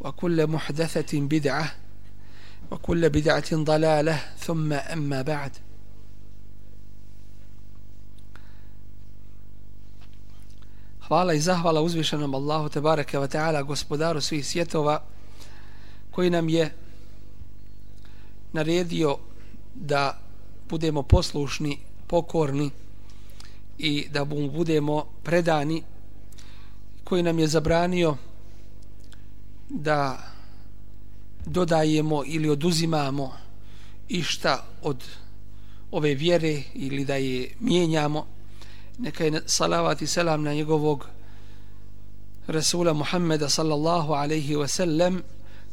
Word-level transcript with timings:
وكل 0.00 0.46
محدثة 0.46 1.20
بدعة 1.20 1.72
وكل 2.70 3.10
بدعة 3.10 3.54
ضلالة 3.54 4.20
ثم 4.38 4.72
أما 4.72 5.22
بعد 5.22 5.52
Hvala 11.08 11.34
i 11.34 11.40
zahvala 11.40 11.80
uzvišenom 11.80 12.34
Allahu 12.34 12.68
te 12.68 12.80
bareke 12.80 13.18
ve 13.18 13.28
taala 13.28 13.62
gospodaru 13.62 14.20
svih 14.20 14.46
svjetova 14.46 15.02
koji 16.10 16.30
nam 16.30 16.48
je 16.48 16.72
naredio 18.52 19.16
da 19.74 20.18
budemo 20.68 21.02
poslušni, 21.02 21.78
pokorni 22.06 22.70
i 23.78 24.08
da 24.08 24.24
mu 24.24 24.50
budemo 24.50 25.04
predani 25.22 25.82
koji 27.04 27.22
nam 27.22 27.38
je 27.38 27.46
zabranio 27.46 28.16
da 29.69 30.19
dodajemo 31.45 32.23
ili 32.25 32.49
oduzimamo 32.49 33.33
išta 34.07 34.65
od 34.81 35.03
ove 35.91 36.15
vjere 36.15 36.63
ili 36.73 37.05
da 37.05 37.15
je 37.15 37.49
mijenjamo 37.59 38.25
neka 38.99 39.23
je 39.23 39.41
salavat 39.45 40.01
i 40.01 40.07
selam 40.07 40.43
na 40.43 40.53
njegovog 40.53 41.07
Rasula 42.47 42.93
Muhammeda 42.93 43.49
sallallahu 43.49 44.13
alaihi 44.13 44.55
wa 44.55 44.67
sallam 44.67 45.21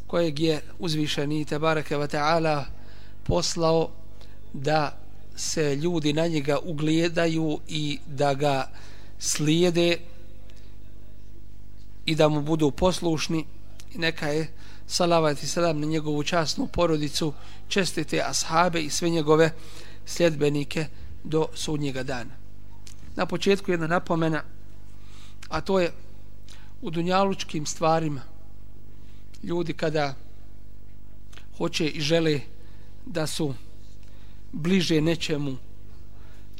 kojeg 0.06 0.40
je 0.40 0.60
uzvišeni 0.78 1.44
tabaraka 1.44 1.98
wa 1.98 2.06
ta'ala 2.06 2.64
poslao 3.24 3.90
da 4.52 4.98
se 5.36 5.76
ljudi 5.76 6.12
na 6.12 6.26
njega 6.26 6.58
ugledaju 6.58 7.60
i 7.68 7.98
da 8.06 8.34
ga 8.34 8.70
slijede 9.18 9.98
i 12.06 12.14
da 12.14 12.28
mu 12.28 12.42
budu 12.42 12.70
poslušni 12.70 13.44
i 13.94 13.98
neka 13.98 14.28
je 14.28 14.52
salavat 14.86 15.42
i 15.42 15.46
salam 15.46 15.80
na 15.80 15.86
njegovu 15.86 16.22
časnu 16.22 16.66
porodicu 16.66 17.32
čestite 17.68 18.22
ashabe 18.26 18.82
i 18.82 18.90
sve 18.90 19.10
njegove 19.10 19.50
sljedbenike 20.06 20.86
do 21.24 21.48
sudnjega 21.54 22.02
dana. 22.02 22.30
Na 23.16 23.26
početku 23.26 23.70
jedna 23.70 23.86
napomena 23.86 24.42
a 25.48 25.60
to 25.60 25.80
je 25.80 25.92
u 26.82 26.90
dunjalučkim 26.90 27.66
stvarima. 27.66 28.20
Ljudi 29.42 29.72
kada 29.72 30.14
hoće 31.58 31.88
i 31.88 32.00
žele 32.00 32.40
da 33.06 33.26
su 33.26 33.54
bliže 34.52 35.00
nečemu 35.00 35.56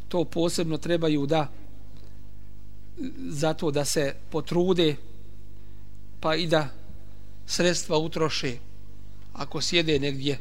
to 0.09 0.25
posebno 0.25 0.79
trebaju 0.79 1.27
da 1.27 1.49
zato 3.29 3.71
da 3.71 3.85
se 3.85 4.15
potrude 4.31 4.97
pa 6.21 6.35
i 6.35 6.47
da 6.47 6.69
sredstva 7.47 7.99
utroše. 7.99 8.57
Ako 9.33 9.61
sjede 9.61 9.99
negdje 9.99 10.39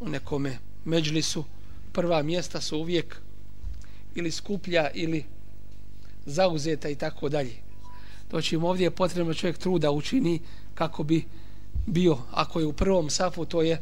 u 0.00 0.08
nekome 0.08 0.58
međlisu 0.84 1.44
prva 1.92 2.22
mjesta 2.22 2.60
su 2.60 2.78
uvijek 2.78 3.16
ili 4.14 4.30
skuplja 4.30 4.90
ili 4.94 5.24
zauzeta 6.26 6.88
i 6.88 6.94
tako 6.94 7.28
dalje. 7.28 7.54
To 8.30 8.40
će 8.42 8.56
im 8.56 8.64
ovdje 8.64 8.90
potrebno 8.90 9.34
čovjek 9.34 9.58
truda 9.58 9.90
učini 9.90 10.40
kako 10.74 11.02
bi 11.02 11.24
bio 11.86 12.18
ako 12.30 12.60
je 12.60 12.66
u 12.66 12.72
prvom 12.72 13.10
safu 13.10 13.44
to 13.44 13.62
je 13.62 13.80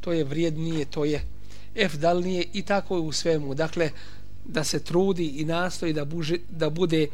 to 0.00 0.12
je 0.12 0.24
vrijednije 0.24 0.84
to 0.84 1.04
je 1.04 1.24
efdalnije 1.74 2.46
i 2.52 2.62
tako 2.62 2.96
je 2.96 3.00
u 3.00 3.12
svemu. 3.12 3.54
Dakle 3.54 3.90
da 4.44 4.64
se 4.64 4.84
trudi 4.84 5.26
i 5.26 5.44
nastoji 5.44 5.92
da, 5.92 6.04
buže, 6.04 6.36
da 6.50 6.70
bude 6.70 7.06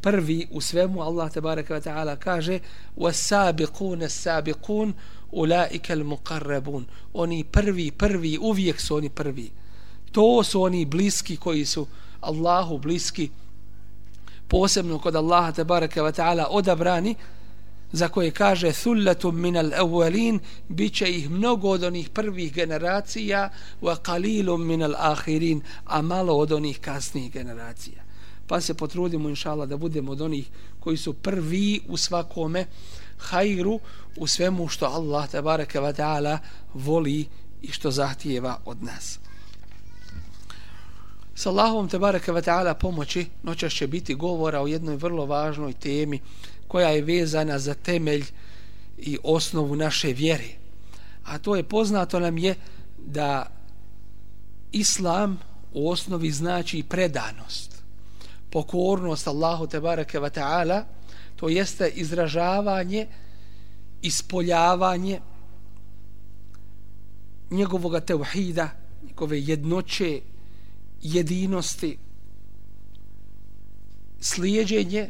prvi 0.00 0.48
u 0.50 0.60
svemu 0.60 1.02
Allah 1.02 1.32
te 1.32 1.40
bareke 1.40 1.74
ve 1.74 1.80
taala 1.80 2.16
kaže 2.16 2.58
was-sabiqun 2.96 4.04
as-sabiqun 4.04 4.92
ulaika 5.32 5.94
al-muqarrabun. 5.94 6.84
Oni 7.12 7.44
prvi 7.44 7.90
prvi 7.90 8.38
uvijek 8.40 8.80
su 8.80 8.96
oni 8.96 9.08
prvi. 9.08 9.50
To 10.12 10.42
su 10.44 10.62
oni 10.62 10.84
bliski 10.84 11.36
koji 11.36 11.64
su 11.64 11.86
Allahu 12.20 12.78
bliski 12.78 13.30
posebno 14.48 14.98
kod 14.98 15.16
Allaha 15.16 15.52
te 15.52 15.64
bareke 15.64 16.02
ve 16.02 16.12
taala 16.12 16.46
odabrani 16.50 17.14
za 17.92 18.08
koje 18.08 18.30
kaže 18.30 18.72
thullatum 18.72 19.40
min 19.40 19.56
al-awwalin 19.56 20.38
biće 20.68 21.10
ih 21.10 21.30
mnogo 21.30 21.70
od 21.70 21.82
onih 21.82 22.08
prvih 22.08 22.52
generacija 22.52 23.50
wa 23.82 23.96
qalilum 24.02 24.64
min 24.64 24.82
al-akhirin 24.82 25.60
a 25.84 26.02
malo 26.02 26.36
od 26.36 26.52
onih 26.52 26.80
kasnijih 26.80 27.32
generacija 27.32 28.07
pa 28.48 28.60
se 28.60 28.74
potrudimo 28.74 29.28
inšala 29.28 29.66
da 29.66 29.76
budemo 29.76 30.12
od 30.12 30.20
onih 30.20 30.48
koji 30.80 30.96
su 30.96 31.12
prvi 31.12 31.80
u 31.88 31.96
svakome 31.96 32.66
hajru 33.18 33.80
u 34.16 34.26
svemu 34.26 34.68
što 34.68 34.86
Allah 34.86 35.30
tabaraka 35.30 35.80
wa 35.80 35.92
ta'ala 35.92 36.38
voli 36.74 37.26
i 37.62 37.72
što 37.72 37.90
zahtijeva 37.90 38.58
od 38.64 38.82
nas. 38.82 39.18
S 41.34 41.46
Allahom 41.46 41.88
tabaraka 41.88 42.32
wa 42.32 42.42
ta'ala 42.42 42.74
pomoći 42.74 43.26
noćas 43.42 43.72
će 43.72 43.86
biti 43.86 44.14
govora 44.14 44.60
o 44.60 44.66
jednoj 44.66 44.96
vrlo 44.96 45.26
važnoj 45.26 45.72
temi 45.72 46.20
koja 46.68 46.88
je 46.88 47.02
vezana 47.02 47.58
za 47.58 47.74
temelj 47.74 48.24
i 48.98 49.18
osnovu 49.22 49.76
naše 49.76 50.12
vjere. 50.12 50.48
A 51.24 51.38
to 51.38 51.56
je 51.56 51.62
poznato 51.62 52.20
nam 52.20 52.38
je 52.38 52.54
da 52.98 53.46
Islam 54.72 55.38
u 55.72 55.90
osnovi 55.90 56.30
znači 56.30 56.82
predanost 56.82 57.77
pokornost 58.50 59.28
Allahu 59.28 59.66
te 59.66 59.80
bareke 59.80 60.20
ve 60.20 60.30
taala 60.30 60.84
to 61.36 61.48
jeste 61.48 61.88
izražavanje 61.88 63.06
ispoljavanje 64.02 65.20
njegovog 67.50 68.00
tevhida 68.06 68.70
njegove 69.06 69.40
jednoće 69.40 70.20
jedinosti 71.02 71.98
slijedeње 74.20 75.08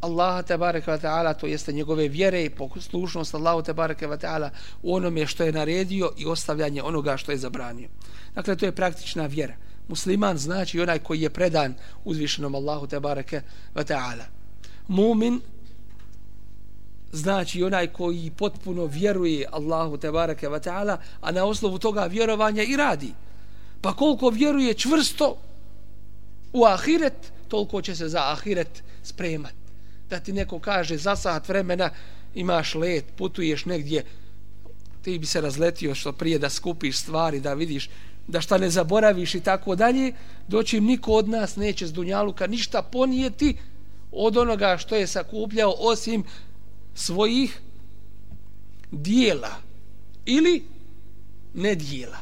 Allaha 0.00 0.42
te 0.42 0.56
bareke 0.58 0.90
ve 0.90 0.98
taala 1.00 1.34
to 1.34 1.46
jeste 1.46 1.72
njegove 1.72 2.08
vjere 2.08 2.44
i 2.44 2.50
poslušnost 2.50 3.34
Allahu 3.34 3.62
te 3.62 3.72
bareke 3.72 4.06
ve 4.06 4.18
taala 4.18 4.50
u 4.82 4.94
onome 4.94 5.26
što 5.26 5.44
je 5.44 5.52
naredio 5.52 6.10
i 6.16 6.26
ostavljanje 6.26 6.82
onoga 6.82 7.16
što 7.16 7.32
je 7.32 7.38
zabranio. 7.38 7.88
Dakle 8.34 8.56
to 8.56 8.66
je 8.66 8.72
praktična 8.72 9.26
vjera 9.26 9.54
musliman 9.88 10.38
znači 10.38 10.80
onaj 10.80 10.98
koji 10.98 11.20
je 11.20 11.30
predan 11.30 11.74
uzvišenom 12.04 12.54
Allahu 12.54 12.86
te 12.86 13.00
bareke 13.00 13.40
ve 13.74 13.84
taala. 13.84 14.24
Mumin 14.88 15.40
znači 17.12 17.62
onaj 17.62 17.86
koji 17.86 18.32
potpuno 18.36 18.86
vjeruje 18.86 19.46
Allahu 19.52 19.96
te 19.96 20.10
bareke 20.10 20.48
ve 20.48 20.60
taala 20.60 20.98
a 21.20 21.32
na 21.32 21.44
osnovu 21.44 21.78
toga 21.78 22.04
vjerovanja 22.04 22.62
i 22.62 22.76
radi. 22.76 23.12
Pa 23.80 23.92
koliko 23.92 24.30
vjeruje 24.30 24.74
čvrsto 24.74 25.36
u 26.52 26.64
ahiret 26.64 27.32
toliko 27.48 27.82
će 27.82 27.96
se 27.96 28.08
za 28.08 28.32
ahiret 28.32 28.82
spremati 29.02 29.64
da 30.10 30.20
ti 30.20 30.32
neko 30.32 30.58
kaže 30.58 30.96
za 30.96 31.16
sat 31.16 31.48
vremena 31.48 31.90
imaš 32.34 32.74
let, 32.74 33.04
putuješ 33.16 33.64
negdje 33.64 34.04
ti 35.02 35.18
bi 35.18 35.26
se 35.26 35.40
razletio 35.40 35.94
što 35.94 36.12
prije 36.12 36.38
da 36.38 36.50
skupiš 36.50 36.98
stvari, 36.98 37.40
da 37.40 37.54
vidiš 37.54 37.90
da 38.26 38.40
šta 38.40 38.58
ne 38.58 38.70
zaboraviš 38.70 39.34
i 39.34 39.40
tako 39.40 39.76
dalje, 39.76 40.12
doći 40.48 40.80
niko 40.80 41.12
od 41.12 41.28
nas 41.28 41.56
neće 41.56 41.86
s 41.86 41.92
Dunjaluka 41.92 42.46
ništa 42.46 42.82
ponijeti 42.82 43.56
od 44.12 44.36
onoga 44.36 44.76
što 44.78 44.96
je 44.96 45.06
sakupljao 45.06 45.74
osim 45.78 46.24
svojih 46.94 47.60
dijela 48.90 49.50
ili 50.24 50.64
nedjela 51.54 52.18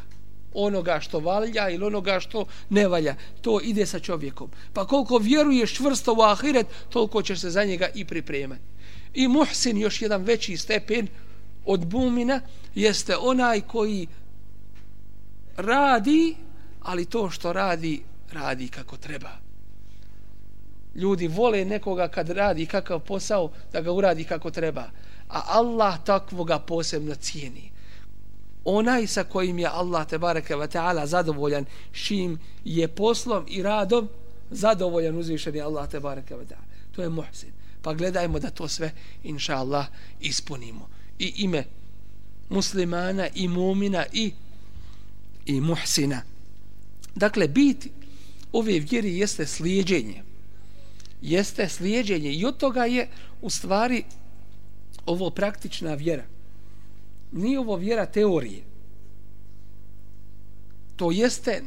onoga 0.55 1.01
što 1.01 1.21
valja 1.21 1.69
ili 1.69 1.85
onoga 1.85 2.21
što 2.21 2.45
ne 2.71 2.89
valja. 2.89 3.15
To 3.41 3.61
ide 3.61 3.87
sa 3.87 3.99
čovjekom. 3.99 4.51
Pa 4.73 4.87
koliko 4.87 5.19
vjeruješ 5.19 5.75
čvrsto 5.75 6.15
u 6.15 6.23
ahiret, 6.23 6.67
toliko 6.89 7.23
ćeš 7.23 7.41
se 7.41 7.51
za 7.51 7.65
njega 7.65 7.89
i 7.95 8.05
pripremati. 8.05 8.63
I 9.15 9.29
muhsin, 9.29 9.79
još 9.79 10.03
jedan 10.03 10.23
veći 10.23 10.57
stepen 10.57 11.09
od 11.65 11.87
bumina, 11.87 12.41
jeste 12.75 13.17
onaj 13.17 13.61
koji 13.61 14.07
radi, 15.63 16.37
ali 16.81 17.05
to 17.05 17.31
što 17.31 17.53
radi, 17.53 18.03
radi 18.33 18.69
kako 18.69 18.97
treba. 18.97 19.31
Ljudi 20.95 21.29
vole 21.29 21.65
nekoga 21.65 22.09
kad 22.09 22.31
radi 22.31 22.67
kakav 22.67 23.01
posao, 23.01 23.51
da 23.73 23.81
ga 23.81 23.93
uradi 23.93 24.25
kako 24.25 24.51
treba. 24.51 24.91
A 25.29 25.43
Allah 25.47 26.05
takvoga 26.05 26.59
posebno 26.59 27.15
cijeni 27.15 27.73
onaj 28.65 29.07
sa 29.07 29.25
kojim 29.25 29.59
je 29.59 29.67
Allah 29.67 30.07
tebareke 30.07 30.57
ve 30.57 30.69
taala 30.69 31.07
zadovoljan 31.07 31.65
šim 31.93 32.39
je 32.65 32.89
poslom 32.89 33.45
i 33.49 33.63
radom 33.63 34.09
zadovoljan 34.51 35.19
uzvišeni 35.19 35.61
Allah 35.61 35.89
tebareke 35.89 36.37
ve 36.37 36.47
taala 36.47 36.65
to 36.93 37.03
je 37.03 37.09
muhsin 37.09 37.51
pa 37.83 37.95
gledajmo 37.95 38.39
da 38.39 38.51
to 38.51 38.69
sve 38.69 38.93
inshallah 39.23 39.87
ispunimo 40.21 40.89
i 41.19 41.33
ime 41.37 41.65
muslimana 42.51 43.29
i 43.35 43.49
mumina 43.49 44.05
i 44.13 44.33
i 45.47 45.61
muhsina 45.61 46.23
dakle 47.15 47.49
bit 47.49 47.87
ove 48.53 48.79
vjeri 48.79 49.19
jeste 49.19 49.47
slijedjenje 49.47 50.23
jeste 51.23 51.69
slijedjenje 51.69 52.33
i 52.33 52.45
od 52.45 52.57
toga 52.57 52.85
je 52.85 53.09
u 53.43 53.51
stvari 53.51 54.05
ovo 55.07 55.31
praktična 55.31 55.95
vjera 55.95 56.25
nije 57.33 57.59
ovo 57.59 57.77
vjera 57.77 58.07
teorije. 58.07 58.63
To 60.97 61.11
jeste 61.11 61.63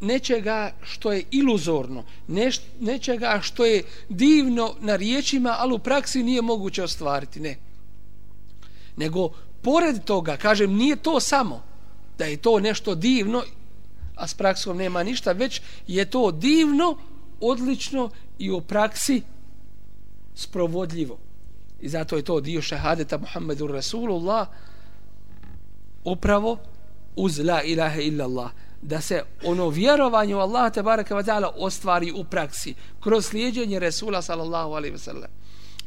nečega 0.00 0.72
što 0.82 1.12
je 1.12 1.24
iluzorno, 1.30 2.04
neš, 2.28 2.60
nečega 2.80 3.40
što 3.42 3.64
je 3.64 3.82
divno 4.08 4.74
na 4.80 4.96
riječima, 4.96 5.56
ali 5.58 5.74
u 5.74 5.78
praksi 5.78 6.22
nije 6.22 6.42
moguće 6.42 6.82
ostvariti. 6.82 7.40
Ne. 7.40 7.56
Nego, 8.96 9.30
pored 9.62 10.04
toga, 10.04 10.36
kažem, 10.36 10.74
nije 10.74 10.96
to 10.96 11.20
samo 11.20 11.62
da 12.18 12.24
je 12.24 12.36
to 12.36 12.60
nešto 12.60 12.94
divno, 12.94 13.42
a 14.14 14.26
s 14.26 14.34
praksom 14.34 14.76
nema 14.76 15.02
ništa, 15.02 15.32
već 15.32 15.60
je 15.86 16.04
to 16.04 16.30
divno, 16.30 16.98
odlično 17.40 18.10
i 18.38 18.50
u 18.50 18.60
praksi 18.60 19.22
sprovodljivo. 20.34 21.18
I 21.80 21.88
zato 21.88 22.16
je 22.16 22.22
to 22.22 22.40
dio 22.40 22.62
šahadeta 22.62 23.18
Muhammedu 23.18 23.66
Rasulullah 23.66 24.48
upravo 26.04 26.58
uz 27.16 27.38
la 27.38 27.62
ilaha 27.62 28.00
illa 28.00 28.24
Allah 28.24 28.50
da 28.82 29.00
se 29.00 29.22
ono 29.44 29.68
vjerovanje 29.68 30.34
u 30.34 30.38
Allaha 30.38 30.70
te 30.70 30.82
baraka 30.82 31.14
wa 31.14 31.24
ta'ala 31.24 31.52
ostvari 31.56 32.12
u 32.12 32.24
praksi 32.24 32.74
kroz 33.00 33.26
slijedjenje 33.26 33.78
Resula 33.78 34.22
sallallahu 34.22 34.72
alaihi 34.72 34.96
wa 34.96 34.98
sallam. 34.98 35.30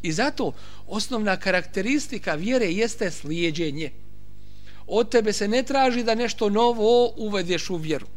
I 0.01 0.11
zato 0.11 0.53
osnovna 0.87 1.37
karakteristika 1.37 2.33
vjere 2.33 2.65
jeste 2.65 3.11
slijedjenje. 3.11 3.91
Od 4.89 5.09
tebe 5.09 5.33
se 5.33 5.47
ne 5.47 5.63
traži 5.63 6.03
da 6.03 6.15
nešto 6.15 6.49
novo 6.49 7.11
uvedeš 7.17 7.69
u 7.69 7.75
vjeru, 7.75 8.07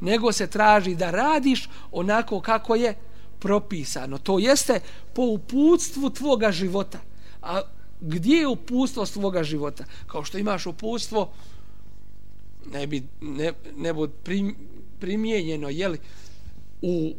nego 0.00 0.32
se 0.32 0.46
traži 0.46 0.94
da 0.94 1.10
radiš 1.10 1.68
onako 1.92 2.40
kako 2.40 2.74
je 2.74 2.94
propisano. 3.38 4.18
To 4.18 4.38
jeste 4.38 4.80
po 5.14 5.22
uputstvu 5.22 6.10
tvoga 6.10 6.52
života. 6.52 6.98
A 7.42 7.60
gdje 8.00 8.36
je 8.36 8.46
uputstvo 8.46 9.06
tvoga 9.06 9.42
života? 9.42 9.84
Kao 10.06 10.24
što 10.24 10.38
imaš 10.38 10.66
uputstvo, 10.66 11.32
ne 12.72 12.86
bi 12.86 13.02
ne, 13.20 13.52
ne 13.76 13.92
bi 13.92 14.08
prim, 14.24 14.56
primijenjeno, 15.00 15.68
jeli, 15.68 15.98
u 16.82 17.12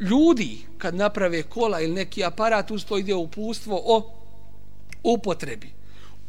ljudi 0.00 0.58
kad 0.78 0.94
naprave 0.94 1.42
kola 1.42 1.80
ili 1.80 1.94
neki 1.94 2.24
aparat, 2.24 2.70
uz 2.70 2.84
to 2.84 2.98
ide 2.98 3.14
uputstvo 3.14 3.82
o 3.84 4.10
upotrebi. 5.02 5.81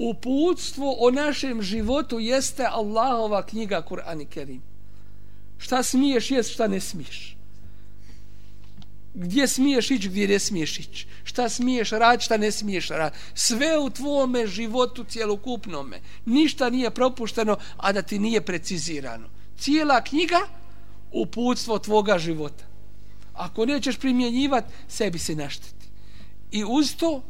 Uputstvo 0.10 0.96
o 1.00 1.12
našem 1.12 1.62
životu 1.62 2.20
jeste 2.20 2.66
Allahova 2.66 3.46
knjiga 3.46 3.82
Kur'an 3.90 4.22
i 4.22 4.26
Kerim. 4.26 4.62
Šta 5.58 5.84
smiješ 5.84 6.32
jest, 6.32 6.52
šta 6.52 6.68
ne 6.68 6.80
smiješ 6.80 7.38
gdje 9.14 9.48
smiješ 9.48 9.92
ići, 9.92 10.10
gdje 10.10 10.28
ne 10.28 10.40
smiješ 10.40 10.80
ići. 10.80 11.08
Šta 11.24 11.50
smiješ 11.50 11.90
raditi, 11.90 12.26
šta 12.26 12.38
ne 12.38 12.52
smiješ 12.52 12.90
raditi. 12.90 13.24
Sve 13.34 13.80
u 13.80 13.90
tvome 13.90 14.48
životu 14.48 15.04
cjelokupnome. 15.04 16.02
Ništa 16.26 16.70
nije 16.70 16.92
propušteno, 16.92 17.58
a 17.78 17.92
da 17.92 18.02
ti 18.02 18.20
nije 18.20 18.42
precizirano. 18.42 19.30
Cijela 19.58 20.04
knjiga 20.04 20.40
uputstvo 21.12 21.80
tvoga 21.80 22.18
života. 22.20 22.64
Ako 23.34 23.66
nećeš 23.66 23.98
primjenjivati, 23.98 24.74
sebi 24.88 25.20
se 25.20 25.36
našteti. 25.36 25.88
I 26.52 26.64
uz 26.64 26.96
to 26.96 27.24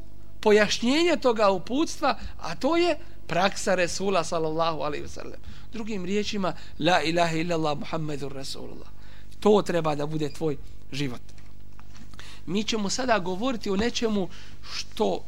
pojašnjenje 0.44 1.18
toga 1.22 1.50
uputstva, 1.50 2.18
a 2.40 2.56
to 2.56 2.76
je 2.78 2.98
praksa 3.28 3.76
Resula 3.76 4.24
sallallahu 4.24 4.82
alaihi 4.82 5.06
wasallam. 5.06 5.40
Drugim 5.74 6.06
riječima, 6.06 6.54
la 6.80 7.02
ilaha 7.02 7.36
illallah 7.36 7.78
Muhammedur 7.78 8.34
Rasulullah. 8.34 8.88
To 9.40 9.62
treba 9.62 9.96
da 9.96 10.06
bude 10.06 10.30
tvoj 10.30 10.58
život 10.92 11.22
mi 12.46 12.64
ćemo 12.64 12.90
sada 12.90 13.20
govoriti 13.20 13.70
o 13.70 13.76
nečemu 13.76 14.30
što 14.74 15.24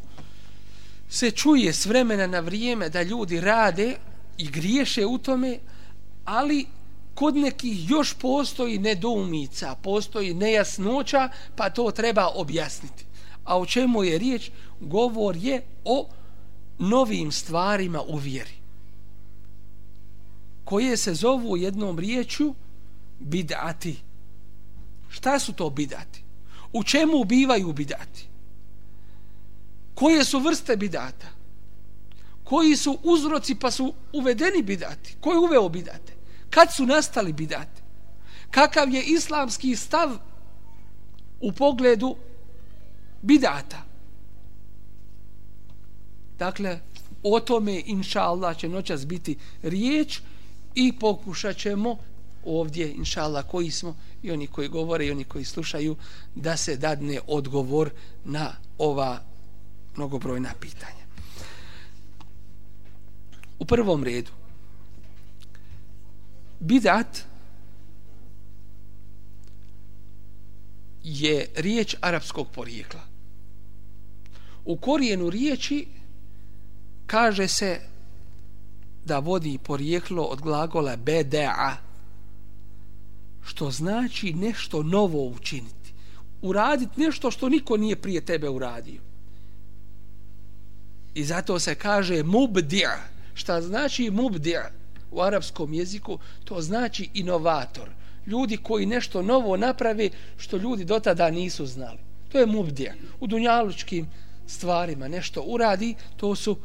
se 1.10 1.32
čuje 1.32 1.74
s 1.74 1.86
vremena 1.86 2.28
na 2.28 2.40
vrijeme 2.40 2.90
da 2.90 3.02
ljudi 3.02 3.42
rade 3.42 3.96
i 4.38 4.48
griješe 4.50 5.06
u 5.06 5.18
tome, 5.18 5.60
ali 6.26 6.66
kod 7.14 7.36
nekih 7.36 7.90
još 7.90 8.14
postoji 8.14 8.78
nedoumica, 8.78 9.76
postoji 9.76 10.34
nejasnoća, 10.34 11.30
pa 11.56 11.70
to 11.70 11.92
treba 11.92 12.28
objasniti. 12.28 13.06
A 13.46 13.60
o 13.60 13.66
čemu 13.66 14.04
je 14.04 14.18
riječ? 14.18 14.52
Govor 14.80 15.36
je 15.36 15.62
o 15.84 16.08
novim 16.80 17.32
stvarima 17.32 18.02
u 18.02 18.18
vjeri 18.18 18.56
koje 20.66 20.98
se 20.98 21.14
zovu 21.14 21.58
jednom 21.58 22.00
riječu 22.00 22.54
bidati. 23.20 24.02
Šta 25.10 25.40
su 25.40 25.54
to 25.54 25.70
bidati? 25.70 26.26
u 26.76 26.84
čemu 26.84 27.24
bivaju 27.24 27.74
bidati? 27.74 28.28
Koje 29.94 30.26
su 30.26 30.40
vrste 30.40 30.76
bidata? 30.76 31.28
Koji 32.44 32.76
su 32.76 32.98
uzroci 33.04 33.56
pa 33.56 33.72
su 33.72 33.94
uvedeni 34.14 34.64
bidati? 34.64 35.16
Ko 35.22 35.32
je 35.32 35.40
uveo 35.40 35.70
bidate? 35.70 36.14
Kad 36.50 36.74
su 36.74 36.86
nastali 36.86 37.34
bidate? 37.34 37.82
Kakav 38.52 38.90
je 38.90 39.04
islamski 39.04 39.76
stav 39.76 40.18
u 41.42 41.52
pogledu 41.52 42.16
bidata? 43.26 43.82
Dakle, 46.40 46.80
o 47.24 47.40
tome, 47.40 47.82
inša 47.86 48.22
Allah, 48.22 48.58
će 48.58 48.70
noćas 48.70 49.06
biti 49.08 49.38
riječ 49.64 50.20
i 50.76 50.94
pokušat 51.00 51.58
ćemo 51.58 51.98
ovdje, 52.46 52.94
inša 52.94 53.24
Allah, 53.24 53.46
koji 53.48 53.72
smo 53.72 53.96
i 54.24 54.32
oni 54.32 54.48
koji 54.48 54.68
govore 54.68 55.06
i 55.06 55.12
oni 55.12 55.24
koji 55.24 55.46
slušaju 55.46 55.96
da 56.36 56.58
se 56.58 56.78
dadne 56.78 57.20
odgovor 57.28 57.90
na 58.26 58.52
ova 58.78 59.22
mnogobrojna 59.96 60.54
pitanja. 60.60 61.06
U 63.60 63.66
prvom 63.66 64.04
redu 64.04 64.32
bidat 66.60 67.24
je 71.04 71.50
riječ 71.56 71.96
arapskog 72.02 72.48
porijekla. 72.48 73.15
U 74.66 74.78
korijenu 74.78 75.30
riječi 75.30 75.88
kaže 77.06 77.48
se 77.48 77.80
da 79.06 79.20
vodi 79.20 79.58
porijeklo 79.64 80.24
od 80.24 80.42
glagola 80.42 80.98
beda'a 80.98 81.76
što 83.46 83.72
znači 83.72 84.34
nešto 84.34 84.84
novo 84.84 85.26
učiniti. 85.26 85.94
Uraditi 86.42 87.02
nešto 87.02 87.32
što 87.32 87.50
niko 87.50 87.78
nije 87.78 87.96
prije 87.96 88.22
tebe 88.22 88.50
uradio. 88.50 89.02
I 91.14 91.24
zato 91.24 91.60
se 91.60 91.76
kaže 91.76 92.16
mubdi' 92.16 92.98
šta 93.34 93.62
znači 93.62 94.12
mubdi' 94.12 94.70
u 95.12 95.22
arapskom 95.22 95.74
jeziku, 95.74 96.20
to 96.44 96.62
znači 96.62 97.10
inovator. 97.14 97.90
Ljudi 98.26 98.58
koji 98.58 98.86
nešto 98.86 99.22
novo 99.22 99.58
naprave 99.58 100.10
što 100.38 100.58
ljudi 100.58 100.86
do 100.86 101.00
tada 101.00 101.30
nisu 101.30 101.66
znali. 101.66 101.98
To 102.32 102.40
je 102.40 102.48
mubdi' 102.48 102.92
u 103.20 103.28
dunjalučkim 103.28 104.08
stvarima 104.48 105.08
nešto 105.08 105.42
uradi, 105.42 105.96
to 106.18 106.36
su 106.36 106.58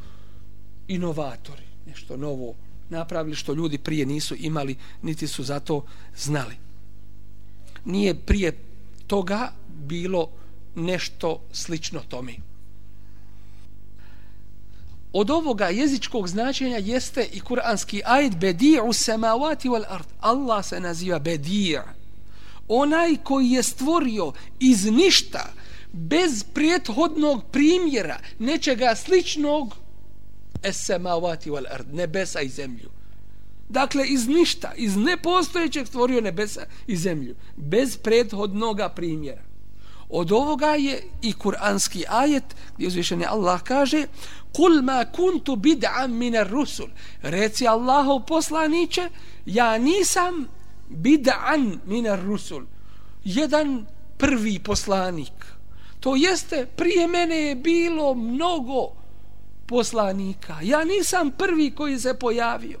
inovatori. 0.87 1.63
Nešto 1.87 2.17
novo 2.17 2.53
napravili 2.89 3.35
što 3.35 3.53
ljudi 3.53 3.77
prije 3.77 4.05
nisu 4.05 4.35
imali, 4.39 4.75
niti 5.01 5.27
su 5.27 5.43
zato 5.43 5.85
znali 6.17 6.55
nije 7.85 8.15
prije 8.15 8.57
toga 9.07 9.51
bilo 9.67 10.29
nešto 10.75 11.41
slično 11.51 12.01
tome. 12.09 12.33
od 15.13 15.29
ovoga 15.29 15.65
jezičkog 15.67 16.27
značenja 16.27 16.77
jeste 16.77 17.27
i 17.33 17.39
kuranski 17.39 18.01
ajet 18.05 18.33
bedi'u 18.33 18.93
samavati 18.93 19.69
wal 19.69 19.83
ard. 19.89 20.05
Allah 20.19 20.65
se 20.65 20.79
naziva 20.79 21.19
bedi' 21.19 21.81
onaj 22.67 23.17
koji 23.23 23.49
je 23.49 23.63
stvorio 23.63 24.33
iz 24.59 24.85
ništa 24.85 25.53
bez 25.91 26.43
prethodnog 26.43 27.43
primjera 27.51 28.19
nečega 28.39 28.95
sličnog 28.95 29.75
es 30.63 30.89
wal 30.89 31.65
ard 31.73 31.93
nebesa 31.93 32.41
i 32.41 32.49
zemlju. 32.49 32.89
Dakle 33.69 34.07
iz 34.07 34.27
ništa 34.27 34.73
iz 34.75 34.95
nepostojećeg 34.95 35.87
stvorio 35.87 36.21
nebesa 36.21 36.61
i 36.87 36.97
zemlju 36.97 37.35
bez 37.55 37.97
prethodnog 37.97 38.79
primjera. 38.95 39.41
Od 40.09 40.31
ovoga 40.31 40.67
je 40.67 41.03
i 41.21 41.33
kuranski 41.33 42.03
ajet 42.09 42.43
gdje 42.75 42.87
uzvišeni 42.87 43.25
Allah 43.25 43.61
kaže 43.61 44.07
kul 44.55 44.81
ma 44.81 45.05
kuntu 45.05 45.55
bid'an 45.55 46.07
min 46.07 46.35
ar-rusul. 46.35 46.89
Reci 47.21 47.67
Allahov 47.67 48.25
poslanice 48.25 49.09
ja 49.45 49.77
nisam 49.77 50.47
bid'an 50.89 51.79
min 51.85 52.07
ar-rusul. 52.07 52.65
Jedan 53.23 53.85
prvi 54.17 54.59
poslanik 54.59 55.31
to 56.01 56.15
jeste 56.15 56.67
prije 56.75 57.07
mene 57.07 57.35
je 57.35 57.55
bilo 57.55 58.13
mnogo 58.13 58.91
poslanika 59.65 60.57
ja 60.63 60.83
nisam 60.83 61.31
prvi 61.31 61.71
koji 61.71 61.99
se 61.99 62.13
pojavio 62.19 62.79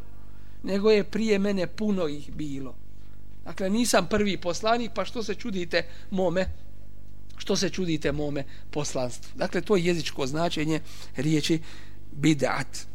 nego 0.63 0.91
je 0.91 1.03
prije 1.03 1.39
mene 1.39 1.67
puno 1.67 2.07
ih 2.07 2.31
bilo 2.33 2.75
dakle 3.45 3.69
nisam 3.69 4.07
prvi 4.09 4.37
poslanik 4.37 4.91
pa 4.95 5.05
što 5.05 5.23
se 5.23 5.35
čudite 5.35 5.85
mome 6.11 6.47
što 7.41 7.55
se 7.55 7.69
čudite 7.69 8.11
mome 8.11 8.43
poslanstvu. 8.71 9.31
Dakle, 9.35 9.61
to 9.61 9.75
je 9.75 9.85
jezičko 9.85 10.27
značenje 10.27 10.81
riječi 11.15 11.59
bid'at. 12.21 12.85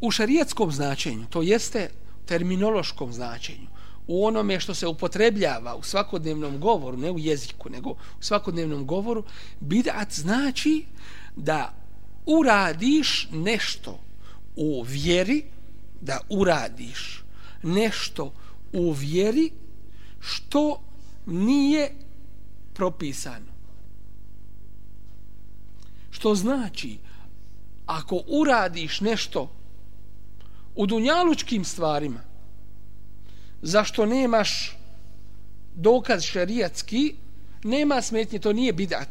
U 0.00 0.10
šarijetskom 0.10 0.72
značenju, 0.72 1.26
to 1.30 1.42
jeste 1.42 1.90
terminološkom 2.26 3.12
značenju, 3.12 3.68
u 4.06 4.26
onome 4.26 4.60
što 4.60 4.74
se 4.74 4.86
upotrebljava 4.86 5.76
u 5.76 5.82
svakodnevnom 5.82 6.60
govoru, 6.60 6.96
ne 6.96 7.10
u 7.10 7.18
jeziku, 7.18 7.70
nego 7.70 7.90
u 7.90 7.96
svakodnevnom 8.20 8.86
govoru, 8.86 9.24
bid'at 9.60 10.20
znači 10.20 10.84
da 11.36 11.74
uradiš 12.26 13.28
nešto 13.32 13.98
u 14.56 14.82
vjeri, 14.82 15.44
da 16.00 16.20
uradiš 16.28 17.24
nešto 17.62 18.32
u 18.72 18.92
vjeri 18.92 19.50
što 20.20 20.80
nije 21.26 21.94
propisano. 22.74 23.56
Što 26.10 26.34
znači, 26.34 26.98
ako 27.86 28.22
uradiš 28.26 29.00
nešto 29.00 29.55
u 30.76 30.86
dunjalučkim 30.86 31.64
stvarima, 31.64 32.20
zašto 33.62 34.06
nemaš 34.06 34.76
dokaz 35.74 36.22
šerijatski, 36.22 37.14
nema 37.62 38.02
smetnje, 38.02 38.38
to 38.38 38.52
nije 38.52 38.72
bidat. 38.72 39.08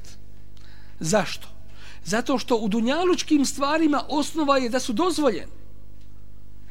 Zašto? 0.99 1.47
Zato 2.03 2.37
što 2.37 2.57
u 2.57 2.67
dunjalučkim 2.67 3.45
stvarima 3.45 4.03
osnova 4.09 4.57
je 4.57 4.69
da 4.69 4.79
su 4.79 4.93
dozvoljene. 4.93 5.51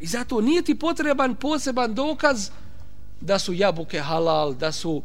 I 0.00 0.06
zato 0.06 0.40
nije 0.40 0.62
ti 0.62 0.78
potreban 0.78 1.34
poseban 1.34 1.94
dokaz 1.94 2.50
da 3.20 3.38
su 3.38 3.52
jabuke 3.52 4.00
halal, 4.00 4.54
da 4.54 4.72
su 4.72 5.02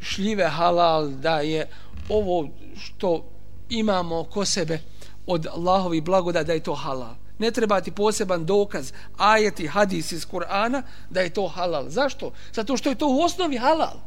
šljive 0.00 0.48
halal, 0.48 1.10
da 1.10 1.40
je 1.40 1.68
ovo 2.08 2.48
što 2.80 3.24
imamo 3.68 4.24
ko 4.24 4.44
sebe 4.44 4.80
od 5.26 5.46
Allahovi 5.46 6.00
blagoda 6.00 6.42
da 6.42 6.52
je 6.52 6.62
to 6.62 6.74
halal. 6.74 7.14
Ne 7.38 7.50
treba 7.50 7.80
ti 7.80 7.90
poseban 7.90 8.46
dokaz, 8.46 8.92
ajeti, 9.16 9.66
hadis 9.66 10.12
iz 10.12 10.26
Kur'ana 10.26 10.82
da 11.10 11.20
je 11.20 11.30
to 11.30 11.46
halal. 11.46 11.88
Zašto? 11.88 12.32
Zato 12.52 12.76
što 12.76 12.88
je 12.88 12.94
to 12.94 13.08
u 13.08 13.20
osnovi 13.20 13.56
halal. 13.56 14.00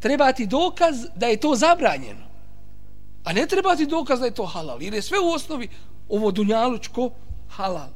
Treba 0.00 0.32
ti 0.32 0.46
dokaz 0.46 1.06
da 1.16 1.26
je 1.26 1.40
to 1.40 1.54
zabranjeno. 1.54 2.28
A 3.24 3.32
ne 3.32 3.46
treba 3.46 3.76
ti 3.76 3.86
dokaz 3.86 4.20
da 4.20 4.26
je 4.26 4.34
to 4.34 4.46
halal. 4.46 4.82
Jer 4.82 4.94
je 4.94 5.02
sve 5.02 5.18
u 5.18 5.30
osnovi 5.30 5.68
ovo 6.08 6.30
dunjalučko 6.30 7.10
halal. 7.48 7.90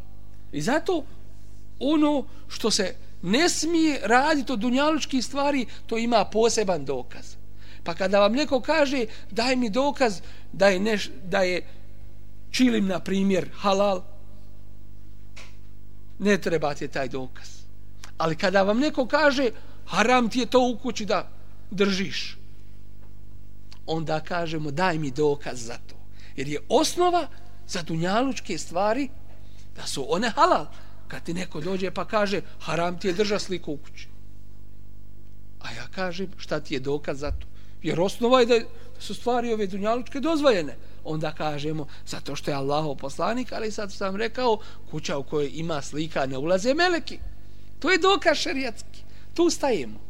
I 0.53 0.63
zato 0.63 1.05
ono 1.79 2.25
što 2.49 2.71
se 2.71 2.95
ne 3.23 3.49
smije 3.49 4.01
raditi 4.05 4.53
od 4.53 4.59
dunjalučkih 4.59 5.25
stvari, 5.25 5.67
to 5.87 5.99
ima 5.99 6.25
poseban 6.25 6.85
dokaz. 6.85 7.35
Pa 7.85 7.95
kada 7.95 8.21
vam 8.21 8.33
neko 8.33 8.61
kaže 8.61 9.07
daj 9.31 9.57
mi 9.57 9.71
dokaz 9.71 10.21
da 10.53 10.69
je, 10.69 10.81
neš, 10.81 11.11
da 11.25 11.43
je 11.43 11.67
čilim, 12.53 12.87
na 12.87 13.01
primjer, 13.01 13.49
halal, 13.55 14.03
ne 16.19 16.39
treba 16.39 16.75
ti 16.75 16.89
taj 16.89 17.09
dokaz. 17.09 17.49
Ali 18.19 18.37
kada 18.37 18.63
vam 18.63 18.79
neko 18.79 19.07
kaže 19.07 19.51
haram 19.87 20.29
ti 20.31 20.39
je 20.39 20.47
to 20.47 20.61
u 20.69 20.79
kući 20.79 21.05
da 21.05 21.29
držiš, 21.71 22.39
onda 23.87 24.21
kažemo 24.21 24.71
daj 24.71 24.99
mi 24.99 25.11
dokaz 25.11 25.67
za 25.67 25.79
to. 25.87 25.97
Jer 26.37 26.49
je 26.49 26.61
osnova 26.69 27.29
za 27.67 27.83
dunjalučke 27.83 28.59
stvari 28.59 29.09
da 29.77 29.87
su 29.87 30.07
one 30.09 30.31
halal. 30.31 30.67
Kad 31.09 31.23
ti 31.23 31.35
neko 31.35 31.61
dođe 31.61 31.91
pa 31.91 32.05
kaže 32.05 32.41
haram 32.61 32.99
ti 33.01 33.09
je 33.09 33.15
drža 33.15 33.39
sliku 33.39 33.73
u 33.73 33.77
kući. 33.77 34.09
A 35.61 35.73
ja 35.73 35.87
kažem 35.95 36.31
šta 36.37 36.61
ti 36.61 36.75
je 36.75 36.81
dokaz 36.81 37.19
za 37.19 37.31
to? 37.31 37.47
Jer 37.83 38.01
osnova 38.01 38.41
je 38.41 38.47
da 38.47 38.61
su 38.99 39.15
stvari 39.15 39.53
ove 39.53 39.67
dunjalučke 39.67 40.21
dozvoljene. 40.21 40.77
Onda 41.05 41.33
kažemo 41.33 41.87
zato 42.07 42.37
što 42.37 42.51
je 42.51 42.55
Allahov 42.55 42.95
poslanik, 42.95 43.53
ali 43.53 43.73
sad 43.73 43.93
sam 43.93 44.17
rekao 44.17 44.59
kuća 44.91 45.19
u 45.19 45.23
kojoj 45.23 45.51
ima 45.55 45.83
slika 45.83 46.27
ne 46.27 46.39
ulaze 46.39 46.75
meleki. 46.75 47.19
To 47.79 47.91
je 47.91 47.99
dokaz 47.99 48.37
šerijatski. 48.37 49.03
Tu 49.35 49.51
stajemo. 49.51 50.01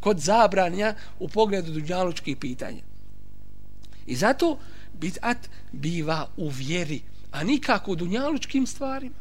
Kod 0.00 0.18
zabranja 0.18 0.94
u 1.18 1.28
pogledu 1.28 1.72
dunjalučkih 1.72 2.36
pitanja. 2.36 2.82
I 4.06 4.16
zato 4.16 4.58
bitat 4.92 5.38
biva 5.72 6.28
u 6.36 6.48
vjeri 6.48 7.02
a 7.30 7.44
nikako 7.44 7.92
u 7.92 7.96
dunjalučkim 7.96 8.66
stvarima. 8.66 9.14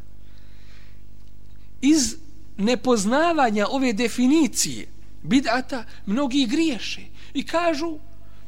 Iz 1.81 2.15
nepoznavanja 2.57 3.67
ove 3.69 3.93
definicije 3.93 4.87
bidata 5.23 5.83
mnogi 6.05 6.45
griješe 6.45 7.01
i 7.33 7.45
kažu 7.45 7.97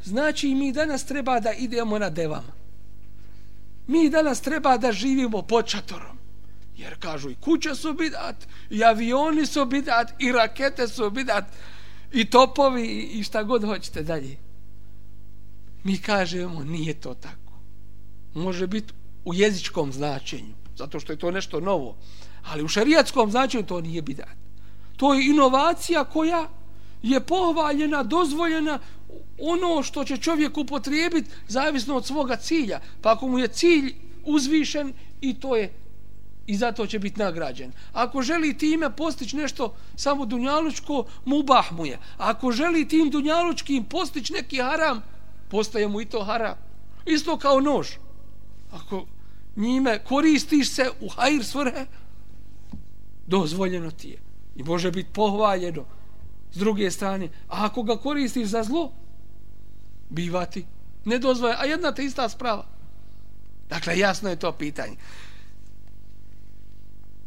znači 0.03 0.55
mi 0.55 0.71
danas 0.71 1.05
treba 1.05 1.39
da 1.39 1.53
idemo 1.53 1.99
na 1.99 2.09
devama. 2.09 2.58
Mi 3.89 4.09
danas 4.09 4.41
treba 4.41 4.77
da 4.77 4.91
živimo 4.91 5.41
pod 5.41 5.65
čatorom. 5.65 6.17
Jer 6.77 6.99
kažu 6.99 7.29
i 7.29 7.35
kuće 7.35 7.75
su 7.75 7.93
bidat, 7.93 8.47
i 8.69 8.83
avioni 8.83 9.45
su 9.45 9.65
bidat, 9.65 10.13
i 10.19 10.31
rakete 10.31 10.87
su 10.87 11.09
bidat, 11.09 11.45
i 12.13 12.25
topovi, 12.29 13.09
i 13.13 13.23
šta 13.23 13.43
god 13.43 13.65
hoćete 13.65 14.03
dalje. 14.03 14.37
Mi 15.83 15.97
kažemo, 15.97 16.63
nije 16.63 16.93
to 16.93 17.13
tako. 17.13 17.53
Može 18.33 18.67
biti 18.67 18.93
u 19.25 19.33
jezičkom 19.33 19.93
značenju, 19.93 20.53
zato 20.75 20.99
što 20.99 21.13
je 21.13 21.19
to 21.19 21.31
nešto 21.31 21.59
novo. 21.59 21.97
Ali 22.43 22.63
u 22.63 22.67
šarijatskom 22.67 23.31
značenju 23.31 23.65
to 23.65 23.81
nije 23.81 24.01
bidat. 24.01 24.37
To 24.97 25.13
je 25.13 25.25
inovacija 25.25 26.03
koja 26.03 26.47
je 27.01 27.19
pohvaljena, 27.19 28.03
dozvoljena 28.03 28.79
ono 29.39 29.83
što 29.83 30.03
će 30.03 30.17
čovjek 30.17 30.57
upotrijebiti 30.57 31.29
zavisno 31.47 31.95
od 31.95 32.05
svoga 32.05 32.35
cilja. 32.35 32.79
Pa 33.01 33.11
ako 33.11 33.27
mu 33.27 33.39
je 33.39 33.47
cilj 33.47 33.95
uzvišen 34.25 34.93
i 35.21 35.39
to 35.39 35.55
je 35.55 35.73
i 36.47 36.55
zato 36.57 36.87
će 36.87 36.99
biti 36.99 37.19
nagrađen. 37.19 37.71
Ako 37.93 38.21
želi 38.21 38.57
time 38.57 38.95
postići 38.95 39.37
nešto 39.37 39.75
samo 39.95 40.25
dunjalučko, 40.25 41.05
mu 41.25 41.43
mu 41.71 41.85
je. 41.85 41.99
Ako 42.17 42.51
želi 42.51 42.87
tim 42.87 43.09
dunjalučkim 43.09 43.83
postići 43.83 44.33
neki 44.33 44.57
haram, 44.57 45.01
postaje 45.49 45.87
mu 45.87 46.01
i 46.01 46.05
to 46.05 46.23
haram. 46.23 46.55
Isto 47.05 47.37
kao 47.37 47.59
nož. 47.59 47.87
Ako 48.71 49.05
njime 49.55 49.99
koristiš 50.03 50.75
se 50.75 50.89
u 51.01 51.09
hajr 51.09 51.43
svrhe, 51.43 51.85
dozvoljeno 53.27 53.91
ti 53.91 54.09
je. 54.09 54.17
I 54.55 54.63
može 54.63 54.91
biti 54.91 55.09
pohvaljeno 55.13 55.85
s 56.51 56.57
druge 56.57 56.91
strane. 56.91 57.29
A 57.47 57.65
ako 57.65 57.83
ga 57.83 57.97
koristiš 57.97 58.47
za 58.47 58.63
zlo, 58.63 58.91
biva 60.09 60.45
ti. 60.45 60.65
A 61.57 61.65
jedna 61.65 61.91
te 61.91 62.03
ista 62.03 62.29
sprava. 62.29 62.65
Dakle, 63.69 63.97
jasno 63.97 64.29
je 64.29 64.35
to 64.35 64.51
pitanje. 64.51 64.95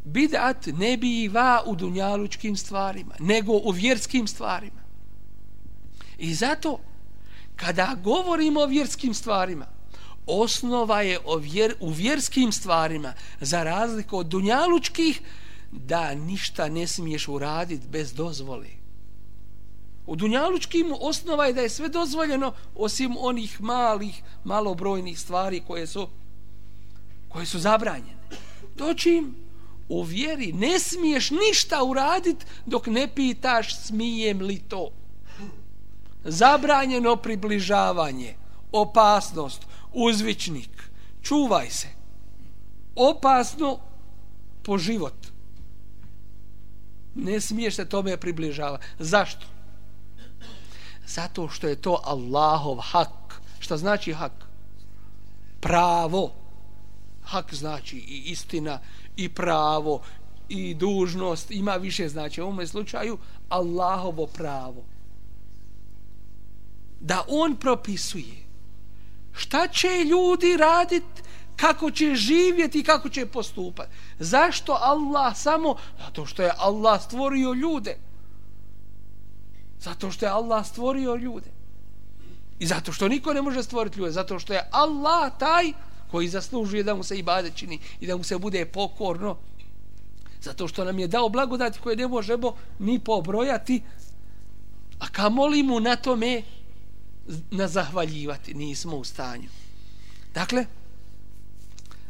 Bidat 0.04 0.66
ne 0.66 0.96
biva 0.96 1.62
u 1.66 1.76
dunjalučkim 1.76 2.56
stvarima, 2.56 3.14
nego 3.18 3.52
u 3.52 3.70
vjerskim 3.70 4.26
stvarima. 4.26 4.82
I 6.18 6.34
zato, 6.34 6.78
kada 7.56 7.96
govorimo 8.02 8.60
o 8.60 8.66
vjerskim 8.66 9.14
stvarima, 9.14 9.66
osnova 10.26 11.02
je 11.02 11.18
o 11.24 11.36
vjer, 11.36 11.74
u 11.80 11.90
vjerskim 11.90 12.52
stvarima 12.52 13.14
za 13.40 13.62
razliku 13.62 14.16
od 14.16 14.26
dunjalučkih 14.26 15.20
da 15.72 16.14
ništa 16.14 16.68
ne 16.68 16.86
smiješ 16.86 17.28
uraditi 17.28 17.88
bez 17.88 18.14
dozvole. 18.14 18.81
U 20.06 20.16
dunjalučkim 20.16 20.94
osnova 21.00 21.46
je 21.46 21.52
da 21.52 21.60
je 21.60 21.68
sve 21.68 21.88
dozvoljeno 21.88 22.52
osim 22.74 23.16
onih 23.18 23.60
malih, 23.60 24.22
malobrojnih 24.44 25.20
stvari 25.20 25.62
koje 25.66 25.86
su 25.86 26.08
koje 27.28 27.46
su 27.46 27.58
zabranjene. 27.58 28.18
To 28.76 28.94
čim 28.94 29.34
u 29.88 30.02
vjeri 30.02 30.52
ne 30.52 30.78
smiješ 30.78 31.30
ništa 31.30 31.84
uradit 31.84 32.46
dok 32.66 32.86
ne 32.86 33.08
pitaš 33.14 33.76
smijem 33.76 34.40
li 34.40 34.58
to. 34.58 34.90
Zabranjeno 36.24 37.16
približavanje, 37.16 38.34
opasnost, 38.72 39.66
uzvičnik, 39.92 40.90
čuvaj 41.22 41.70
se. 41.70 41.88
Opasno 42.96 43.78
po 44.62 44.78
život. 44.78 45.26
Ne 47.14 47.40
smiješ 47.40 47.74
se 47.74 47.88
tome 47.88 48.16
približavati. 48.16 48.86
Zašto? 48.98 49.51
Zato 51.06 51.48
što 51.48 51.68
je 51.68 51.76
to 51.76 52.00
Allahov 52.04 52.78
hak. 52.82 53.40
Šta 53.58 53.76
znači 53.76 54.12
hak? 54.12 54.32
Pravo. 55.60 56.32
Hak 57.22 57.54
znači 57.54 57.96
i 57.96 58.22
istina, 58.26 58.78
i 59.16 59.28
pravo, 59.28 60.00
i 60.48 60.74
dužnost. 60.74 61.50
Ima 61.50 61.76
više 61.76 62.08
znači. 62.08 62.40
U 62.40 62.46
ovom 62.46 62.66
slučaju 62.66 63.18
Allahovo 63.48 64.26
pravo. 64.26 64.84
Da 67.00 67.24
on 67.28 67.56
propisuje 67.56 68.42
šta 69.32 69.68
će 69.68 70.04
ljudi 70.04 70.56
raditi 70.56 71.22
kako 71.56 71.90
će 71.90 72.14
živjeti 72.14 72.78
i 72.78 72.84
kako 72.84 73.08
će 73.08 73.26
postupati. 73.26 73.90
Zašto 74.18 74.78
Allah 74.80 75.36
samo? 75.36 75.76
Zato 76.04 76.26
što 76.26 76.42
je 76.42 76.52
Allah 76.56 77.02
stvorio 77.02 77.54
ljude. 77.54 77.96
Zato 79.82 80.10
što 80.10 80.26
je 80.26 80.30
Allah 80.30 80.66
stvorio 80.66 81.14
ljude. 81.16 81.50
I 82.58 82.66
zato 82.66 82.92
što 82.92 83.08
niko 83.08 83.32
ne 83.32 83.42
može 83.42 83.62
stvoriti 83.62 83.98
ljude. 83.98 84.10
Zato 84.10 84.38
što 84.38 84.52
je 84.52 84.68
Allah 84.70 85.32
taj 85.38 85.72
koji 86.10 86.28
zaslužuje 86.28 86.82
da 86.82 86.94
mu 86.94 87.02
se 87.02 87.18
ibade 87.18 87.50
čini 87.54 87.78
i 88.00 88.06
da 88.06 88.16
mu 88.16 88.24
se 88.24 88.38
bude 88.38 88.66
pokorno. 88.66 89.36
Zato 90.42 90.68
što 90.68 90.84
nam 90.84 90.98
je 90.98 91.08
dao 91.08 91.28
blagodati 91.28 91.78
koje 91.78 91.96
ne 91.96 92.08
možemo 92.08 92.54
ni 92.78 92.98
pobrojati. 92.98 93.82
A 94.98 95.08
kamoli 95.08 95.62
mu 95.62 95.80
na 95.80 95.96
tome 95.96 96.42
na 97.50 97.68
zahvaljivati. 97.68 98.54
Nismo 98.54 98.96
u 98.96 99.04
stanju. 99.04 99.48
Dakle, 100.34 100.66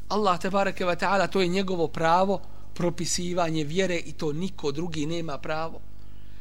Allah 0.08 0.40
te 0.40 0.50
bareke 0.50 0.84
ve 0.84 0.96
taala 0.96 1.26
to 1.26 1.40
je 1.40 1.48
njegovo 1.48 1.88
pravo 1.88 2.40
propisivanje 2.74 3.64
vjere 3.64 3.96
i 3.96 4.12
to 4.12 4.32
niko 4.32 4.72
drugi 4.72 5.06
nema 5.06 5.38
pravo. 5.38 5.80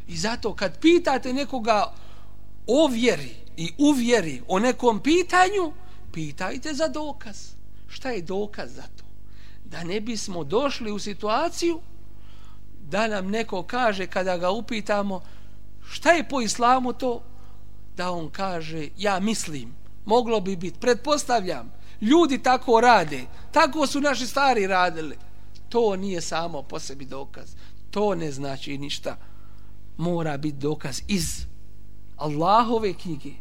I 0.07 0.17
zato 0.17 0.53
kad 0.53 0.79
pitate 0.79 1.33
nekoga 1.33 1.93
o 2.67 2.87
vjeri 2.87 3.35
i 3.57 3.71
uvjeri 3.77 4.41
o 4.47 4.59
nekom 4.59 4.99
pitanju, 4.99 5.73
pitajte 6.11 6.73
za 6.73 6.87
dokaz. 6.87 7.37
Šta 7.87 8.09
je 8.09 8.21
dokaz 8.21 8.75
za 8.75 8.81
to? 8.81 9.03
Da 9.65 9.83
ne 9.83 10.01
bismo 10.01 10.43
došli 10.43 10.91
u 10.91 10.99
situaciju 10.99 11.81
da 12.91 13.07
nam 13.07 13.29
neko 13.29 13.63
kaže 13.63 14.07
kada 14.07 14.37
ga 14.37 14.49
upitamo 14.49 15.21
šta 15.89 16.11
je 16.11 16.29
po 16.29 16.41
islamu 16.41 16.93
to, 16.93 17.23
da 17.95 18.11
on 18.11 18.29
kaže 18.29 18.87
ja 18.97 19.19
mislim, 19.19 19.75
moglo 20.05 20.41
bi 20.41 20.55
biti, 20.55 20.79
pretpostavljam, 20.79 21.71
ljudi 22.01 22.43
tako 22.43 22.81
rade, 22.81 23.21
tako 23.51 23.87
su 23.87 24.01
naši 24.01 24.27
stari 24.27 24.67
radili. 24.67 25.17
To 25.69 25.95
nije 25.95 26.21
samo 26.21 26.63
po 26.63 26.79
sebi 26.79 27.05
dokaz. 27.05 27.55
To 27.91 28.15
ne 28.15 28.31
znači 28.31 28.77
ništa. 28.77 29.17
Mora 29.97 30.37
biti 30.37 30.57
dokaz 30.57 31.01
iz 31.07 31.45
Allahove 32.17 32.93
knjige 32.93 33.31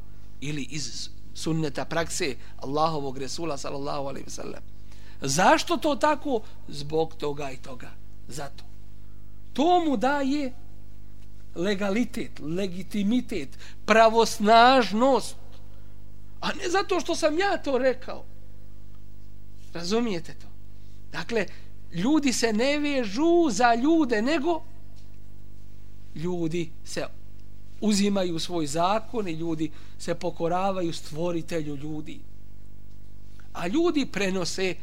ili 0.40 0.62
iz 0.62 1.08
sunneta 1.34 1.84
prakse 1.84 2.36
Allahovog 2.56 3.18
Resula 3.18 3.58
sallallahu 3.58 4.08
alaihi 4.08 4.26
wa 4.26 4.30
sallam. 4.30 4.62
Zašto 5.20 5.76
to 5.76 5.96
tako? 5.96 6.40
Zbog 6.68 7.14
toga 7.14 7.50
i 7.50 7.56
toga. 7.56 7.90
Zato. 8.28 8.64
To 9.52 9.84
mu 9.84 9.96
daje 9.96 10.52
legalitet, 11.54 12.40
legitimitet, 12.40 13.58
pravosnažnost. 13.86 15.36
A 16.40 16.52
ne 16.52 16.70
zato 16.70 17.00
što 17.00 17.14
sam 17.14 17.38
ja 17.38 17.56
to 17.56 17.78
rekao. 17.78 18.24
Razumijete 19.74 20.34
to? 20.34 20.46
Dakle, 21.12 21.46
ljudi 21.92 22.32
se 22.32 22.52
ne 22.52 22.78
vežu 22.78 23.48
za 23.50 23.74
ljude, 23.74 24.22
nego 24.22 24.62
ljudi 26.14 26.70
se 26.84 27.06
uzimaju 27.80 28.38
svoj 28.38 28.66
zakon 28.66 29.28
i 29.28 29.32
ljudi 29.32 29.70
se 29.98 30.14
pokoravaju 30.14 30.92
stvoritelju 30.92 31.76
ljudi. 31.76 32.20
A 33.52 33.66
ljudi 33.66 34.06
prenose 34.06 34.74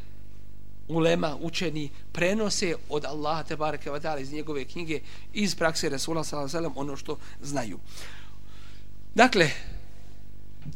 ulema, 0.87 1.37
učeni, 1.41 1.89
prenose 2.11 2.75
od 2.89 3.05
Allaha 3.05 3.43
te 3.43 3.55
bareke 3.55 3.91
ve 3.91 4.21
iz 4.21 4.31
njegove 4.33 4.65
knjige, 4.65 5.01
iz 5.33 5.55
prakse 5.55 5.89
Resula 5.89 6.23
sallallahu 6.23 6.73
ono 6.75 6.95
što 6.95 7.17
znaju. 7.41 7.79
Dakle, 9.15 9.49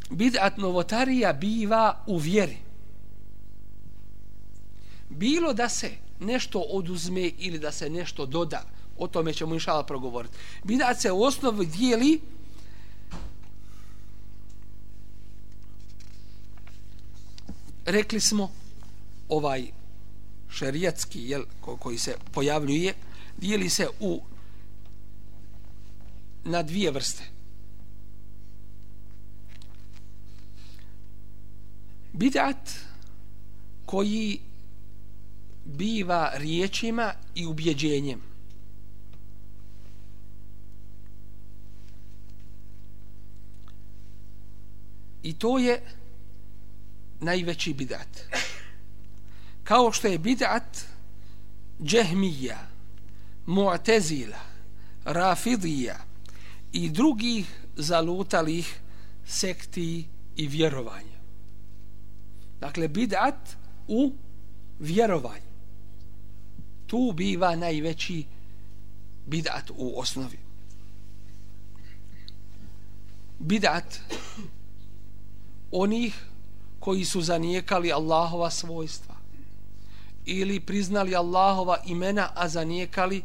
bid'at 0.09 0.57
novotarija 0.57 1.33
biva 1.33 2.03
u 2.07 2.17
vjeri 2.17 2.57
bilo 5.09 5.53
da 5.53 5.69
se 5.69 5.91
nešto 6.19 6.59
oduzme 6.59 7.31
ili 7.37 7.59
da 7.59 7.71
se 7.71 7.89
nešto 7.89 8.25
doda 8.25 8.63
o 9.01 9.07
tome 9.07 9.33
ćemo 9.33 9.53
inšala 9.53 9.83
progovoriti 9.83 10.37
bidat 10.63 11.01
se 11.01 11.11
u 11.11 11.23
osnovi 11.23 11.65
dijeli 11.65 12.21
rekli 17.85 18.19
smo 18.19 18.51
ovaj 19.29 19.71
šerijatski 20.49 21.29
jel, 21.29 21.43
koji 21.79 21.97
se 21.97 22.15
pojavljuje 22.31 22.93
dijeli 23.37 23.69
se 23.69 23.87
u 23.99 24.21
na 26.43 26.63
dvije 26.63 26.91
vrste 26.91 27.23
bidat 32.13 32.69
koji 33.85 34.39
biva 35.65 36.31
riječima 36.35 37.13
i 37.35 37.45
ubjeđenjem. 37.45 38.30
I 45.23 45.33
to 45.33 45.57
je 45.57 45.81
najveći 47.19 47.73
bidat. 47.73 48.19
Kao 49.63 49.91
što 49.91 50.07
je 50.07 50.17
bidat 50.17 50.77
džehmija, 51.83 52.67
mu'tezila, 53.47 54.41
rafidija 55.05 55.97
i 56.71 56.89
drugih 56.89 57.45
zalutalih 57.75 58.79
sekti 59.25 60.07
i 60.35 60.47
vjerovanja. 60.47 61.21
Dakle, 62.59 62.87
bidat 62.87 63.55
u 63.87 64.13
vjerovanju 64.79 65.51
tu 66.91 67.13
biva 67.15 67.55
najveći 67.55 68.25
bidat 69.25 69.69
u 69.69 69.99
osnovi. 69.99 70.37
Bidat 73.39 73.99
onih 75.71 76.25
koji 76.79 77.05
su 77.05 77.21
zanijekali 77.21 77.91
Allahova 77.91 78.49
svojstva 78.49 79.15
ili 80.25 80.59
priznali 80.59 81.15
Allahova 81.15 81.77
imena, 81.85 82.29
a 82.35 82.49
zanijekali 82.49 83.23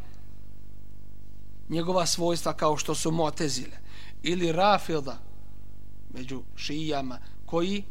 njegova 1.69 2.07
svojstva 2.07 2.53
kao 2.53 2.77
što 2.77 2.95
su 2.95 3.11
Motezile 3.11 3.79
ili 4.23 4.53
Rafilda 4.53 5.19
među 6.15 6.43
šijama 6.57 7.19
koji 7.47 7.85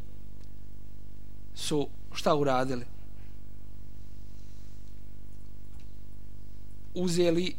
su 1.55 1.87
šta 2.13 2.35
uradili? 2.35 2.85
uzeli 6.95 7.55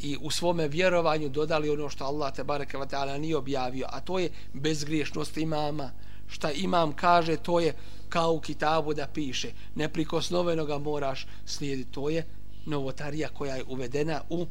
i 0.00 0.16
u 0.20 0.30
svome 0.30 0.68
vjerovanju 0.68 1.28
dodali 1.28 1.70
ono 1.70 1.88
što 1.88 2.04
Allah 2.04 2.34
te 2.34 2.44
bareke 2.44 2.78
ve 2.78 2.88
taala 2.88 3.18
nije 3.18 3.36
objavio 3.36 3.86
a 3.90 4.00
to 4.00 4.18
je 4.18 4.30
bezgriješnost 4.52 5.36
imama 5.36 5.90
šta 6.28 6.52
imam 6.52 6.92
kaže 6.92 7.36
to 7.36 7.60
je 7.60 7.74
kao 8.08 8.32
u 8.32 8.40
kitabu 8.40 8.94
da 8.94 9.06
piše. 9.06 9.50
Neprikosnoveno 9.74 10.64
ga 10.64 10.78
moraš 10.78 11.26
slijediti. 11.46 11.92
To 11.92 12.08
je 12.08 12.26
novotarija 12.66 13.28
koja 13.28 13.56
je 13.56 13.64
uvedena 13.68 14.20
u 14.30 14.46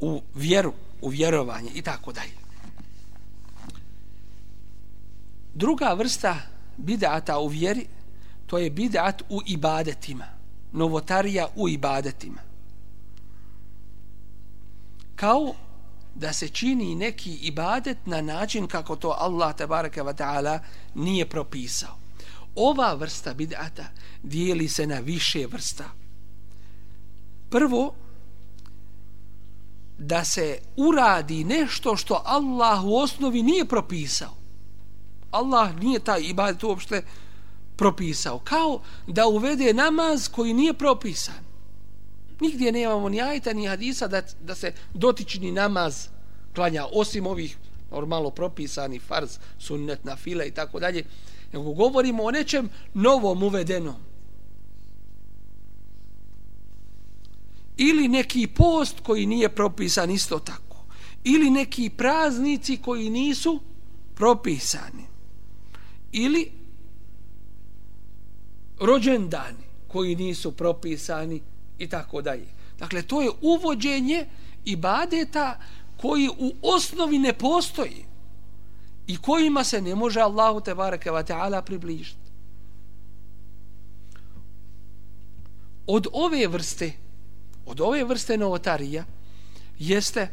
u 0.00 0.22
vjeru 0.34 0.72
u 1.00 1.08
vjerovanje 1.08 1.70
i 1.74 1.82
tako 1.82 2.12
dalje. 2.12 2.32
Druga 5.54 5.94
vrsta 5.98 6.36
bidata 6.76 7.38
u 7.38 7.46
vjeri 7.46 7.86
to 8.46 8.58
je 8.58 8.70
bidat 8.70 9.22
u 9.28 9.40
ibadetima. 9.46 10.26
Novotarija 10.72 11.48
u 11.56 11.68
ibadetima. 11.68 12.40
Kao 15.16 15.54
da 16.14 16.32
se 16.32 16.48
čini 16.48 16.94
neki 16.94 17.34
ibadet 17.34 18.06
na 18.06 18.20
način 18.20 18.66
kako 18.66 18.96
to 18.96 19.16
Allah 19.18 19.56
tabaraka 19.56 20.04
wa 20.04 20.14
ta'ala 20.14 20.58
nije 20.94 21.28
propisao. 21.28 21.98
Ova 22.54 22.94
vrsta 22.94 23.34
bid'ata 23.34 23.84
dijeli 24.22 24.68
se 24.68 24.86
na 24.86 24.98
više 24.98 25.46
vrsta. 25.46 25.84
Prvo, 27.50 27.94
da 29.98 30.24
se 30.24 30.58
uradi 30.76 31.44
nešto 31.44 31.96
što 31.96 32.22
Allah 32.24 32.84
u 32.84 32.96
osnovi 32.96 33.42
nije 33.42 33.64
propisao. 33.64 34.34
Allah 35.30 35.76
nije 35.76 36.00
taj 36.00 36.20
ibadet 36.22 36.62
uopšte 36.64 37.02
propisao. 37.76 38.38
Kao 38.38 38.80
da 39.06 39.26
uvede 39.26 39.74
namaz 39.74 40.28
koji 40.28 40.54
nije 40.54 40.74
propisan. 40.74 41.49
Nigdje 42.40 42.72
nemamo 42.72 43.08
ni 43.08 43.20
ajta 43.20 43.52
ni 43.52 43.66
hadisa 43.66 44.08
da, 44.08 44.22
da 44.40 44.54
se 44.54 44.72
dotični 44.94 45.52
namaz 45.52 46.08
klanja 46.54 46.86
osim 46.92 47.26
ovih 47.26 47.56
normalno 47.90 48.30
propisani 48.30 48.98
farz, 48.98 49.38
sunnet, 49.58 50.04
na 50.04 50.16
file 50.16 50.48
i 50.48 50.50
tako 50.50 50.80
dalje. 50.80 51.04
Nego 51.52 51.72
govorimo 51.72 52.22
o 52.22 52.30
nečem 52.30 52.68
novom 52.94 53.42
uvedenom. 53.42 53.94
Ili 57.76 58.08
neki 58.08 58.46
post 58.46 59.00
koji 59.00 59.26
nije 59.26 59.48
propisan 59.48 60.10
isto 60.10 60.38
tako. 60.38 60.84
Ili 61.24 61.50
neki 61.50 61.90
praznici 61.90 62.76
koji 62.76 63.10
nisu 63.10 63.60
propisani. 64.14 65.04
Ili 66.12 66.52
rođendani 68.80 69.64
koji 69.88 70.16
nisu 70.16 70.52
propisani 70.52 71.42
i 71.80 71.88
tako 71.88 72.22
dalje. 72.22 72.46
Dakle, 72.78 73.02
to 73.02 73.22
je 73.22 73.30
uvođenje 73.40 74.26
ibadeta 74.64 75.58
koji 75.96 76.28
u 76.28 76.52
osnovi 76.62 77.18
ne 77.18 77.32
postoji 77.32 78.04
i 79.06 79.16
kojima 79.16 79.64
se 79.64 79.80
ne 79.80 79.94
može 79.94 80.20
Allahu 80.20 80.60
te 80.60 80.74
bareke 80.74 81.10
ve 81.10 81.24
taala 81.24 81.62
približiti. 81.62 82.30
Od 85.86 86.06
ove 86.12 86.46
vrste 86.46 86.92
od 87.66 87.80
ove 87.80 88.04
vrste 88.04 88.36
novotarija 88.36 89.04
jeste 89.78 90.28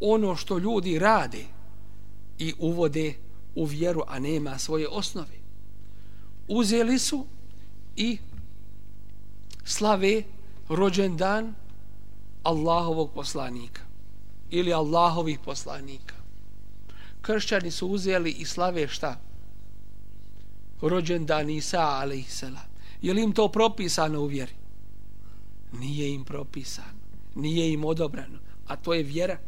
ono 0.00 0.36
što 0.36 0.58
ljudi 0.58 0.98
rade 0.98 1.44
i 2.38 2.54
uvode 2.58 3.14
u 3.54 3.64
vjeru, 3.64 4.02
a 4.08 4.18
nema 4.18 4.58
svoje 4.58 4.88
osnove. 4.88 5.36
Uzeli 6.48 6.98
su 6.98 7.26
i 7.96 8.18
slave 9.64 10.22
rođendan 10.68 11.54
Allahovog 12.42 13.10
poslanika 13.14 13.80
ili 14.50 14.72
Allahovih 14.72 15.38
poslanika. 15.44 16.14
Kršćani 17.20 17.70
su 17.70 17.88
uzeli 17.88 18.30
i 18.30 18.44
slave 18.44 18.88
šta? 18.88 19.20
Rođendan 20.80 21.50
Isa 21.50 21.80
alaihissalam. 21.80 22.72
Je 23.02 23.12
li 23.14 23.22
im 23.22 23.32
to 23.32 23.48
propisano 23.48 24.20
u 24.20 24.26
vjeri? 24.26 24.52
Nije 25.72 26.14
im 26.14 26.24
propisano. 26.24 26.98
Nije 27.34 27.72
im 27.72 27.84
odobrano. 27.84 28.38
A 28.66 28.76
to 28.76 28.94
je 28.94 29.02
vjera. 29.02 29.38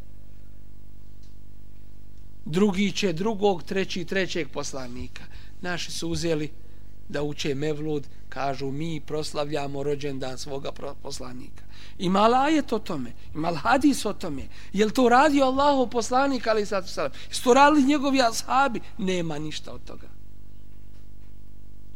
Drugi 2.44 2.92
će 2.92 3.12
drugog, 3.12 3.62
treći, 3.62 4.04
trećeg 4.04 4.48
poslanika. 4.50 5.22
Naši 5.60 5.92
su 5.92 6.08
uzeli 6.08 6.52
da 7.08 7.22
uče 7.22 7.54
Mevlud, 7.54 8.06
kažu 8.28 8.70
mi 8.70 9.00
proslavljamo 9.00 9.82
rođendan 9.82 10.38
svoga 10.38 10.72
poslanika. 11.02 11.64
Ima 11.98 12.28
lajet 12.28 12.72
o 12.72 12.78
tome, 12.78 13.12
ima 13.34 13.54
hadis 13.54 14.04
o 14.04 14.12
tome. 14.12 14.48
Je 14.72 14.90
to 14.90 15.08
radio 15.08 15.44
Allahov 15.44 15.86
poslanik, 15.90 16.46
ali 16.46 16.66
sad 16.66 16.88
salam? 16.88 17.12
Jesu 17.28 17.42
to 17.42 17.54
radili 17.54 17.86
njegovi 17.86 18.22
ashabi? 18.22 18.80
Nema 18.98 19.38
ništa 19.38 19.72
od 19.72 19.84
toga. 19.84 20.08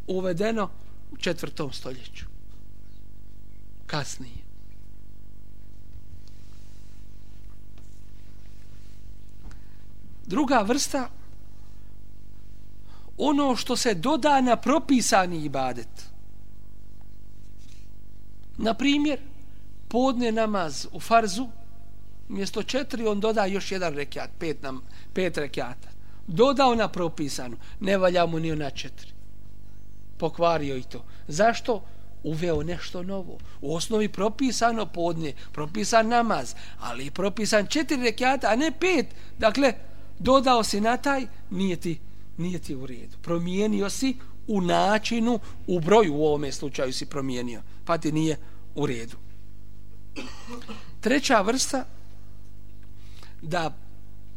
Uvedeno 0.06 0.70
u 1.12 1.16
četvrtom 1.16 1.72
stoljeću. 1.72 2.24
Kasnije. 3.86 4.48
Druga 10.26 10.62
vrsta 10.62 11.08
ono 13.18 13.56
što 13.56 13.76
se 13.76 13.94
doda 13.94 14.40
na 14.40 14.56
propisani 14.56 15.44
ibadet. 15.44 16.10
Na 18.58 18.74
primjer, 18.74 19.18
podne 19.88 20.32
namaz 20.32 20.86
u 20.92 21.00
farzu, 21.00 21.48
mjesto 22.28 22.62
četiri 22.62 23.06
on 23.06 23.20
doda 23.20 23.44
još 23.44 23.72
jedan 23.72 23.94
rekiat, 23.94 24.30
pet, 24.38 24.62
nam, 24.62 24.82
pet 25.14 25.36
rekiata. 25.36 25.88
Dodao 26.26 26.74
na 26.74 26.88
propisanu, 26.88 27.56
ne 27.80 27.96
valja 27.96 28.26
mu 28.26 28.38
ni 28.38 28.56
na 28.56 28.70
četiri. 28.70 29.12
Pokvario 30.18 30.76
i 30.76 30.82
to. 30.82 31.04
Zašto? 31.28 31.82
Uveo 32.22 32.62
nešto 32.62 33.02
novo. 33.02 33.38
U 33.60 33.74
osnovi 33.74 34.08
propisano 34.08 34.86
podne, 34.86 35.32
propisan 35.52 36.08
namaz, 36.08 36.54
ali 36.80 37.10
propisan 37.10 37.66
četiri 37.66 38.02
rekiata, 38.02 38.48
a 38.50 38.56
ne 38.56 38.72
pet. 38.80 39.06
Dakle, 39.38 39.72
dodao 40.18 40.64
se 40.64 40.80
na 40.80 40.96
taj, 40.96 41.26
nije 41.50 41.76
ti 41.76 41.98
nije 42.38 42.58
ti 42.58 42.74
u 42.74 42.86
redu. 42.86 43.16
Promijenio 43.22 43.90
si 43.90 44.16
u 44.46 44.60
načinu, 44.60 45.38
u 45.66 45.80
broju 45.80 46.14
u 46.14 46.26
ovome 46.26 46.52
slučaju 46.52 46.92
si 46.92 47.06
promijenio, 47.06 47.62
pa 47.84 47.98
ti 47.98 48.12
nije 48.12 48.38
u 48.74 48.86
redu. 48.86 49.16
Treća 51.00 51.40
vrsta, 51.40 51.84
da 53.42 53.76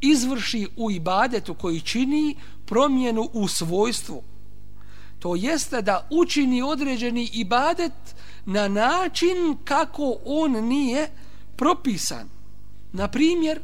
izvrši 0.01 0.67
u 0.75 0.91
ibadetu 0.91 1.53
koji 1.53 1.81
čini 1.81 2.35
promjenu 2.65 3.29
u 3.33 3.47
svojstvu. 3.47 4.23
To 5.19 5.35
jeste 5.35 5.81
da 5.81 6.07
učini 6.09 6.61
određeni 6.61 7.29
ibadet 7.33 7.93
na 8.45 8.67
način 8.67 9.57
kako 9.63 10.17
on 10.25 10.51
nije 10.51 11.09
propisan. 11.55 12.29
Na 12.93 13.07
primjer, 13.07 13.59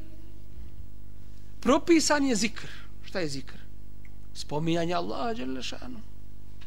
propisan 1.60 2.26
je 2.26 2.36
zikr. 2.36 2.68
Šta 3.04 3.20
je 3.20 3.28
zikr? 3.28 3.67
Spominjanje 4.38 4.94
Allaha 4.94 5.34
Đelešanu. 5.34 6.00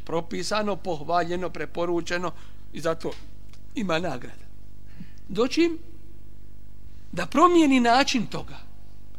Propisano, 0.05 0.77
pohvaljeno, 0.77 1.51
preporučeno 1.51 2.33
i 2.73 2.81
zato 2.81 3.11
ima 3.75 3.99
nagrada. 3.99 4.45
Doćim 5.29 5.79
da 7.13 7.27
promijeni 7.27 7.81
način 7.81 8.27
toga. 8.27 8.57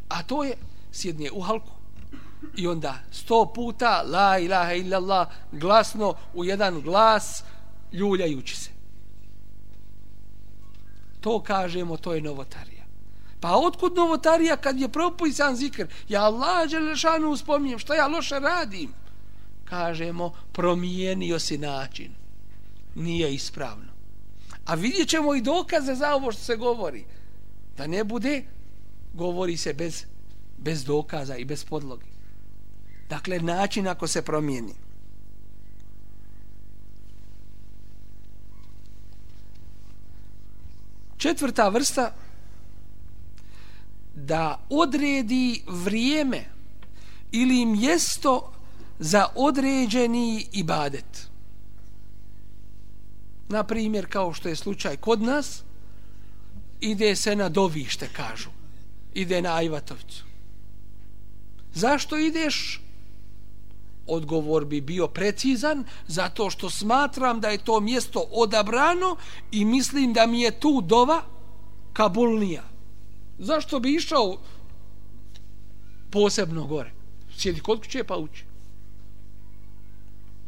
A 0.09 0.23
to 0.23 0.43
je 0.43 0.53
sjednije 0.91 1.31
u 1.31 1.41
halku 1.41 1.71
i 2.55 2.67
onda 2.67 2.95
sto 3.11 3.51
puta 3.55 4.03
la 4.07 4.39
ilaha 4.39 4.73
illallah 4.73 5.27
glasno 5.51 6.13
u 6.33 6.45
jedan 6.45 6.81
glas 6.81 7.43
ljuljajući 7.91 8.55
se. 8.55 8.69
To 11.21 11.43
kažemo, 11.43 11.97
to 11.97 12.13
je 12.13 12.21
novotarija. 12.21 12.70
Pa 13.41 13.55
otkud 13.55 13.95
novotarija 13.95 14.57
kad 14.57 14.79
je 14.79 14.89
propisan 14.89 15.55
zikr? 15.55 15.85
Ja 16.09 16.23
Allah 16.23 16.69
Đelešanu 16.69 17.29
uspominjem, 17.29 17.79
što 17.79 17.93
ja 17.93 18.07
loše 18.07 18.39
radim? 18.39 18.93
Kažemo, 19.65 20.33
promijenio 20.51 21.39
si 21.39 21.57
način. 21.57 22.11
Nije 22.95 23.33
ispravno. 23.33 23.91
A 24.65 24.75
vidjet 24.75 25.09
ćemo 25.09 25.35
i 25.35 25.41
dokaze 25.41 25.95
za 25.95 26.15
ovo 26.15 26.31
što 26.31 26.43
se 26.43 26.55
govori. 26.55 27.05
Da 27.77 27.87
ne 27.87 28.03
bude, 28.03 28.43
govori 29.13 29.57
se 29.57 29.73
bez, 29.73 30.05
bez 30.57 30.85
dokaza 30.85 31.35
i 31.35 31.45
bez 31.45 31.65
podloge. 31.65 32.05
Dakle, 33.09 33.39
način 33.39 33.87
ako 33.87 34.07
se 34.07 34.21
promijeni. 34.21 34.73
Četvrta 41.17 41.69
vrsta 41.69 42.13
da 44.25 44.59
odredi 44.69 45.63
vrijeme 45.67 46.45
ili 47.31 47.65
mjesto 47.65 48.51
za 48.99 49.27
određeni 49.35 50.47
ibadet. 50.51 51.27
Na 53.49 53.63
primjer, 53.63 54.05
kao 54.09 54.33
što 54.33 54.49
je 54.49 54.55
slučaj 54.55 54.97
kod 54.97 55.21
nas, 55.21 55.63
ide 56.81 57.15
se 57.15 57.35
na 57.35 57.49
dovište, 57.49 58.09
kažu. 58.13 58.49
Ide 59.13 59.41
na 59.41 59.55
Ajvatovcu. 59.55 60.23
Zašto 61.73 62.17
ideš? 62.17 62.81
Odgovor 64.07 64.65
bi 64.65 64.81
bio 64.81 65.07
precizan, 65.07 65.83
zato 66.07 66.49
što 66.49 66.69
smatram 66.69 67.39
da 67.39 67.47
je 67.47 67.57
to 67.57 67.79
mjesto 67.79 68.25
odabrano 68.31 69.15
i 69.51 69.65
mislim 69.65 70.13
da 70.13 70.27
mi 70.27 70.41
je 70.41 70.59
tu 70.59 70.81
dova 70.81 71.23
kabulnija. 71.93 72.70
Zašto 73.41 73.79
bi 73.79 73.95
išao 73.95 74.37
posebno 76.09 76.65
gore? 76.65 76.91
Sjedi 77.37 77.59
kod 77.59 77.79
kuće 77.79 78.03
pa 78.03 78.17
uči. 78.17 78.43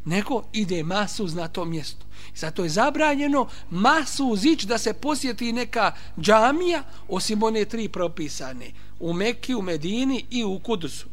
nego 0.04 0.42
ide 0.52 0.82
masuz 0.82 1.34
na 1.34 1.48
to 1.48 1.64
mjesto. 1.64 2.06
Zato 2.36 2.62
je 2.62 2.68
zabranjeno 2.68 3.48
masuz 3.70 4.44
ići 4.44 4.66
da 4.66 4.78
se 4.78 4.92
posjeti 4.92 5.52
neka 5.52 5.92
džamija 6.20 6.82
osim 7.08 7.42
one 7.42 7.64
tri 7.64 7.88
propisane 7.88 8.70
u 9.00 9.12
Mekki, 9.12 9.54
u 9.54 9.62
Medini 9.62 10.24
i 10.30 10.44
u 10.44 10.58
Kudusu. 10.58 11.06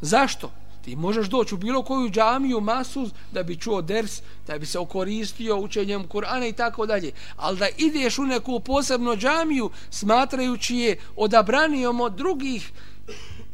Zašto? 0.00 0.52
Ti 0.86 0.96
možeš 0.96 1.26
doći 1.26 1.54
u 1.54 1.58
bilo 1.58 1.82
koju 1.82 2.10
džamiju, 2.10 2.60
masuz, 2.60 3.10
da 3.32 3.42
bi 3.42 3.56
čuo 3.56 3.82
ders, 3.82 4.22
da 4.46 4.58
bi 4.58 4.66
se 4.66 4.78
okoristio 4.78 5.56
učenjem 5.56 6.08
Kur'ana 6.08 6.48
i 6.48 6.52
tako 6.52 6.86
dalje. 6.86 7.12
Ali 7.36 7.58
da 7.58 7.66
ideš 7.76 8.18
u 8.18 8.24
neku 8.24 8.60
posebno 8.60 9.16
džamiju, 9.16 9.70
smatrajući 9.90 10.76
je 10.76 10.96
odabranijom 11.16 12.00
od 12.00 12.14
drugih, 12.14 12.70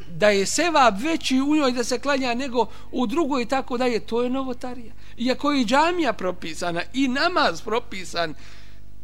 da 0.09 0.29
je 0.29 0.47
seva 0.47 0.89
veći 0.89 1.41
u 1.41 1.57
njoj 1.57 1.73
da 1.73 1.85
se 1.85 1.99
klanja 1.99 2.35
nego 2.35 2.67
u 2.91 3.07
drugoj 3.07 3.43
i 3.43 3.47
tako 3.47 3.79
dalje, 3.79 4.01
to 4.01 4.23
je 4.23 4.31
novotarija. 4.31 4.93
Iako 5.17 5.53
je 5.53 5.61
i 5.61 5.65
džamija 5.65 6.13
propisana 6.13 6.83
i 6.93 7.09
namaz 7.09 7.63
propisan, 7.63 8.35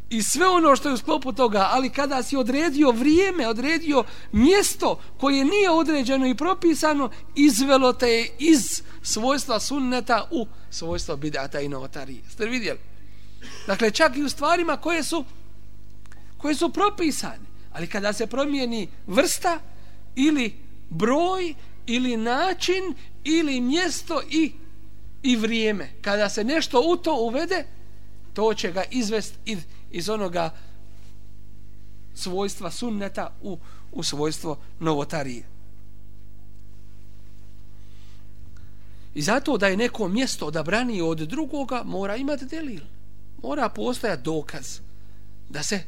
i 0.09 0.23
sve 0.23 0.47
ono 0.47 0.75
što 0.75 0.89
je 0.89 0.93
u 0.93 0.97
sklopu 0.97 1.33
toga, 1.33 1.67
ali 1.71 1.89
kada 1.89 2.23
si 2.23 2.37
odredio 2.37 2.91
vrijeme, 2.91 3.47
odredio 3.47 4.03
mjesto 4.31 4.99
koje 5.17 5.45
nije 5.45 5.69
određeno 5.69 6.27
i 6.27 6.35
propisano, 6.35 7.09
izvelo 7.35 7.93
te 7.93 8.07
je 8.07 8.29
iz 8.39 8.81
svojstva 9.01 9.59
sunneta 9.59 10.27
u 10.31 10.47
svojstvo 10.69 11.15
bidata 11.15 11.59
i 11.59 11.69
novotarije. 11.69 12.21
Ste 12.29 12.45
vidjeli? 12.45 12.79
Dakle, 13.67 13.91
čak 13.91 14.17
i 14.17 14.23
u 14.23 14.29
stvarima 14.29 14.77
koje 14.77 15.03
su 15.03 15.25
koje 16.37 16.55
su 16.55 16.69
propisane, 16.69 17.45
ali 17.71 17.87
kada 17.87 18.13
se 18.13 18.27
promijeni 18.27 18.87
vrsta 19.07 19.59
ili 20.15 20.55
broj 20.89 21.53
ili 21.85 22.17
način 22.17 22.95
ili 23.23 23.61
mjesto 23.61 24.21
i 24.29 24.51
i 25.23 25.35
vrijeme, 25.35 25.89
kada 26.01 26.29
se 26.29 26.43
nešto 26.43 26.81
u 26.81 26.95
to 26.95 27.15
uvede, 27.15 27.65
to 28.33 28.53
će 28.53 28.71
ga 28.71 28.83
izvest 28.91 29.33
iz 29.45 29.59
iz 29.91 30.09
onoga 30.09 30.49
svojstva 32.13 32.71
sunneta 32.71 33.35
u, 33.41 33.57
u 33.91 34.03
svojstvo 34.03 34.57
novotarije. 34.79 35.43
I 39.13 39.21
zato 39.21 39.57
da 39.57 39.67
je 39.67 39.77
neko 39.77 40.07
mjesto 40.07 40.45
odabrani 40.45 41.01
od 41.01 41.17
drugoga, 41.17 41.81
mora 41.85 42.15
imati 42.15 42.45
delil. 42.45 42.81
Mora 43.43 43.69
postojati 43.69 44.23
dokaz 44.23 44.79
da 45.49 45.63
se, 45.63 45.81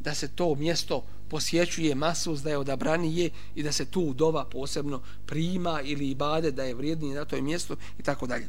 da 0.00 0.14
se 0.14 0.28
to 0.28 0.54
mjesto 0.54 1.04
posjećuje 1.28 1.94
masus, 1.94 2.40
da 2.40 2.50
je 2.50 2.58
odabranije 2.58 3.30
i 3.54 3.62
da 3.62 3.72
se 3.72 3.84
tu 3.84 4.14
dova 4.14 4.44
posebno 4.44 5.00
prima 5.26 5.80
ili 5.82 6.10
ibade, 6.10 6.50
da 6.50 6.64
je 6.64 6.74
vrijednije 6.74 7.14
na 7.14 7.24
toj 7.24 7.42
mjestu 7.42 7.76
i 7.98 8.02
tako 8.02 8.26
dalje. 8.26 8.48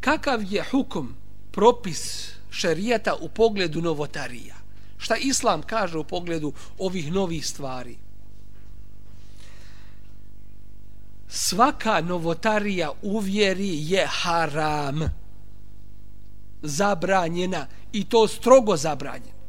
Kakav 0.00 0.52
je 0.52 0.64
hukum, 0.70 1.14
propis 1.50 2.32
šerijata 2.50 3.14
u 3.20 3.28
pogledu 3.28 3.82
novotarija. 3.82 4.54
Šta 4.98 5.16
islam 5.16 5.62
kaže 5.62 5.98
u 5.98 6.04
pogledu 6.04 6.52
ovih 6.78 7.12
novih 7.12 7.46
stvari? 7.46 7.96
Svaka 11.28 12.00
novotarija 12.00 12.90
u 13.02 13.18
vjeri 13.18 13.92
je 13.92 14.06
haram. 14.06 15.00
Zabranjena. 16.62 17.66
I 17.92 18.04
to 18.04 18.28
strogo 18.28 18.76
zabranjena. 18.76 19.40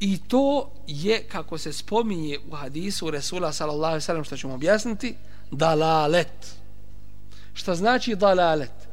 I 0.00 0.18
to 0.18 0.70
je, 0.86 1.28
kako 1.28 1.58
se 1.58 1.72
spominje 1.72 2.38
u 2.50 2.54
hadisu 2.54 3.10
Resula 3.10 3.52
sallallahu 3.52 4.00
sallam, 4.00 4.24
što 4.24 4.36
ćemo 4.36 4.54
objasniti, 4.54 5.16
dalalet. 5.50 6.56
Šta 7.54 7.74
znači 7.74 8.14
dalalet? 8.14 8.83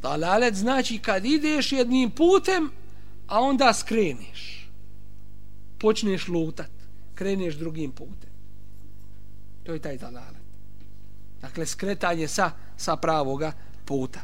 Dalalet 0.00 0.54
znači 0.54 0.98
kad 0.98 1.24
ideš 1.24 1.72
jednim 1.72 2.10
putem, 2.10 2.70
a 3.26 3.40
onda 3.40 3.72
skreneš. 3.72 4.70
Počneš 5.78 6.28
lutat. 6.28 6.70
Kreneš 7.14 7.54
drugim 7.54 7.92
putem. 7.92 8.30
To 9.64 9.72
je 9.72 9.78
taj 9.78 9.98
dalalet. 9.98 10.40
Dakle, 11.40 11.66
skretanje 11.66 12.28
sa, 12.28 12.50
sa 12.76 12.96
pravoga 12.96 13.52
puta. 13.84 14.20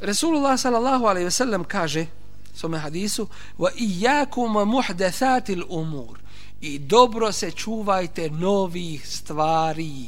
Resulullah 0.00 0.60
sallallahu 0.60 1.04
alaihi 1.06 1.24
ve 1.24 1.30
sellem 1.30 1.64
kaže 1.64 2.06
svome 2.54 2.78
hadisu 2.78 3.28
wa 3.58 3.70
iyyakum 3.76 4.64
muhdathatil 4.64 5.64
umur 5.68 6.18
i 6.60 6.78
dobro 6.78 7.32
se 7.32 7.50
čuvajte 7.50 8.30
novih 8.30 9.08
stvari 9.08 10.06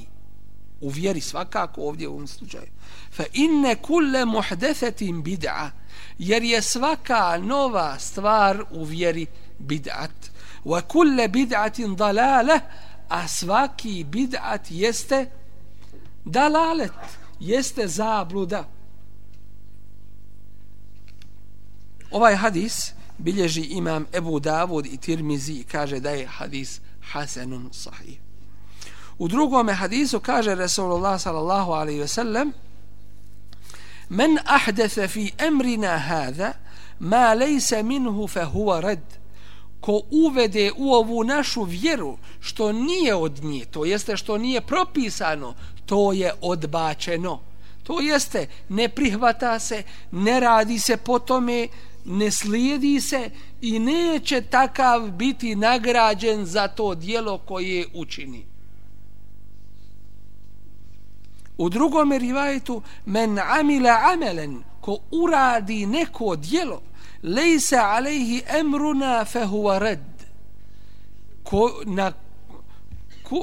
u 0.80 0.88
vjeri 0.88 1.20
svakako 1.20 1.80
ovdje 1.80 2.08
u 2.08 2.12
ovom 2.12 2.26
slučaju 2.26 2.77
fa 3.18 3.24
inne 3.32 3.74
kulle 3.82 4.24
muhdethetin 4.24 5.22
bid'a. 5.22 5.70
Jer 6.18 6.42
je 6.42 6.62
svaka 6.62 7.38
nova 7.38 7.98
stvar 7.98 8.64
u 8.70 8.84
vjeri 8.84 9.26
bid'at. 9.58 10.30
Wa 10.64 10.80
kulle 10.82 11.28
bid'atin 11.28 11.96
dalale 11.96 12.60
a 13.08 13.28
svaki 13.28 14.04
bid'at 14.04 14.70
jeste 14.70 15.26
dalalet 16.24 17.18
jeste 17.40 17.88
zabluda. 17.88 18.64
Ovaj 22.10 22.34
hadis 22.34 22.92
bilježi 23.18 23.60
imam 23.62 24.06
Ebu 24.12 24.40
Davud 24.40 24.86
i 24.86 24.96
Tirmizi 24.96 25.64
kaže 25.72 26.00
da 26.00 26.10
je 26.10 26.26
hadis 26.26 26.80
hasenun 27.12 27.68
sahih. 27.72 28.18
U 29.18 29.28
drugome 29.28 29.72
hadisu 29.72 30.20
kaže 30.20 30.54
Resulullah 30.54 31.20
sallallahu 31.20 31.72
alaihi 31.72 32.00
ve 32.00 32.08
sellem 32.08 32.52
Men 34.08 34.38
ahdefe 34.44 35.08
fi 35.08 35.32
emrina 35.38 35.98
hada 35.98 36.52
ma 37.00 37.34
lejse 37.34 37.82
minhu 37.82 38.28
fe 38.28 38.44
huwa 38.44 38.80
red 38.80 39.18
ko 39.80 40.02
uvede 40.10 40.72
u 40.76 40.92
ovu 40.92 41.24
našu 41.24 41.62
vjeru 41.62 42.18
što 42.40 42.72
nije 42.72 43.14
od 43.14 43.44
nje, 43.44 43.64
to 43.64 43.84
jeste 43.84 44.16
što 44.16 44.38
nije 44.38 44.60
propisano, 44.60 45.54
to 45.86 46.12
je 46.12 46.32
odbačeno. 46.40 47.40
To 47.82 48.00
jeste, 48.00 48.46
ne 48.68 48.88
prihvata 48.88 49.58
se, 49.58 49.82
ne 50.10 50.40
radi 50.40 50.78
se 50.78 50.96
po 50.96 51.18
tome, 51.18 51.68
ne 52.04 52.30
slijedi 52.30 53.00
se 53.00 53.30
i 53.60 53.78
neće 53.78 54.40
takav 54.40 55.10
biti 55.10 55.54
nagrađen 55.56 56.46
za 56.46 56.68
to 56.68 56.94
dijelo 56.94 57.38
koje 57.38 57.86
učini. 57.94 58.47
U 61.58 61.68
drugom 61.68 62.12
rivajetu 62.12 62.82
men 63.06 63.38
amila 63.38 63.98
amelen 64.12 64.62
ko 64.80 64.98
uradi 65.10 65.86
neko 65.86 66.36
djelo 66.36 66.82
lejsa 67.22 67.82
alejhi 67.82 68.42
emruna 68.60 69.24
fehuva 69.24 69.78
red 69.78 70.00
ko, 71.42 71.80
na, 71.84 72.12
ko, 73.22 73.36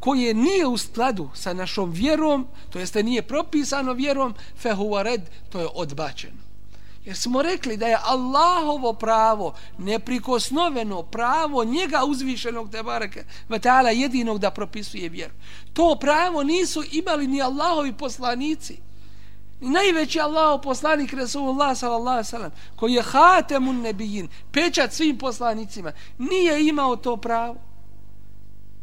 koje 0.00 0.34
nije 0.34 0.66
u 0.66 0.76
skladu 0.76 1.28
sa 1.34 1.52
našom 1.52 1.90
vjerom 1.90 2.46
to 2.70 2.78
jeste 2.78 3.02
nije 3.02 3.22
propisano 3.22 3.92
vjerom 3.92 4.34
fehuva 4.56 5.02
red 5.02 5.20
to 5.48 5.60
je 5.60 5.68
odbačeno. 5.74 6.47
Jer 7.08 7.16
smo 7.16 7.42
rekli 7.42 7.76
da 7.76 7.86
je 7.86 7.98
Allahovo 8.04 8.92
pravo, 8.92 9.54
neprikosnoveno 9.78 11.02
pravo 11.02 11.64
njega 11.64 12.04
uzvišenog 12.04 12.70
te 12.70 12.82
bareke, 12.82 13.24
vatala 13.48 13.90
jedinog 13.90 14.38
da 14.38 14.50
propisuje 14.50 15.08
vjeru. 15.08 15.34
To 15.72 15.96
pravo 16.00 16.42
nisu 16.42 16.82
imali 16.92 17.26
ni 17.26 17.42
Allahovi 17.42 17.92
poslanici. 17.92 18.76
Najveći 19.60 20.20
Allahov 20.20 20.60
poslanik 20.60 21.12
Resulullah 21.12 21.78
sallallahu 21.78 22.24
sallam, 22.24 22.50
koji 22.76 22.92
je 22.92 23.02
hatemun 23.02 23.80
nebijin, 23.80 24.28
pečat 24.52 24.92
svim 24.92 25.18
poslanicima, 25.18 25.92
nije 26.18 26.68
imao 26.68 26.96
to 26.96 27.16
pravo. 27.16 27.56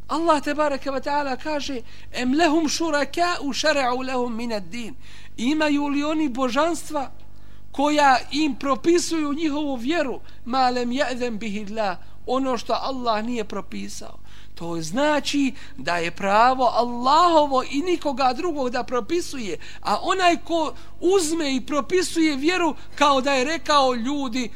Allah 0.07 0.43
te 0.43 0.53
bareke 0.53 0.91
ve 0.91 1.01
taala 1.01 1.37
kaže 1.37 1.81
em 2.11 2.33
lehum 2.33 2.69
shuraka 2.69 3.35
u 3.41 3.53
shar'u 3.53 4.07
lahum 4.07 4.35
min 4.35 4.53
ad-din 4.53 4.95
imaju 5.37 5.87
li 5.87 6.03
oni 6.03 6.29
božanstva 6.29 7.11
koja 7.75 8.17
im 8.31 8.55
propisuju 8.55 9.33
njihovu 9.33 9.75
vjeru 9.75 10.19
malem 10.45 10.91
jedem 10.91 11.37
bihillah 11.37 11.97
ono 12.25 12.57
što 12.57 12.73
Allah 12.73 13.25
nije 13.25 13.43
propisao. 13.43 14.19
To 14.55 14.81
znači 14.81 15.53
da 15.77 15.97
je 15.97 16.11
pravo 16.11 16.63
Allahovo 16.63 17.63
i 17.71 17.81
nikoga 17.81 18.33
drugog 18.33 18.69
da 18.69 18.83
propisuje 18.83 19.57
a 19.81 19.97
onaj 20.01 20.37
ko 20.37 20.73
uzme 20.99 21.55
i 21.55 21.65
propisuje 21.65 22.35
vjeru 22.35 22.75
kao 22.95 23.21
da 23.21 23.33
je 23.33 23.45
rekao 23.45 23.95
ljudi 23.95 24.51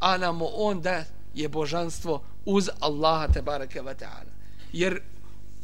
a 0.00 0.18
namo 0.18 0.48
on 0.54 0.80
da 0.80 1.04
je 1.34 1.48
božanstvo 1.48 2.22
uz 2.44 2.68
Allaha 2.80 3.28
te 3.28 3.42
bareke 3.42 3.82
ve 3.82 3.94
taala. 3.94 4.32
Jer 4.72 5.00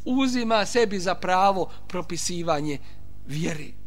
uzima 0.05 0.65
sebi 0.65 0.99
za 0.99 1.15
pravo 1.15 1.69
propisivanje 1.87 2.79
vjeri 3.27 3.84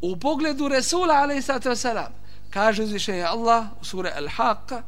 u 0.00 0.16
pogledu 0.16 0.68
Resula 0.68 1.14
alaihissalatu 1.14 1.68
wasalam 1.68 2.10
kaže 2.50 2.82
uzvišenje 2.82 3.22
Allah 3.22 3.66
u 3.80 3.84
sura 3.84 4.10
Al-Haqqa 4.16 4.82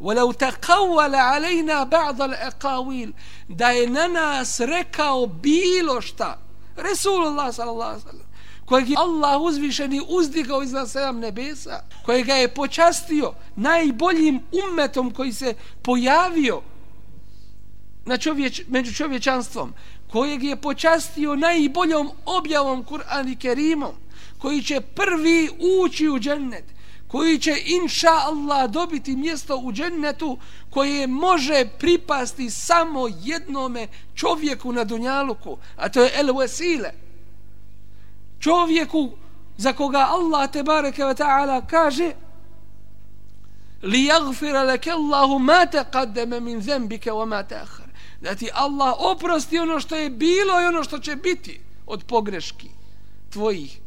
ولو 0.00 0.32
تقول 0.32 1.14
علينا 1.14 1.84
بعض 1.84 2.22
الاقاويل 2.22 3.12
da 3.48 3.70
je 3.70 3.86
na 3.86 4.06
nas 4.08 4.60
rekao 4.60 5.26
bilo 5.26 6.00
šta 6.00 6.38
Resulullah 6.76 7.54
sallallahu 7.54 7.90
alejhi 7.90 8.04
ve 8.04 8.10
sellem 8.10 8.30
kojeg 8.70 8.90
je 8.90 8.96
Allah 8.98 9.40
uzvišeni 9.40 10.00
uzdigao 10.08 10.62
iznad 10.62 10.90
sedam 10.90 11.18
nebesa, 11.18 11.82
kojega 12.04 12.34
je 12.34 12.54
počastio 12.54 13.32
najboljim 13.56 14.40
ummetom 14.64 15.10
koji 15.10 15.32
se 15.32 15.54
pojavio 15.82 16.62
na 18.04 18.16
čovječ, 18.16 18.62
među 18.68 18.94
čovječanstvom, 18.94 19.74
kojeg 20.12 20.42
je 20.42 20.56
počastio 20.56 21.36
najboljom 21.36 22.10
objavom 22.24 22.84
Kur'an 22.84 23.32
i 23.32 23.36
Kerimom, 23.36 23.94
koji 24.37 24.61
će 24.61 24.81
prvi 24.81 25.49
ući 25.83 26.09
u 26.09 26.19
džennet, 26.19 26.63
koji 27.07 27.39
će 27.39 27.55
inša 27.65 28.11
Allah 28.11 28.69
dobiti 28.71 29.15
mjesto 29.15 29.57
u 29.57 29.73
džennetu 29.73 30.37
koje 30.69 31.07
može 31.07 31.65
pripasti 31.79 32.49
samo 32.49 33.07
jednome 33.23 33.87
čovjeku 34.15 34.71
na 34.71 34.83
Dunjaluku, 34.83 35.57
a 35.75 35.89
to 35.89 36.03
je 36.03 36.11
El 36.15 36.37
Vesile. 36.37 36.91
Čovjeku 38.39 39.11
za 39.57 39.73
koga 39.73 40.07
Allah 40.09 40.51
te 40.51 40.63
bareke 40.63 41.05
ve 41.05 41.13
ta'ala 41.13 41.61
kaže 41.67 42.11
li 43.81 44.07
yaghfira 44.07 44.63
laka 44.63 44.91
Allahu 44.91 45.39
ma 45.39 45.65
taqaddama 45.65 46.39
min 46.39 46.59
dhanbika 46.59 47.11
wa 47.13 47.25
ma 47.25 47.43
ta'akhkhar 47.43 47.89
da 48.21 48.35
ti 48.35 48.49
Allah 48.53 48.95
oprosti 48.99 49.59
ono 49.59 49.79
što 49.79 49.95
je 49.95 50.09
bilo 50.09 50.61
i 50.61 50.65
ono 50.65 50.83
što 50.83 50.99
će 50.99 51.15
biti 51.15 51.59
od 51.85 52.03
pogreški 52.03 52.69
tvojih 53.29 53.79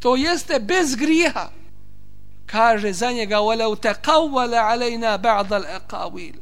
to 0.00 0.16
jeste 0.16 0.58
bez 0.58 0.96
grijeha. 0.96 1.50
Kaže 2.46 2.92
za 2.92 3.12
njega 3.12 3.36
walau 3.36 3.76
taqawwala 3.76 4.60
alaina 4.72 5.18
ba'd 5.18 5.52
al-aqawil. 5.52 6.34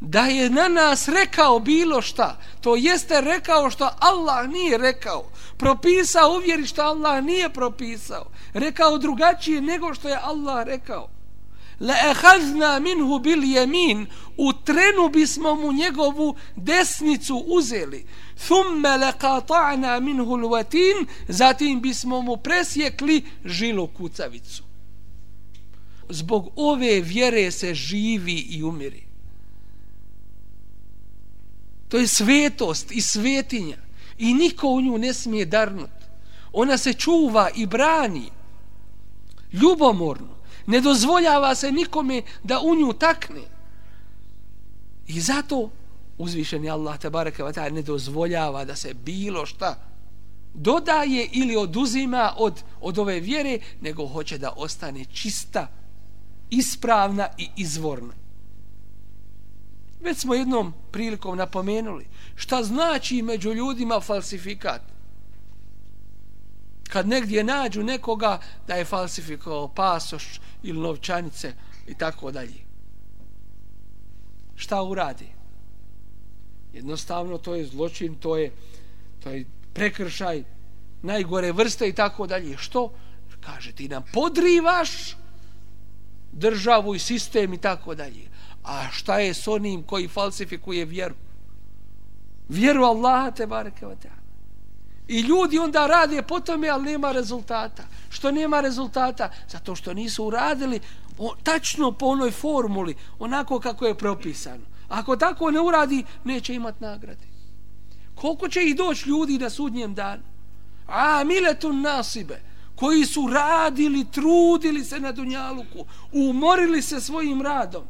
Da 0.00 0.20
je 0.20 0.50
na 0.50 0.68
nas 0.68 1.08
rekao 1.08 1.58
bilo 1.58 2.02
šta, 2.02 2.36
to 2.60 2.76
jeste 2.76 3.20
rekao 3.20 3.70
što 3.70 3.90
Allah 3.98 4.48
nije 4.48 4.78
rekao, 4.78 5.24
propisao 5.56 6.36
uvjeri 6.36 6.66
što 6.66 6.82
Allah 6.82 7.24
nije 7.24 7.48
propisao, 7.48 8.26
rekao 8.54 8.98
drugačije 8.98 9.60
nego 9.60 9.94
što 9.94 10.08
je 10.08 10.18
Allah 10.22 10.66
rekao 10.66 11.08
le 11.80 11.94
ehazna 12.10 12.80
minhu 12.80 13.18
bil 13.18 13.44
jemin, 13.44 14.06
u 14.36 14.52
trenu 14.52 15.08
bismo 15.08 15.54
mu 15.54 15.72
njegovu 15.72 16.36
desnicu 16.56 17.36
uzeli, 17.46 18.04
thumme 18.46 18.96
le 18.96 19.12
kata'na 19.18 20.00
minhu 20.00 20.36
lvatin, 20.36 21.06
zatim 21.28 21.80
bismo 21.80 22.22
mu 22.22 22.36
presjekli 22.36 23.24
žilu 23.44 23.86
kucavicu. 23.86 24.62
Zbog 26.08 26.52
ove 26.56 27.00
vjere 27.00 27.50
se 27.50 27.74
živi 27.74 28.38
i 28.50 28.62
umiri. 28.62 29.10
To 31.88 31.98
je 31.98 32.06
svetost 32.06 32.92
i 32.92 33.00
svetinja. 33.00 33.76
I 34.18 34.34
niko 34.34 34.68
u 34.68 34.80
nju 34.80 34.98
ne 34.98 35.14
smije 35.14 35.44
darnut. 35.44 35.90
Ona 36.52 36.78
se 36.78 36.92
čuva 36.92 37.50
i 37.54 37.66
brani. 37.66 38.30
Ljubomorno. 39.52 40.39
Ne 40.70 40.80
dozvoljava 40.80 41.54
se 41.54 41.72
nikome 41.72 42.22
da 42.42 42.60
u 42.60 42.74
nju 42.74 42.92
takne. 42.92 43.40
I 45.06 45.20
zato 45.20 45.70
uzvišeni 46.18 46.70
Allah 46.70 46.98
tabaraka 46.98 47.44
wa 47.44 47.52
ta'ala 47.52 47.72
ne 47.72 47.82
dozvoljava 47.82 48.64
da 48.64 48.76
se 48.76 48.94
bilo 48.94 49.46
šta 49.46 49.78
dodaje 50.54 51.28
ili 51.32 51.56
oduzima 51.56 52.34
od, 52.36 52.62
od 52.80 52.98
ove 52.98 53.20
vjere, 53.20 53.58
nego 53.80 54.06
hoće 54.06 54.38
da 54.38 54.52
ostane 54.56 55.04
čista, 55.04 55.66
ispravna 56.50 57.28
i 57.38 57.48
izvorna. 57.56 58.14
Već 60.00 60.18
smo 60.18 60.34
jednom 60.34 60.72
prilikom 60.92 61.38
napomenuli 61.38 62.06
šta 62.34 62.62
znači 62.62 63.22
među 63.22 63.52
ljudima 63.52 64.00
falsifikat. 64.00 64.82
Kad 66.92 67.08
negdje 67.08 67.44
nađu 67.44 67.82
nekoga 67.82 68.40
da 68.66 68.74
je 68.74 68.84
falsifikovao 68.84 69.68
pasoš 69.68 70.40
ili 70.62 70.80
novčanice 70.80 71.52
i 71.86 71.94
tako 71.94 72.30
dalje. 72.30 72.66
Šta 74.56 74.82
uradi? 74.82 75.26
Jednostavno 76.72 77.38
to 77.38 77.54
je 77.54 77.66
zločin, 77.66 78.14
to 78.14 78.36
je, 78.36 78.52
to 79.22 79.30
je 79.30 79.44
prekršaj 79.72 80.44
najgore 81.02 81.52
vrste 81.52 81.88
i 81.88 81.92
tako 81.92 82.26
dalje. 82.26 82.56
Što? 82.56 82.92
Kaže 83.40 83.72
ti 83.72 83.88
nam 83.88 84.04
podrivaš 84.12 85.16
državu 86.32 86.94
i 86.94 86.98
sistem 86.98 87.54
i 87.54 87.58
tako 87.58 87.94
dalje. 87.94 88.28
A 88.64 88.88
šta 88.92 89.18
je 89.18 89.34
s 89.34 89.48
onim 89.48 89.82
koji 89.82 90.08
falsifikuje 90.08 90.84
vjeru? 90.84 91.14
Vjeru 92.48 92.84
Allaha 92.84 93.30
te 93.30 93.46
bareke 93.46 93.86
wa 93.86 93.96
ta'ala. 93.96 94.19
I 95.10 95.20
ljudi 95.20 95.58
onda 95.58 95.86
rade 95.86 96.22
po 96.22 96.40
tome, 96.40 96.68
ali 96.68 96.84
nema 96.84 97.12
rezultata. 97.12 97.82
Što 98.10 98.30
nema 98.30 98.60
rezultata? 98.60 99.30
Zato 99.48 99.74
što 99.76 99.94
nisu 99.94 100.24
uradili 100.24 100.80
o, 101.18 101.34
tačno 101.42 101.92
po 101.92 102.06
onoj 102.06 102.30
formuli, 102.30 102.94
onako 103.18 103.60
kako 103.60 103.86
je 103.86 103.98
propisano. 103.98 104.64
Ako 104.88 105.16
tako 105.16 105.50
ne 105.50 105.60
uradi, 105.60 106.04
neće 106.24 106.54
imat 106.54 106.80
nagrade. 106.80 107.26
Koliko 108.14 108.48
će 108.48 108.64
ih 108.64 108.76
doći 108.76 109.08
ljudi 109.08 109.38
na 109.38 109.50
sudnjem 109.50 109.94
danu? 109.94 110.22
A, 110.86 111.24
miletun 111.24 111.80
nasibe, 111.80 112.40
koji 112.76 113.04
su 113.04 113.28
radili, 113.32 114.06
trudili 114.10 114.84
se 114.84 115.00
na 115.00 115.12
Dunjaluku, 115.12 115.86
umorili 116.12 116.82
se 116.82 117.00
svojim 117.00 117.42
radom 117.42 117.84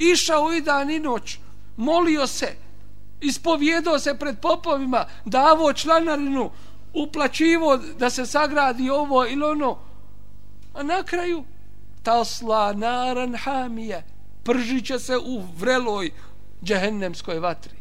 išao 0.00 0.52
i 0.52 0.60
dan 0.60 0.90
i 0.90 0.98
noć, 0.98 1.38
molio 1.76 2.26
se, 2.26 2.56
ispovjedao 3.20 3.98
se 3.98 4.14
pred 4.18 4.38
popovima, 4.38 5.06
davo 5.24 5.72
članarinu, 5.72 6.50
uplaćivo 6.94 7.76
da 7.76 8.10
se 8.10 8.26
sagradi 8.26 8.90
ovo 8.90 9.26
ili 9.26 9.42
ono. 9.44 9.78
A 10.74 10.82
na 10.82 11.02
kraju, 11.02 11.44
tasla 12.02 12.72
naran 12.72 13.36
hamije, 13.36 14.04
pržit 14.44 14.86
će 14.86 14.98
se 14.98 15.16
u 15.18 15.42
vreloj 15.58 16.10
džehennemskoj 16.64 17.38
vatri. 17.38 17.80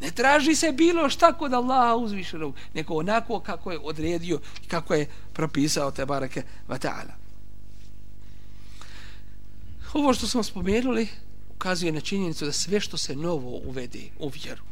Ne 0.00 0.10
traži 0.10 0.54
se 0.54 0.72
bilo 0.72 1.08
šta 1.08 1.32
kod 1.32 1.52
Allaha 1.52 1.96
uzvišenog, 1.96 2.54
nego 2.74 2.94
onako 2.94 3.40
kako 3.40 3.72
je 3.72 3.78
odredio 3.82 4.40
i 4.64 4.68
kako 4.68 4.94
je 4.94 5.10
propisao 5.32 5.90
te 5.90 6.06
barake 6.06 6.42
vata'ala. 6.68 7.12
Ovo 9.94 10.14
što 10.14 10.26
smo 10.26 10.42
spomenuli 10.42 11.08
ukazuje 11.56 11.92
na 11.92 12.00
činjenicu 12.00 12.44
da 12.44 12.52
sve 12.52 12.80
što 12.80 12.96
se 12.96 13.16
novo 13.16 13.60
uvede 13.64 14.10
u 14.18 14.28
vjeru 14.28 14.62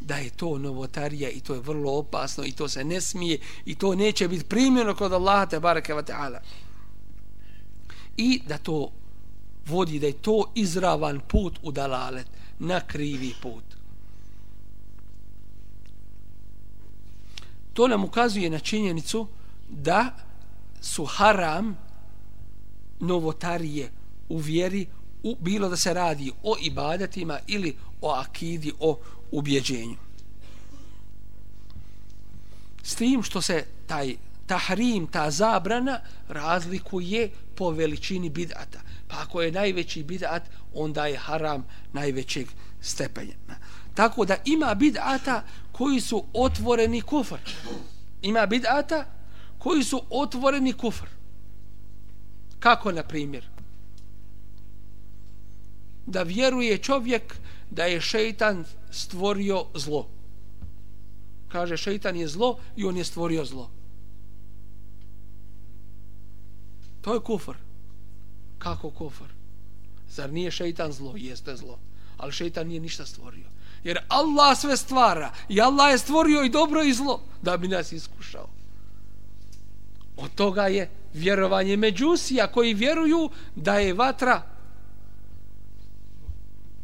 da 0.00 0.16
je 0.16 0.30
to 0.30 0.58
novotarija 0.58 1.30
i 1.30 1.40
to 1.40 1.54
je 1.54 1.60
vrlo 1.60 1.98
opasno 1.98 2.44
i 2.44 2.52
to 2.52 2.68
se 2.68 2.84
ne 2.84 3.00
smije 3.00 3.38
i 3.64 3.74
to 3.74 3.94
neće 3.94 4.28
biti 4.28 4.44
primjeno 4.44 4.94
kod 4.94 5.12
Allaha 5.12 5.46
te 5.46 5.60
barake 5.60 5.94
wa 5.94 6.02
ta'ala. 6.02 6.38
I 8.16 8.40
da 8.48 8.58
to 8.58 8.90
vodi 9.66 9.98
da 9.98 10.06
je 10.06 10.12
to 10.22 10.52
izravan 10.54 11.20
put 11.28 11.58
u 11.62 11.72
dalalet 11.72 12.26
na 12.58 12.80
krivi 12.80 13.34
put. 13.42 13.64
To 17.72 17.88
nam 17.88 18.04
ukazuje 18.04 18.50
na 18.50 18.58
činjenicu 18.58 19.26
da 19.68 20.14
su 20.80 21.04
haram 21.04 21.76
novotarije 23.00 23.90
u 24.28 24.38
vjeri, 24.38 24.86
u, 25.24 25.36
bilo 25.40 25.68
da 25.68 25.76
se 25.76 25.94
radi 25.94 26.32
o 26.42 26.56
ibadetima 26.62 27.38
ili 27.46 27.76
o 28.00 28.10
akidi, 28.10 28.72
o 28.80 28.98
ubjeđenju. 29.30 29.96
S 32.82 32.94
tim 32.94 33.22
što 33.22 33.42
se 33.42 33.64
taj 33.86 34.16
tahrim, 34.46 35.06
ta 35.06 35.30
zabrana 35.30 36.00
razlikuje 36.28 37.30
po 37.56 37.70
veličini 37.70 38.30
bidata. 38.30 38.80
Pa 39.08 39.22
ako 39.22 39.42
je 39.42 39.52
najveći 39.52 40.02
bidat, 40.02 40.42
onda 40.74 41.06
je 41.06 41.18
haram 41.18 41.66
najvećeg 41.92 42.48
stepenja. 42.80 43.34
Tako 43.94 44.24
da 44.24 44.36
ima 44.44 44.74
bidata 44.74 45.42
koji 45.72 46.00
su 46.00 46.24
otvoreni 46.32 47.00
kufr. 47.00 47.38
Ima 48.22 48.46
bidata 48.46 49.04
koji 49.58 49.84
su 49.84 50.02
otvoreni 50.10 50.72
kufr. 50.72 51.06
Kako, 52.60 52.92
na 52.92 53.02
primjer? 53.02 53.53
Da 56.06 56.22
vjeruje 56.22 56.78
čovjek 56.78 57.34
da 57.70 57.84
je 57.84 58.00
šeitan 58.00 58.64
stvorio 58.90 59.64
zlo. 59.74 60.08
Kaže, 61.48 61.76
šeitan 61.76 62.16
je 62.16 62.28
zlo 62.28 62.58
i 62.76 62.84
on 62.84 62.96
je 62.96 63.04
stvorio 63.04 63.44
zlo. 63.44 63.70
To 67.00 67.14
je 67.14 67.20
kufr. 67.20 67.56
Kako 68.58 68.90
kufr? 68.90 69.30
Zar 70.08 70.32
nije 70.32 70.50
šeitan 70.50 70.92
zlo? 70.92 71.14
Jeste 71.16 71.56
zlo. 71.56 71.78
Ali 72.16 72.32
šeitan 72.32 72.66
nije 72.66 72.80
ništa 72.80 73.06
stvorio. 73.06 73.46
Jer 73.84 73.98
Allah 74.08 74.58
sve 74.58 74.76
stvara. 74.76 75.32
I 75.48 75.60
Allah 75.60 75.92
je 75.92 75.98
stvorio 75.98 76.42
i 76.42 76.48
dobro 76.50 76.82
i 76.82 76.92
zlo 76.92 77.20
da 77.42 77.56
bi 77.56 77.68
nas 77.68 77.92
iskušao. 77.92 78.48
Od 80.16 80.34
toga 80.34 80.66
je 80.66 80.90
vjerovanje 81.14 81.76
međusija 81.76 82.46
koji 82.46 82.74
vjeruju 82.74 83.30
da 83.56 83.78
je 83.78 83.94
vatra 83.94 84.42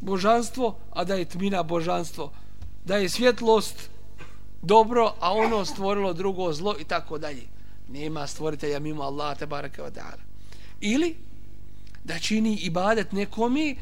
božanstvo, 0.01 0.77
a 0.91 1.05
da 1.05 1.15
je 1.15 1.25
tmina 1.25 1.63
božanstvo. 1.63 2.33
Da 2.85 2.97
je 2.97 3.09
svjetlost 3.09 3.91
dobro, 4.63 5.15
a 5.21 5.33
ono 5.33 5.65
stvorilo 5.65 6.13
drugo 6.13 6.53
zlo 6.53 6.77
i 6.81 6.85
tako 6.85 7.19
dalje. 7.19 7.43
Nema 7.89 8.27
stvoritelja 8.27 8.79
mimo 8.79 9.03
Allaha 9.03 9.35
te 9.35 9.47
bareke 9.47 9.83
ve 9.83 9.91
taala. 9.91 10.23
Ili 10.81 11.17
da 12.05 12.19
čini 12.19 12.57
ibadet 12.57 13.13
nekomi 13.13 13.77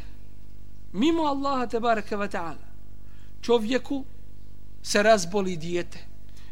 mimo 0.92 1.22
Allaha 1.22 1.66
te 1.66 1.80
bareke 1.80 2.16
ve 2.16 2.28
taala. 2.28 2.68
Čovjeku 3.42 4.04
se 4.82 5.02
razboli 5.02 5.56
dijete 5.56 5.98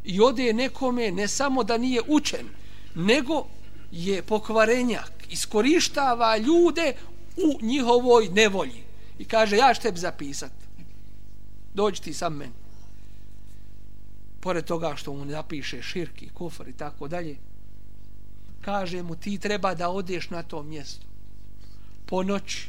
i 0.04 0.20
ode 0.20 0.52
nekome 0.52 1.10
ne 1.10 1.28
samo 1.28 1.64
da 1.64 1.78
nije 1.78 2.02
učen, 2.08 2.46
nego 2.94 3.46
je 3.92 4.22
pokvarenjak, 4.22 5.12
iskorištava 5.30 6.36
ljude 6.36 6.94
u 7.36 7.66
njihovoj 7.66 8.28
nevolji. 8.28 8.85
I 9.18 9.24
kaže, 9.24 9.56
ja 9.56 9.74
ću 9.74 9.82
tebi 9.82 9.98
zapisat. 9.98 10.52
Dođi 11.74 12.02
ti 12.02 12.14
sam 12.14 12.36
meni 12.36 12.66
pored 14.46 14.64
toga 14.64 14.96
što 14.96 15.12
mu 15.12 15.24
napiše 15.24 15.82
širki, 15.82 16.28
kufr 16.34 16.68
i 16.68 16.72
tako 16.72 17.08
dalje, 17.08 17.36
kaže 18.60 19.02
mu 19.02 19.16
ti 19.16 19.38
treba 19.38 19.74
da 19.74 19.88
odeš 19.90 20.30
na 20.30 20.42
to 20.42 20.62
mjesto 20.62 21.06
po 22.06 22.22
noći 22.22 22.68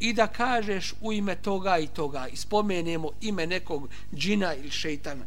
i 0.00 0.12
da 0.12 0.26
kažeš 0.26 0.94
u 1.00 1.12
ime 1.12 1.36
toga 1.36 1.78
i 1.78 1.86
toga 1.86 2.28
i 2.28 2.36
spomenemo 2.36 3.10
ime 3.20 3.46
nekog 3.46 3.88
džina 4.14 4.54
ili 4.54 4.70
šeitana. 4.70 5.24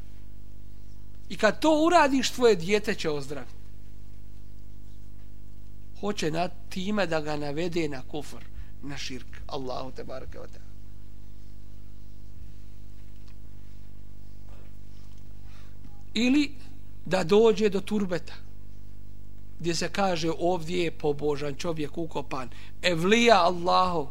I 1.30 1.38
kad 1.38 1.60
to 1.60 1.84
uradiš, 1.86 2.32
tvoje 2.32 2.56
dijete 2.56 2.96
će 2.96 3.10
ozdraviti. 3.10 3.54
Hoće 6.00 6.32
na 6.32 6.48
time 6.70 7.08
da 7.08 7.22
ga 7.22 7.38
navede 7.38 7.88
na 7.90 8.02
kufr, 8.02 8.44
na 8.84 8.98
širk. 8.98 9.42
Allahu 9.48 9.92
te 9.92 10.04
baraka 10.04 10.40
wa 10.40 10.48
ta'ala. 10.48 10.74
ili 16.14 16.52
da 17.06 17.24
dođe 17.24 17.70
do 17.70 17.82
turbeta 17.82 18.34
gdje 19.60 19.76
se 19.76 19.90
kaže 19.90 20.32
ovdje 20.40 20.84
je 20.84 20.92
pobožan 20.92 21.56
čovjek 21.56 21.98
ukopan. 21.98 22.50
Evlija 22.82 23.44
Allahu. 23.44 24.08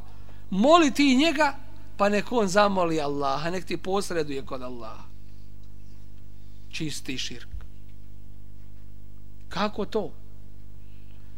Moli 0.50 0.90
ti 0.90 1.16
njega 1.16 1.56
pa 1.96 2.08
nek 2.08 2.32
on 2.32 2.48
zamoli 2.48 3.00
Allaha 3.00 3.50
nek 3.50 3.64
ti 3.64 3.76
posreduje 3.76 4.46
kod 4.46 4.62
Allaha. 4.62 5.04
Čisti 6.70 7.18
širk. 7.18 7.48
Kako 9.48 9.84
to? 9.84 10.12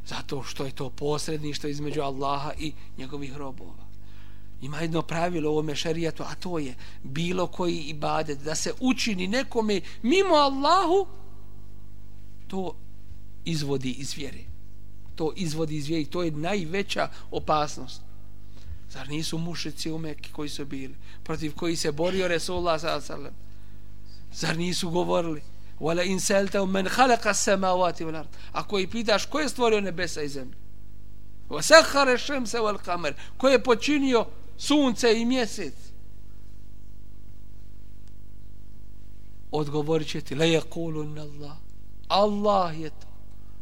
Zato 0.07 0.43
što 0.43 0.65
je 0.65 0.73
to 0.73 0.91
posredništvo 0.91 1.69
između 1.69 2.01
Allaha 2.01 2.53
i 2.59 2.73
njegovih 2.99 3.37
robova 3.37 3.85
ima 4.65 4.81
jedno 4.81 5.03
pravilo 5.03 5.51
u 5.51 5.53
ovome 5.53 5.77
šarijetu, 5.77 6.23
a 6.23 6.35
to 6.35 6.59
je 6.59 6.75
bilo 7.03 7.47
koji 7.47 7.77
ibadet, 7.77 8.39
da 8.39 8.55
se 8.55 8.73
učini 8.81 9.27
nekome 9.27 9.81
mimo 10.03 10.35
Allahu, 10.35 11.07
to 12.47 12.77
izvodi 13.45 13.91
iz 13.91 14.15
vjere. 14.17 14.45
To 15.15 15.33
izvodi 15.37 15.77
iz 15.77 15.89
vjere 15.89 16.05
to 16.05 16.23
je 16.23 16.31
najveća 16.31 17.09
opasnost. 17.31 18.01
Zar 18.91 19.09
nisu 19.09 19.39
mušici 19.39 19.91
u 19.91 19.99
Mekke 19.99 20.29
koji 20.33 20.49
su 20.49 20.65
bili, 20.65 20.95
protiv 21.23 21.55
koji 21.55 21.77
se 21.77 21.93
borio 21.93 22.29
Resulullah 22.29 22.81
s.a.v. 22.81 23.31
Zar 24.33 24.57
nisu 24.57 24.91
govorili, 24.91 25.43
wala 25.81 26.05
in 26.05 26.21
saltahum 26.21 26.71
man 26.71 26.87
khalaqa 26.87 27.31
as-samawati 27.31 28.05
wal 28.05 28.17
ard. 28.17 28.29
Ako 28.53 28.79
i 28.79 28.87
pitaš 28.87 29.27
ko 29.27 29.41
je 29.41 29.49
stvorio 29.49 29.81
nebesa 29.81 30.23
i 30.23 30.29
zemlju? 30.29 30.59
Wa 31.49 31.63
sakhara 31.63 32.13
ash-shamsa 32.13 32.59
wal 32.59 32.79
qamar. 32.79 33.13
Ko 33.37 33.49
je 33.49 33.63
počinio 33.63 34.27
sunce 34.57 35.21
i 35.21 35.25
mjesec 35.25 35.75
odgovorit 39.51 40.09
će 40.09 40.21
ti 40.21 40.35
la 40.35 40.45
yakulun 40.45 41.21
Allah 41.21 41.57
Allah 42.09 42.81
je 42.81 42.91
to 42.91 43.07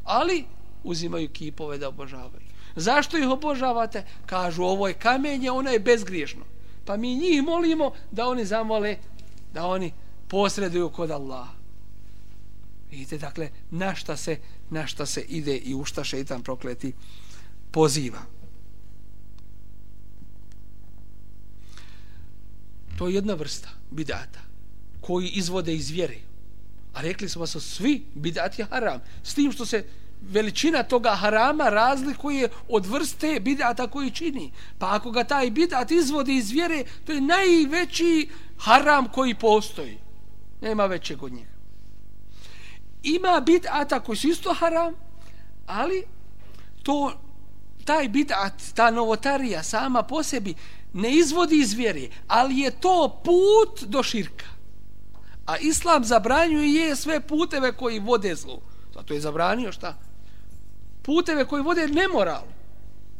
ali 0.05 0.45
uzimaju 0.85 1.29
kipove 1.29 1.79
da 1.79 1.89
obožavaju 1.89 2.47
zašto 2.77 3.19
ih 3.19 3.29
obožavate 3.29 4.05
kažu 4.27 4.63
ovo 4.63 4.89
je 4.89 4.95
kamenje 4.95 5.51
ono 5.51 5.71
je 5.71 5.81
bezgriješno 5.81 6.45
pa 6.85 6.97
mi 6.97 7.15
njih 7.15 7.43
molimo 7.43 7.93
da 8.11 8.29
oni 8.29 8.45
zamole 8.45 8.97
da 9.53 9.67
oni 9.67 9.93
posreduju 10.29 10.91
kod 10.91 11.11
Allaha 11.11 11.62
vidite 12.93 13.18
dakle 13.18 13.51
na 13.70 13.95
šta 13.95 14.16
se 14.16 14.38
na 14.70 14.86
šta 14.86 15.07
se 15.07 15.20
ide 15.20 15.57
i 15.57 15.74
u 15.74 15.84
šta 15.84 16.05
šeitan 16.05 16.43
prokleti 16.43 16.93
poziva 17.70 18.22
To 22.99 23.09
je 23.09 23.14
jedna 23.14 23.34
vrsta 23.34 23.68
bidata 23.90 24.40
koji 25.01 25.28
izvode 25.28 25.74
iz 25.74 25.90
vjere. 25.90 26.16
A 26.95 27.01
rekli 27.01 27.28
smo 27.28 27.47
su 27.47 27.61
svi 27.61 28.05
bidati 28.14 28.62
haram. 28.62 29.01
S 29.22 29.34
tim 29.34 29.53
što 29.53 29.66
se 29.66 29.84
veličina 30.22 30.82
toga 30.82 31.11
harama 31.11 31.68
razlikuje 31.68 32.49
od 32.68 32.86
vrste 32.86 33.40
bidata 33.40 33.86
koji 33.86 34.11
čini. 34.11 34.53
Pa 34.78 34.95
ako 34.95 35.11
ga 35.11 35.24
taj 35.24 35.51
bidat 35.51 35.90
izvodi 35.90 36.36
iz 36.36 36.51
vjere, 36.51 36.84
to 37.07 37.12
je 37.12 37.20
najveći 37.20 38.28
haram 38.59 39.09
koji 39.09 39.34
postoji. 39.34 39.99
Nema 40.61 40.86
većeg 40.86 41.22
od 41.22 41.32
njega. 41.32 41.51
Ima 43.03 43.40
bidata 43.40 44.00
koji 44.00 44.16
su 44.16 44.28
isto 44.28 44.55
haram, 44.55 44.94
ali 45.66 46.05
to 46.82 47.12
taj 47.84 48.09
bidat, 48.09 48.53
ta 48.74 48.90
novotarija 48.90 49.62
sama 49.62 50.03
po 50.03 50.22
sebi 50.22 50.55
ne 50.92 51.16
izvodi 51.16 51.61
iz 51.61 51.72
vjere, 51.72 52.09
ali 52.28 52.59
je 52.59 52.70
to 52.70 53.20
put 53.24 53.88
do 53.88 54.03
širka. 54.03 54.46
A 55.46 55.57
islam 55.59 56.05
zabranjuje 56.05 56.96
sve 56.96 57.20
puteve 57.20 57.72
koji 57.72 57.98
vode 57.98 58.34
zlu. 58.34 58.61
Zato 58.94 59.14
je 59.14 59.20
zabranio 59.20 59.72
šta? 59.72 59.98
Puteve 61.03 61.44
koji 61.44 61.62
vode 61.62 61.88
nemoral. 61.88 62.42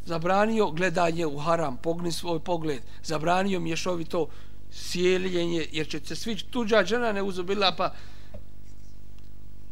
Zabranio 0.05 0.71
gledanje 0.71 1.27
u 1.27 1.39
haram, 1.39 1.77
pogni 1.77 2.13
svoj 2.13 2.41
pogled. 2.41 2.83
Zabranio 3.03 3.61
mješovito 3.61 4.29
sjeljenje, 4.73 5.67
jer 5.73 5.89
će 5.89 6.01
se 6.05 6.17
svi 6.17 6.37
tuđa 6.51 6.85
žena 6.85 7.13
ne 7.13 7.23
uzubila, 7.23 7.75
pa 7.77 7.93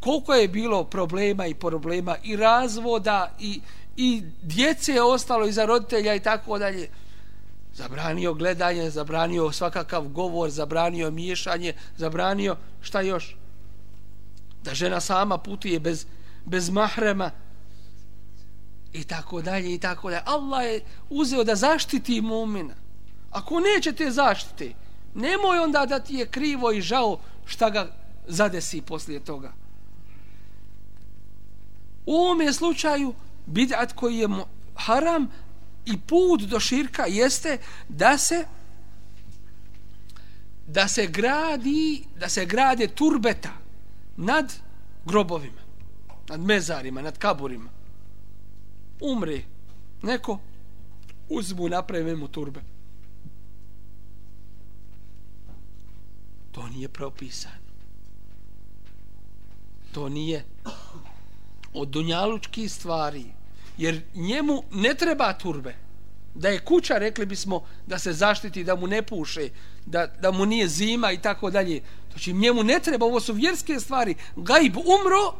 koliko 0.00 0.34
je 0.34 0.48
bilo 0.48 0.84
problema 0.84 1.46
i 1.46 1.54
problema 1.54 2.16
i 2.22 2.36
razvoda 2.36 3.34
i, 3.40 3.60
i 3.96 4.22
djece 4.42 4.92
je 4.92 5.02
ostalo 5.02 5.46
iza 5.46 5.64
roditelja 5.64 6.14
i 6.14 6.20
tako 6.20 6.58
dalje 6.58 6.88
zabranio 7.74 8.34
gledanje, 8.34 8.90
zabranio 8.90 9.52
svakakav 9.52 10.08
govor, 10.08 10.50
zabranio 10.50 11.10
miješanje, 11.10 11.72
zabranio 11.96 12.56
šta 12.80 13.00
još? 13.00 13.36
Da 14.62 14.74
žena 14.74 15.00
sama 15.00 15.38
putuje 15.38 15.80
bez, 15.80 16.06
bez 16.44 16.70
mahrema 16.70 17.30
i 18.92 19.04
tako 19.04 19.42
dalje 19.42 19.74
i 19.74 19.78
tako 19.78 20.10
dalje. 20.10 20.22
Allah 20.26 20.64
je 20.64 20.80
uzeo 21.10 21.44
da 21.44 21.54
zaštiti 21.54 22.20
mumina. 22.20 22.74
Ako 23.30 23.60
neće 23.60 23.92
te 23.92 24.10
zaštite, 24.10 24.72
nemoj 25.14 25.58
onda 25.58 25.86
da 25.86 26.00
ti 26.00 26.14
je 26.14 26.26
krivo 26.26 26.72
i 26.72 26.80
žao 26.80 27.18
šta 27.46 27.70
ga 27.70 27.86
zadesi 28.26 28.82
poslije 28.82 29.20
toga. 29.20 29.59
U 32.06 32.14
ovome 32.14 32.52
slučaju 32.52 33.14
bid'at 33.46 33.92
koji 33.94 34.18
je 34.18 34.28
haram, 34.74 35.28
i 35.86 35.98
put 36.00 36.42
do 36.42 36.60
širka 36.60 37.06
jeste 37.06 37.58
da 37.88 38.18
se 38.18 38.44
da 40.66 40.88
se 40.88 41.06
gradi 41.06 42.04
da 42.20 42.28
se 42.28 42.46
grade 42.46 42.86
turbeta 42.86 43.52
nad 44.16 44.52
grobovima 45.04 45.60
nad 46.30 46.40
mezarima, 46.40 47.02
nad 47.02 47.18
kaburima. 47.18 47.70
Umre 49.00 49.42
neko 50.02 50.38
uzmu 51.28 51.68
naprave 51.68 52.16
mu 52.16 52.28
turbe. 52.28 52.60
To 56.52 56.68
nije 56.68 56.88
propisano. 56.88 57.54
To 59.92 60.08
nije 60.08 60.44
od 61.72 61.88
dunjalučkih 61.88 62.72
stvari 62.72 63.24
jer 63.78 64.02
njemu 64.14 64.62
ne 64.72 64.94
treba 64.94 65.32
turbe. 65.32 65.74
Da 66.34 66.48
je 66.48 66.58
kuća, 66.58 66.98
rekli 66.98 67.26
bismo, 67.26 67.64
da 67.86 67.98
se 67.98 68.12
zaštiti, 68.12 68.64
da 68.64 68.76
mu 68.76 68.86
ne 68.86 69.02
puše, 69.02 69.48
da, 69.86 70.06
da 70.06 70.30
mu 70.30 70.46
nije 70.46 70.68
zima 70.68 71.12
i 71.12 71.22
tako 71.22 71.50
dalje. 71.50 71.80
Znači, 72.10 72.32
njemu 72.32 72.62
ne 72.62 72.80
treba, 72.80 73.06
ovo 73.06 73.20
su 73.20 73.32
vjerske 73.32 73.80
stvari. 73.80 74.14
Gajb 74.36 74.76
umro, 74.76 75.34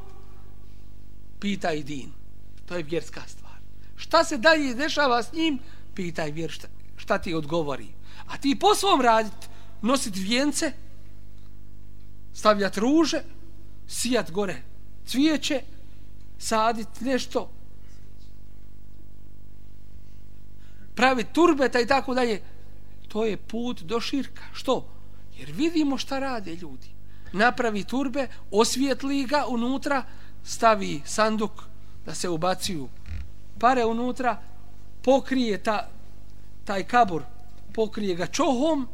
pitaj 1.41 1.83
din. 1.83 2.13
To 2.67 2.77
je 2.77 2.83
vjerska 2.83 3.23
stvar. 3.29 3.59
Šta 3.97 4.25
se 4.25 4.39
dalje 4.39 4.75
dešava 4.75 5.23
s 5.23 5.33
njim, 5.33 5.59
pitaj 5.95 6.31
vjer 6.31 6.51
šta, 6.51 6.69
šta 6.97 7.19
ti 7.19 7.35
odgovori. 7.35 7.89
A 8.27 8.37
ti 8.37 8.57
po 8.61 8.75
svom 8.75 9.01
raditi, 9.01 9.47
nosit 9.83 10.17
vijence, 10.17 10.73
stavljat 12.33 12.77
ruže, 12.77 13.23
sijat 13.87 14.31
gore 14.31 14.63
cvijeće 15.07 15.63
saditi 16.41 17.05
nešto, 17.05 17.51
pravi 20.95 21.25
turbeta 21.25 21.81
i 21.81 21.87
tako 21.87 22.15
dalje, 22.15 22.43
to 23.09 23.25
je 23.25 23.37
put 23.37 23.83
do 23.83 24.01
širka. 24.01 24.43
Što? 24.53 24.87
Jer 25.37 25.53
vidimo 25.53 25.99
šta 25.99 26.19
rade 26.19 26.55
ljudi. 26.55 26.89
Napravi 27.33 27.85
turbe, 27.85 28.29
osvijetli 28.51 29.25
ga 29.25 29.45
unutra, 29.49 30.05
stavi 30.45 31.01
sanduk 31.05 31.53
da 32.07 32.15
se 32.15 32.29
ubacuju 32.29 32.89
pare 33.61 33.85
unutra, 33.85 34.41
pokrije 35.03 35.63
ta, 35.63 35.89
taj 36.65 36.85
kabur, 36.85 37.23
pokrije 37.75 38.15
ga 38.15 38.27
čohom, 38.27 38.89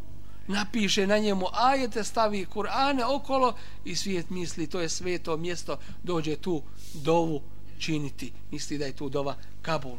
napiše 0.47 1.07
na 1.07 1.19
njemu 1.19 1.47
ajete, 1.53 2.05
stavi 2.05 2.47
Kur'ane 2.55 3.05
okolo 3.05 3.55
i 3.85 3.97
svijet 3.97 4.31
misli 4.31 4.67
to 4.67 4.81
je 4.81 4.89
sveto 4.89 5.37
mjesto, 5.37 5.79
dođe 6.03 6.37
tu 6.37 6.63
dovu 6.97 7.43
činiti. 7.79 8.33
Misli 8.51 8.79
da 8.79 8.87
je 8.87 8.93
tu 8.93 9.09
dova 9.09 9.37
Kabul. 9.63 9.99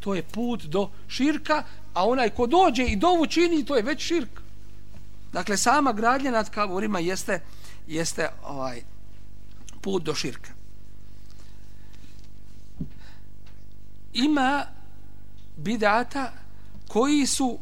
To 0.00 0.14
je 0.14 0.22
put 0.22 0.64
do 0.64 0.90
širka, 1.08 1.64
a 1.94 2.08
onaj 2.08 2.30
ko 2.30 2.46
dođe 2.46 2.84
i 2.84 2.96
dovu 2.96 3.26
čini, 3.26 3.64
to 3.64 3.76
je 3.76 3.82
već 3.82 4.02
širk. 4.02 4.40
Dakle, 5.32 5.56
sama 5.56 5.92
gradnja 5.92 6.30
nad 6.30 6.50
kaburima 6.50 6.98
jeste, 6.98 7.40
jeste 7.86 8.28
ovaj 8.42 8.82
put 9.80 10.02
do 10.02 10.14
širka. 10.14 10.50
Ima 14.12 14.66
bidata 15.56 16.32
koji 16.88 17.26
su 17.26 17.58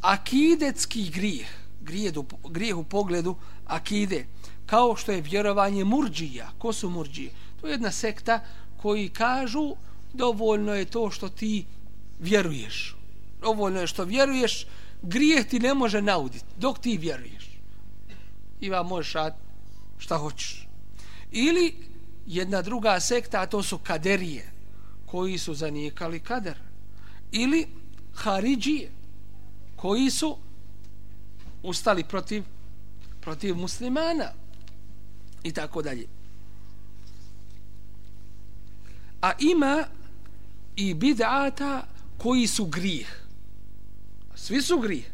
akidetski 0.00 1.10
grijeh, 1.10 1.48
grijeh 1.80 2.16
u, 2.16 2.48
grijeh 2.48 2.76
u 2.76 2.84
pogledu 2.84 3.36
akide, 3.66 4.26
kao 4.66 4.96
što 4.96 5.12
je 5.12 5.20
vjerovanje 5.20 5.84
murđija. 5.84 6.50
Ko 6.58 6.72
su 6.72 6.90
murđije? 6.90 7.30
To 7.62 7.68
je 7.68 7.72
jedna 7.72 7.90
sekta 7.90 8.40
koji 8.76 9.08
kažu 9.08 9.76
dovoljno 10.12 10.74
je 10.74 10.84
to 10.84 11.10
što 11.10 11.28
ti 11.28 11.64
vjeruješ. 12.18 12.96
Dovoljno 13.40 13.80
je 13.80 13.86
što 13.86 14.04
vjeruješ, 14.04 14.66
grijeh 15.02 15.46
ti 15.46 15.60
ne 15.60 15.74
može 15.74 16.02
nauditi 16.02 16.44
dok 16.56 16.78
ti 16.78 16.96
vjeruješ. 16.96 17.50
I 18.60 18.70
vam 18.70 18.86
možeš 18.86 19.12
raditi 19.12 19.42
šta 19.98 20.16
hoćeš. 20.18 20.66
Ili 21.30 21.74
jedna 22.26 22.62
druga 22.62 23.00
sekta, 23.00 23.40
a 23.40 23.46
to 23.46 23.62
su 23.62 23.78
kaderije, 23.78 24.50
koji 25.06 25.38
su 25.38 25.54
zanikali 25.54 26.20
kader. 26.20 26.58
Ili 27.32 27.66
haridžije, 28.14 28.90
koji 29.76 30.10
su 30.10 30.38
ustali 31.62 32.04
protiv 32.04 32.44
protiv 33.22 33.56
muslimana 33.56 34.32
i 35.42 35.52
tako 35.52 35.82
dalje. 35.82 36.06
A 39.22 39.32
ima 39.38 39.84
i 40.76 40.94
bid'ata 40.94 41.80
koji 42.18 42.46
su 42.46 42.64
grih. 42.64 43.22
Svi 44.34 44.62
su 44.62 44.78
grih, 44.78 45.10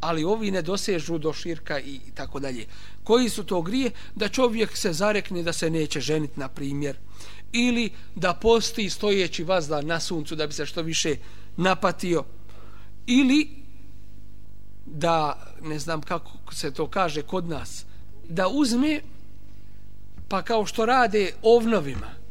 ali 0.00 0.24
ovi 0.24 0.50
ne 0.50 0.62
dosežu 0.62 1.18
do 1.18 1.32
širka 1.32 1.80
i 1.80 2.00
tako 2.14 2.40
dalje. 2.40 2.66
Koji 3.04 3.28
su 3.28 3.44
to 3.44 3.62
grije? 3.62 3.90
Da 4.14 4.28
čovjek 4.28 4.76
se 4.76 4.92
zarekne 4.92 5.42
da 5.42 5.52
se 5.52 5.70
neće 5.70 6.00
ženiti, 6.00 6.40
na 6.40 6.48
primjer, 6.48 6.96
ili 7.52 7.90
da 8.14 8.34
posti 8.34 8.90
stojeći 8.90 9.44
vazda 9.44 9.80
na 9.80 10.00
suncu 10.00 10.36
da 10.36 10.46
bi 10.46 10.52
se 10.52 10.66
što 10.66 10.82
više 10.82 11.16
napatio, 11.56 12.24
ili 13.06 13.48
da, 14.86 15.46
ne 15.62 15.78
znam 15.78 16.02
kako 16.02 16.54
se 16.54 16.70
to 16.70 16.86
kaže 16.86 17.22
kod 17.22 17.48
nas, 17.48 17.84
da 18.28 18.48
uzme, 18.48 19.00
pa 20.28 20.42
kao 20.42 20.66
što 20.66 20.86
rade 20.86 21.32
ovnovima, 21.42 22.21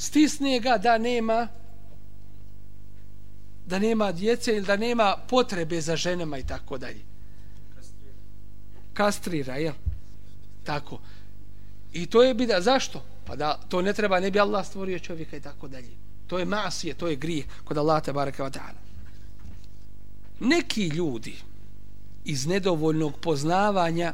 stisne 0.00 0.60
ga 0.60 0.78
da 0.78 0.98
nema 0.98 1.48
da 3.66 3.78
nema 3.78 4.12
djece 4.12 4.56
ili 4.56 4.66
da 4.66 4.76
nema 4.76 5.16
potrebe 5.28 5.80
za 5.80 5.96
ženama 5.96 6.38
i 6.38 6.46
tako 6.46 6.78
dalje. 6.78 7.00
Kastrira, 8.92 9.56
jel? 9.56 9.74
Tako. 10.64 11.00
I 11.92 12.06
to 12.06 12.22
je 12.22 12.34
bida, 12.34 12.60
zašto? 12.60 13.04
Pa 13.26 13.36
da 13.36 13.60
to 13.68 13.82
ne 13.82 13.92
treba, 13.92 14.20
ne 14.20 14.30
bi 14.30 14.40
Allah 14.40 14.66
stvorio 14.66 14.98
čovjeka 14.98 15.36
i 15.36 15.40
tako 15.40 15.68
dalje. 15.68 15.90
To 16.26 16.38
je 16.38 16.44
masije, 16.44 16.94
to 16.94 17.08
je 17.08 17.16
grijeh 17.16 17.44
kod 17.64 17.78
Allah 17.78 18.02
te 18.02 18.12
baraka 18.12 18.44
wa 18.44 18.50
ta'ala. 18.50 18.80
Neki 20.40 20.86
ljudi, 20.86 21.36
iz 22.24 22.46
nedovoljnog 22.46 23.20
poznavanja 23.20 24.12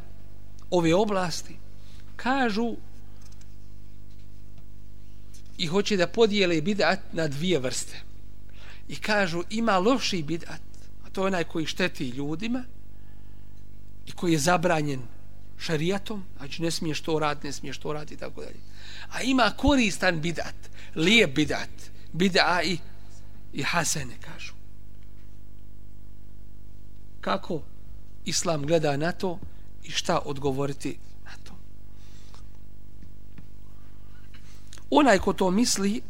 ove 0.70 0.94
oblasti 0.94 1.56
kažu 2.16 2.76
i 5.58 5.66
hoće 5.66 5.96
da 5.96 6.06
podijele 6.06 6.60
bidat 6.60 7.00
na 7.12 7.28
dvije 7.28 7.58
vrste. 7.58 8.00
I 8.88 8.96
kažu 8.96 9.42
ima 9.50 9.78
loši 9.78 10.22
bidat 10.22 10.60
a 11.04 11.10
to 11.10 11.20
je 11.20 11.26
onaj 11.26 11.44
koji 11.44 11.66
šteti 11.66 12.08
ljudima 12.08 12.64
i 14.06 14.12
koji 14.12 14.32
je 14.32 14.38
zabranjen 14.38 15.00
šarijatom 15.58 16.24
znači 16.36 16.62
ne 16.62 16.70
smiješ 16.70 17.00
to 17.00 17.18
raditi 17.18 17.46
ne 17.46 17.52
smiješ 17.52 17.78
to 17.78 17.92
raditi 17.92 18.14
i 18.14 18.16
tako 18.16 18.40
dalje. 18.40 18.60
A 19.08 19.22
ima 19.22 19.52
koristan 19.56 20.20
bidat 20.20 20.54
lijep 20.94 21.34
bidat 21.34 21.70
bida 22.12 22.60
i, 22.64 22.78
i 23.52 23.62
hasene 23.62 24.14
kažu. 24.20 24.52
Kako 27.20 27.62
islam 28.24 28.66
gleda 28.66 28.96
na 28.96 29.12
to 29.12 29.38
i 29.84 29.90
šta 29.90 30.18
odgovoriti 30.18 30.98
Onaj 34.90 35.18
ko 35.18 35.32
to 35.32 35.50
misli, 35.50 36.02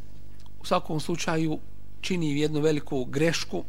u 0.61 0.65
svakom 0.65 1.01
slučaju 1.01 1.59
čini 2.01 2.41
jednu 2.41 2.61
veliku 2.61 3.05
grešku 3.05 3.65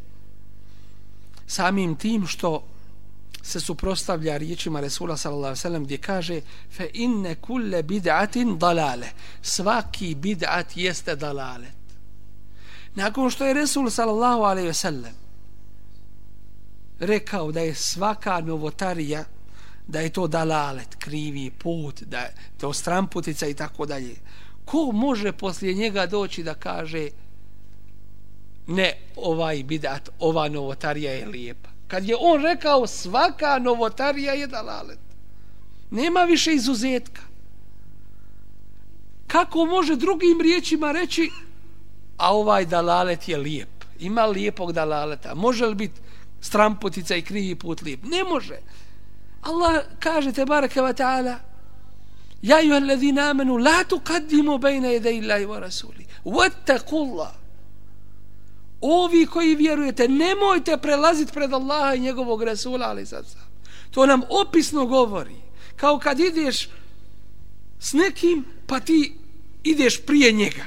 samim 1.47 1.95
tim 1.95 2.27
što 2.27 2.63
se 3.41 3.59
suprostavlja 3.59 4.37
riječima 4.37 4.79
Resula 4.79 5.17
sallallahu 5.17 5.45
alejhi 5.45 5.57
ve 5.57 5.61
sellem 5.61 5.83
gdje 5.83 5.97
kaže 5.97 6.41
fe 6.71 6.89
inne 6.93 7.35
kulle 7.35 7.83
bid'atin 7.83 8.57
dalale 8.57 9.07
svaki 9.41 10.15
bid'at 10.15 10.65
jeste 10.75 11.15
dalalet 11.15 11.77
nakon 12.95 13.29
što 13.29 13.45
je 13.45 13.53
Resul 13.53 13.89
sallallahu 13.89 14.41
alejhi 14.41 14.67
ve 14.67 14.73
sellem 14.73 15.13
rekao 16.99 17.51
da 17.51 17.59
je 17.59 17.75
svaka 17.75 18.41
novotarija 18.41 19.25
da 19.87 19.99
je 19.99 20.09
to 20.09 20.27
dalalet, 20.27 20.95
krivi 20.99 21.51
put, 21.51 22.01
da 22.01 22.19
je 22.19 22.33
to 22.57 22.73
stramputica 22.73 23.47
i 23.47 23.53
tako 23.53 23.85
dalje. 23.85 24.15
Ko 24.67 24.91
može 24.93 25.31
poslije 25.31 25.73
njega 25.73 26.05
doći 26.05 26.43
da 26.43 26.53
kaže 26.53 27.09
ne, 28.67 28.93
ovaj 29.15 29.63
bidat, 29.63 30.09
ova 30.19 30.49
novotarija 30.49 31.11
je 31.11 31.25
lijepa. 31.25 31.69
Kad 31.87 32.05
je 32.05 32.15
on 32.19 32.41
rekao 32.41 32.87
svaka 32.87 33.59
novotarija 33.59 34.33
je 34.33 34.47
dalalet. 34.47 34.99
Nema 35.91 36.23
više 36.23 36.53
izuzetka. 36.53 37.21
Kako 39.27 39.65
može 39.65 39.95
drugim 39.95 40.41
riječima 40.41 40.91
reći 40.91 41.29
a 42.17 42.35
ovaj 42.35 42.65
dalalet 42.65 43.27
je 43.27 43.37
lijep. 43.37 43.69
Ima 43.99 44.25
lijepog 44.25 44.73
dalaleta. 44.73 45.35
Može 45.35 45.65
li 45.65 45.75
biti 45.75 46.01
stramputica 46.41 47.15
i 47.15 47.21
krivi 47.21 47.55
put 47.55 47.81
lijep. 47.81 48.03
Ne 48.03 48.23
može. 48.23 48.57
Allah 49.41 49.83
kaže 49.99 50.31
te 50.31 50.45
baraka 50.45 50.81
ta'ala 50.81 51.46
Ja 52.41 52.59
ju 52.59 52.73
alladhina 52.73 53.29
amanu 53.29 53.57
la 53.57 53.83
tuqaddimu 53.83 54.59
bayna 54.59 54.87
yaday 54.87 55.17
illahi 55.17 55.45
wa 55.45 55.59
rasuli. 55.59 56.05
Wattaqullah. 56.25 57.31
Ovi 58.81 59.25
koji 59.25 59.55
vjerujete, 59.55 60.07
nemojte 60.07 60.77
prelaziti 60.77 61.33
pred 61.33 61.53
Allaha 61.53 61.95
i 61.95 61.99
njegovog 61.99 62.43
Rasula, 62.43 62.85
ali 62.85 63.05
sad 63.05 63.25
sam. 63.27 63.41
To 63.91 64.05
nam 64.05 64.21
opisno 64.29 64.85
govori. 64.85 65.35
Kao 65.75 65.99
kad 65.99 66.19
ideš 66.19 66.69
s 67.79 67.93
nekim, 67.93 68.45
pa 68.67 68.79
ti 68.79 69.13
ideš 69.63 70.01
prije 70.05 70.31
njega. 70.31 70.65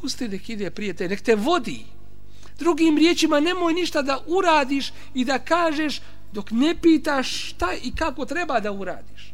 Pusti 0.00 0.28
nek 0.28 0.48
ide 0.48 0.70
prije 0.70 0.94
te, 0.94 1.08
nek 1.08 1.20
te 1.20 1.34
vodi. 1.34 1.84
Drugim 2.58 2.98
riječima, 2.98 3.40
nemoj 3.40 3.74
ništa 3.74 4.02
da 4.02 4.24
uradiš 4.26 4.92
i 5.14 5.24
da 5.24 5.38
kažeš 5.38 6.00
dok 6.32 6.50
ne 6.50 6.74
pitaš 6.82 7.50
šta 7.50 7.68
i 7.82 7.94
kako 7.94 8.26
treba 8.26 8.60
da 8.60 8.72
uradiš. 8.72 9.33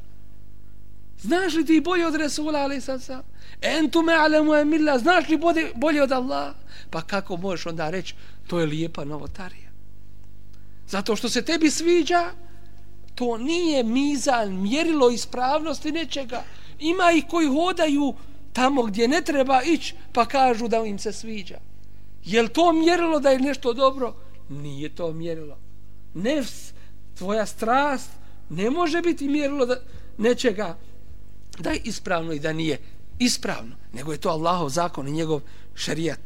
Znaš 1.22 1.54
li 1.54 1.66
ti 1.66 1.80
bolje 1.80 2.06
od 2.06 2.14
Resula, 2.14 2.58
ali 2.58 2.80
sad 2.80 3.02
sam? 3.02 3.22
Entume 3.62 4.14
alemu 4.14 4.54
emilla, 4.54 4.98
znaš 4.98 5.28
li 5.28 5.36
bolje, 5.36 5.72
bolje 5.74 6.02
od 6.02 6.12
Allah? 6.12 6.54
Pa 6.90 7.02
kako 7.02 7.36
možeš 7.36 7.66
onda 7.66 7.90
reći, 7.90 8.14
to 8.46 8.60
je 8.60 8.66
lijepa 8.66 9.04
novotarija. 9.04 9.70
Zato 10.88 11.16
što 11.16 11.28
se 11.28 11.42
tebi 11.42 11.70
sviđa, 11.70 12.30
to 13.14 13.38
nije 13.38 13.84
mizan, 13.84 14.62
mjerilo 14.62 15.10
ispravnosti 15.10 15.92
nečega. 15.92 16.42
Ima 16.78 17.12
ih 17.12 17.24
koji 17.28 17.48
hodaju 17.48 18.14
tamo 18.52 18.82
gdje 18.82 19.08
ne 19.08 19.22
treba 19.22 19.62
ići, 19.62 19.94
pa 20.12 20.26
kažu 20.26 20.68
da 20.68 20.76
im 20.76 20.98
se 20.98 21.12
sviđa. 21.12 21.58
Jel 22.24 22.48
to 22.48 22.72
mjerilo 22.72 23.20
da 23.20 23.30
je 23.30 23.38
nešto 23.38 23.72
dobro? 23.72 24.14
Nije 24.48 24.88
to 24.88 25.12
mjerilo. 25.12 25.58
Nefs, 26.14 26.72
tvoja 27.18 27.46
strast, 27.46 28.10
ne 28.48 28.70
može 28.70 29.02
biti 29.02 29.28
mjerilo 29.28 29.66
da 29.66 29.76
nečega 30.18 30.76
da 31.60 31.70
je 31.70 31.80
ispravno 31.84 32.32
i 32.32 32.40
da 32.40 32.52
nije 32.52 32.78
ispravno, 33.18 33.76
nego 33.92 34.12
je 34.12 34.18
to 34.18 34.28
Allahov 34.28 34.68
zakon 34.68 35.08
i 35.08 35.12
njegov 35.12 35.40
šarijat. 35.74 36.20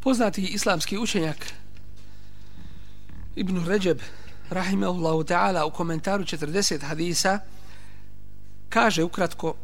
Poznati 0.00 0.42
islamski 0.42 0.98
učenjak 0.98 1.36
Ibn 3.36 3.66
Ređeb 3.66 3.98
rahimahullahu 4.50 5.24
ta'ala 5.24 5.64
u 5.64 5.70
komentaru 5.70 6.24
40 6.24 6.82
hadisa 6.82 7.38
kaže 8.68 9.02
ukratko 9.02 9.54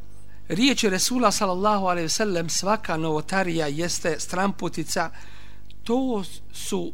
riječi 0.48 0.90
Resula 0.90 1.32
sallallahu 1.32 1.86
alaihi 1.86 2.09
sellem 2.09 2.48
svaka 2.48 2.96
novotarija 2.96 3.66
jeste 3.66 4.20
stramputica 4.20 5.11
to 5.84 6.24
su 6.52 6.92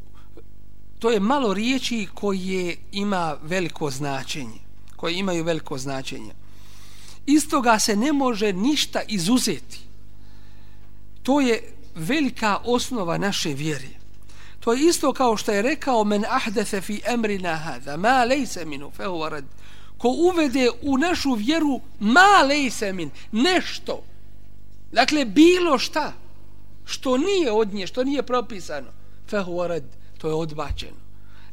to 0.98 1.10
je 1.10 1.20
malo 1.20 1.54
riječi 1.54 2.08
koje 2.14 2.76
ima 2.92 3.36
veliko 3.42 3.90
značenje 3.90 4.68
koje 4.98 5.18
imaju 5.18 5.44
veliko 5.44 5.78
značenje. 5.78 6.34
Istoga 7.26 7.78
se 7.78 7.96
ne 7.96 8.12
može 8.12 8.52
ništa 8.52 9.00
izuzeti. 9.08 9.78
To 11.22 11.40
je 11.40 11.72
velika 11.94 12.58
osnova 12.64 13.18
naše 13.18 13.54
vjere. 13.54 13.88
To 14.60 14.72
je 14.72 14.88
isto 14.88 15.12
kao 15.12 15.36
što 15.36 15.52
je 15.52 15.62
rekao 15.62 16.04
men 16.04 16.24
ahdese 16.28 16.80
fi 16.80 17.00
amrina 17.08 17.56
hada 17.56 17.96
ma 17.96 18.24
laysa 18.26 18.64
minu 18.64 18.90
fa 18.96 19.04
rad 19.30 19.44
ko 19.98 20.08
uvede 20.08 20.70
u 20.82 20.98
našu 20.98 21.32
vjeru 21.32 21.80
ma 22.00 22.42
laysa 22.50 22.92
min 22.92 23.10
nešto. 23.32 24.02
Dakle 24.92 25.24
bilo 25.24 25.78
šta 25.78 26.12
što 26.88 27.16
nije 27.16 27.52
od 27.52 27.74
nje 27.74 27.86
što 27.86 28.04
nije 28.04 28.22
propisano. 28.22 28.88
Fa 29.30 29.44
huwa 29.44 29.66
rad 29.66 29.84
to 30.18 30.28
je 30.28 30.34
odbačeno. 30.34 30.96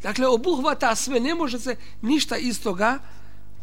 Dakle 0.02 0.28
obuhvata 0.28 0.96
sve 0.96 1.20
ne 1.20 1.36
može 1.36 1.60
se 1.60 1.76
ništa 2.02 2.38
iz 2.38 2.64
toga 2.64 3.00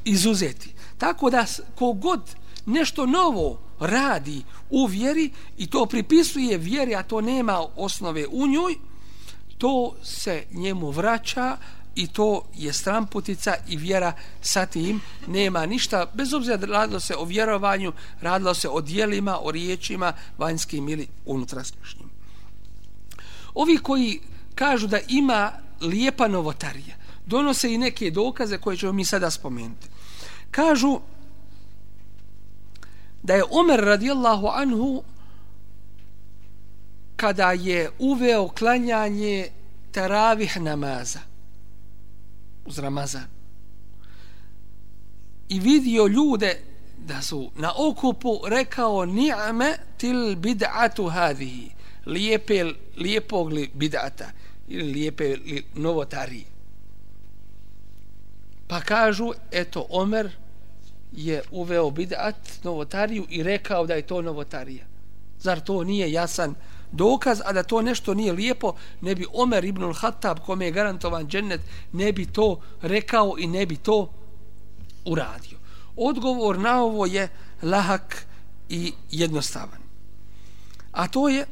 izuzeti. 0.05 0.75
Tako 0.99 1.31
da 1.31 1.47
kogod 1.75 2.35
nešto 2.67 3.07
novo 3.07 3.59
radi 3.81 4.43
u 4.71 4.87
vjeri 4.87 5.31
i 5.59 5.67
to 5.67 5.87
pripisuje 5.87 6.59
vjeri 6.59 6.95
a 6.95 7.03
to 7.03 7.21
nema 7.21 7.67
osnove 7.77 8.27
u 8.27 8.47
njoj 8.47 8.77
to 9.59 9.95
se 10.03 10.45
njemu 10.53 10.91
vraća 10.91 11.57
i 11.95 12.07
to 12.07 12.45
je 12.55 12.73
stramputica 12.73 13.55
i 13.69 13.77
vjera 13.77 14.13
sa 14.41 14.67
tim 14.67 15.01
nema 15.27 15.67
ništa, 15.67 16.07
bez 16.15 16.33
obzira 16.35 16.57
da 16.57 16.67
radilo 16.67 17.01
se 17.01 17.17
o 17.17 17.25
vjerovanju, 17.25 17.93
radilo 18.21 18.55
se 18.55 18.69
o 18.69 18.81
dijelima, 18.81 19.39
o 19.43 19.51
riječima, 19.51 20.13
vanjskim 20.39 20.89
ili 20.89 21.09
unutrašnjim. 21.27 22.11
Ovi 23.55 23.79
koji 23.79 24.21
kažu 24.55 24.87
da 24.87 24.99
ima 25.09 25.53
lijepa 25.81 26.29
novotarija, 26.29 26.97
donose 27.27 27.73
i 27.73 27.79
neke 27.79 28.11
dokaze 28.11 28.59
koje 28.59 28.77
ćemo 28.77 28.93
mi 28.93 29.05
sada 29.05 29.31
spomenuti. 29.31 29.89
Kažu 30.51 31.01
da 33.23 33.35
je 33.35 33.45
Omer 33.51 33.81
radijallahu 33.81 34.47
anhu 34.47 35.03
kada 37.17 37.53
je 37.53 37.91
uveo 37.99 38.49
klanjanje 38.49 39.49
taravih 39.93 40.61
namaza 40.61 41.32
uz 42.65 42.79
Ramazan. 42.79 43.27
I 45.49 45.61
vidio 45.61 46.07
ljude 46.07 46.61
da 46.99 47.23
su 47.23 47.51
na 47.57 47.73
okupu 47.77 48.41
rekao 48.49 49.07
ni'ame 49.07 49.77
til 49.99 50.37
bid'atu 50.37 51.11
hadihi. 51.11 51.71
Lijepe, 52.07 52.65
lijepog 52.97 53.53
li 53.53 53.71
bid'ata? 53.75 54.31
Ili 54.69 54.93
lijepe 54.93 55.37
li 55.37 55.65
novotari? 55.75 56.45
Pa 58.69 58.81
kažu 58.81 59.33
eto 59.51 59.87
Omer 59.91 60.31
je 61.13 61.43
uveo 61.51 61.91
bid'at 61.91 62.65
novotariju 62.65 63.27
i 63.31 63.43
rekao 63.43 63.87
da 63.87 63.95
je 63.95 64.03
to 64.03 64.23
novotarija. 64.23 64.85
Zar 65.39 65.61
to 65.61 65.85
nije 65.85 66.13
jasan 66.13 66.55
dokaz, 66.93 67.41
a 67.45 67.53
da 67.53 67.63
to 67.63 67.83
nešto 67.83 68.15
nije 68.15 68.33
lijepo, 68.33 68.75
ne 69.01 69.15
bi 69.15 69.27
Omer 69.33 69.65
ibn 69.65 69.83
al-Hattab, 69.83 70.41
kome 70.47 70.65
je 70.65 70.71
garantovan 70.71 71.27
džennet, 71.27 71.61
ne 71.93 72.13
bi 72.13 72.27
to 72.27 72.61
rekao 72.83 73.35
i 73.39 73.47
ne 73.47 73.67
bi 73.67 73.77
to 73.77 74.11
uradio. 75.05 75.59
Odgovor 75.97 76.59
na 76.59 76.83
ovo 76.83 77.07
je 77.07 77.29
lahak 77.63 78.27
i 78.69 78.93
jednostavan. 79.11 79.83
A 80.93 81.09
to 81.09 81.29
je 81.29 81.47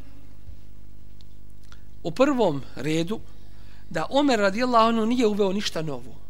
u 2.02 2.10
prvom 2.10 2.62
redu 2.74 3.20
da 3.90 4.06
Omer 4.10 4.38
radijallahu 4.38 4.88
anhu 4.88 5.06
nije 5.06 5.26
uveo 5.26 5.52
ništa 5.52 5.82
novo. 5.82 6.20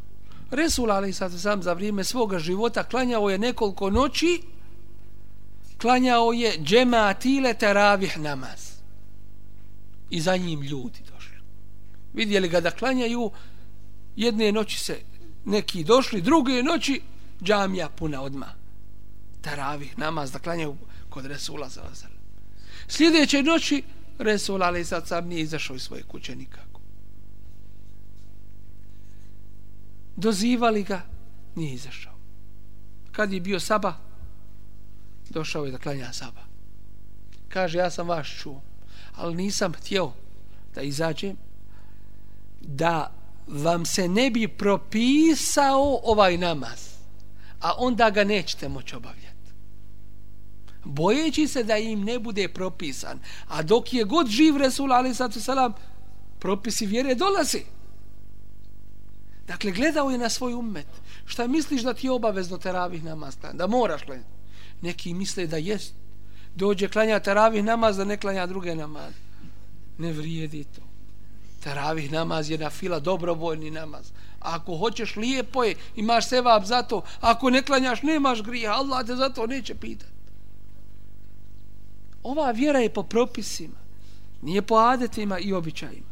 Resul 0.50 0.90
ali 0.90 1.12
sad 1.12 1.40
sam 1.40 1.62
za 1.62 1.72
vrijeme 1.72 2.04
svoga 2.04 2.38
života 2.38 2.84
klanjao 2.84 3.30
je 3.30 3.38
nekoliko 3.38 3.90
noći 3.90 4.42
klanjao 5.80 6.32
je 6.32 6.58
džematile 6.62 7.54
teravih 7.54 8.18
namaz 8.18 8.69
i 10.10 10.20
za 10.20 10.36
njim 10.36 10.62
ljudi 10.62 10.98
došli. 11.12 11.36
Vidjeli 12.14 12.48
ga 12.48 12.60
da 12.60 12.70
klanjaju, 12.70 13.30
jedne 14.16 14.52
noći 14.52 14.78
se 14.78 15.00
neki 15.44 15.84
došli, 15.84 16.22
druge 16.22 16.62
noći 16.62 17.00
džamija 17.42 17.88
puna 17.88 18.22
odma. 18.22 18.54
Taravih 19.40 19.98
namaz 19.98 20.32
da 20.32 20.38
klanjaju 20.38 20.76
kod 21.10 21.26
Resula 21.26 21.68
za 21.68 21.82
Lazar. 21.82 22.10
Sljedeće 22.88 23.42
noći 23.42 23.82
Resul 24.18 24.62
ali 24.62 24.84
sad 24.84 25.06
sam 25.06 25.28
nije 25.28 25.42
izašao 25.42 25.76
iz 25.76 25.82
svoje 25.82 26.02
kuće 26.02 26.36
nikako. 26.36 26.80
Dozivali 30.16 30.82
ga, 30.82 31.02
nije 31.54 31.74
izašao. 31.74 32.18
Kad 33.12 33.32
je 33.32 33.40
bio 33.40 33.60
Saba, 33.60 33.94
došao 35.30 35.64
je 35.64 35.72
da 35.72 35.78
klanja 35.78 36.12
Saba. 36.12 36.42
Kaže, 37.48 37.78
ja 37.78 37.90
sam 37.90 38.08
vaš 38.08 38.38
čuo 38.42 38.69
ali 39.20 39.34
nisam 39.34 39.72
htio 39.72 40.12
da 40.74 40.82
izađem 40.82 41.36
da 42.60 43.12
vam 43.46 43.86
se 43.86 44.08
ne 44.08 44.30
bi 44.30 44.48
propisao 44.48 46.00
ovaj 46.04 46.36
namaz 46.36 46.90
a 47.60 47.72
onda 47.78 48.10
ga 48.10 48.24
nećete 48.24 48.68
moći 48.68 48.96
obavljati 48.96 49.30
bojeći 50.84 51.48
se 51.48 51.64
da 51.64 51.76
im 51.76 52.04
ne 52.04 52.18
bude 52.18 52.48
propisan 52.48 53.20
a 53.48 53.62
dok 53.62 53.92
je 53.94 54.04
god 54.04 54.26
živ 54.26 54.56
Resul 54.56 54.92
ali 54.92 55.14
sallatu 55.14 55.40
salam 55.40 55.74
propisi 56.38 56.86
vjere 56.86 57.14
dolazi. 57.14 57.62
dakle 59.46 59.70
gledao 59.70 60.10
je 60.10 60.18
na 60.18 60.28
svoj 60.28 60.54
umet 60.54 60.86
šta 61.26 61.46
misliš 61.46 61.82
da 61.82 61.94
ti 61.94 62.06
je 62.06 62.10
obavezno 62.10 62.58
teravih 62.58 63.04
namaz 63.04 63.36
da 63.52 63.66
moraš 63.66 64.08
li? 64.08 64.20
neki 64.82 65.14
misle 65.14 65.46
da 65.46 65.56
jest 65.56 65.99
dođe 66.54 66.88
klanja 66.88 67.20
taravih 67.20 67.64
namaz 67.64 67.96
da 67.96 68.04
ne 68.04 68.16
klanja 68.16 68.46
druge 68.46 68.74
namaz. 68.74 69.12
Ne 69.98 70.12
vrijedi 70.12 70.64
to. 70.64 70.82
Taravih 71.64 72.12
namaz 72.12 72.50
je 72.50 72.58
na 72.58 72.70
fila 72.70 73.00
dobrovoljni 73.00 73.70
namaz. 73.70 74.12
Ako 74.40 74.76
hoćeš 74.76 75.16
lijepo 75.16 75.64
je 75.64 75.74
imaš 75.96 76.28
sevap 76.28 76.64
za 76.64 76.82
to. 76.82 77.02
Ako 77.20 77.50
ne 77.50 77.62
klanjaš 77.62 78.02
nemaš 78.02 78.42
grija. 78.42 78.72
Allah 78.72 79.06
te 79.06 79.16
za 79.16 79.28
to 79.28 79.46
neće 79.46 79.74
pitati 79.74 80.20
ova 82.22 82.50
vjera 82.50 82.78
je 82.78 82.94
po 82.94 83.02
propisima. 83.02 83.80
Nije 84.42 84.62
po 84.62 84.74
adetima 84.74 85.38
i 85.38 85.52
običajima. 85.52 86.06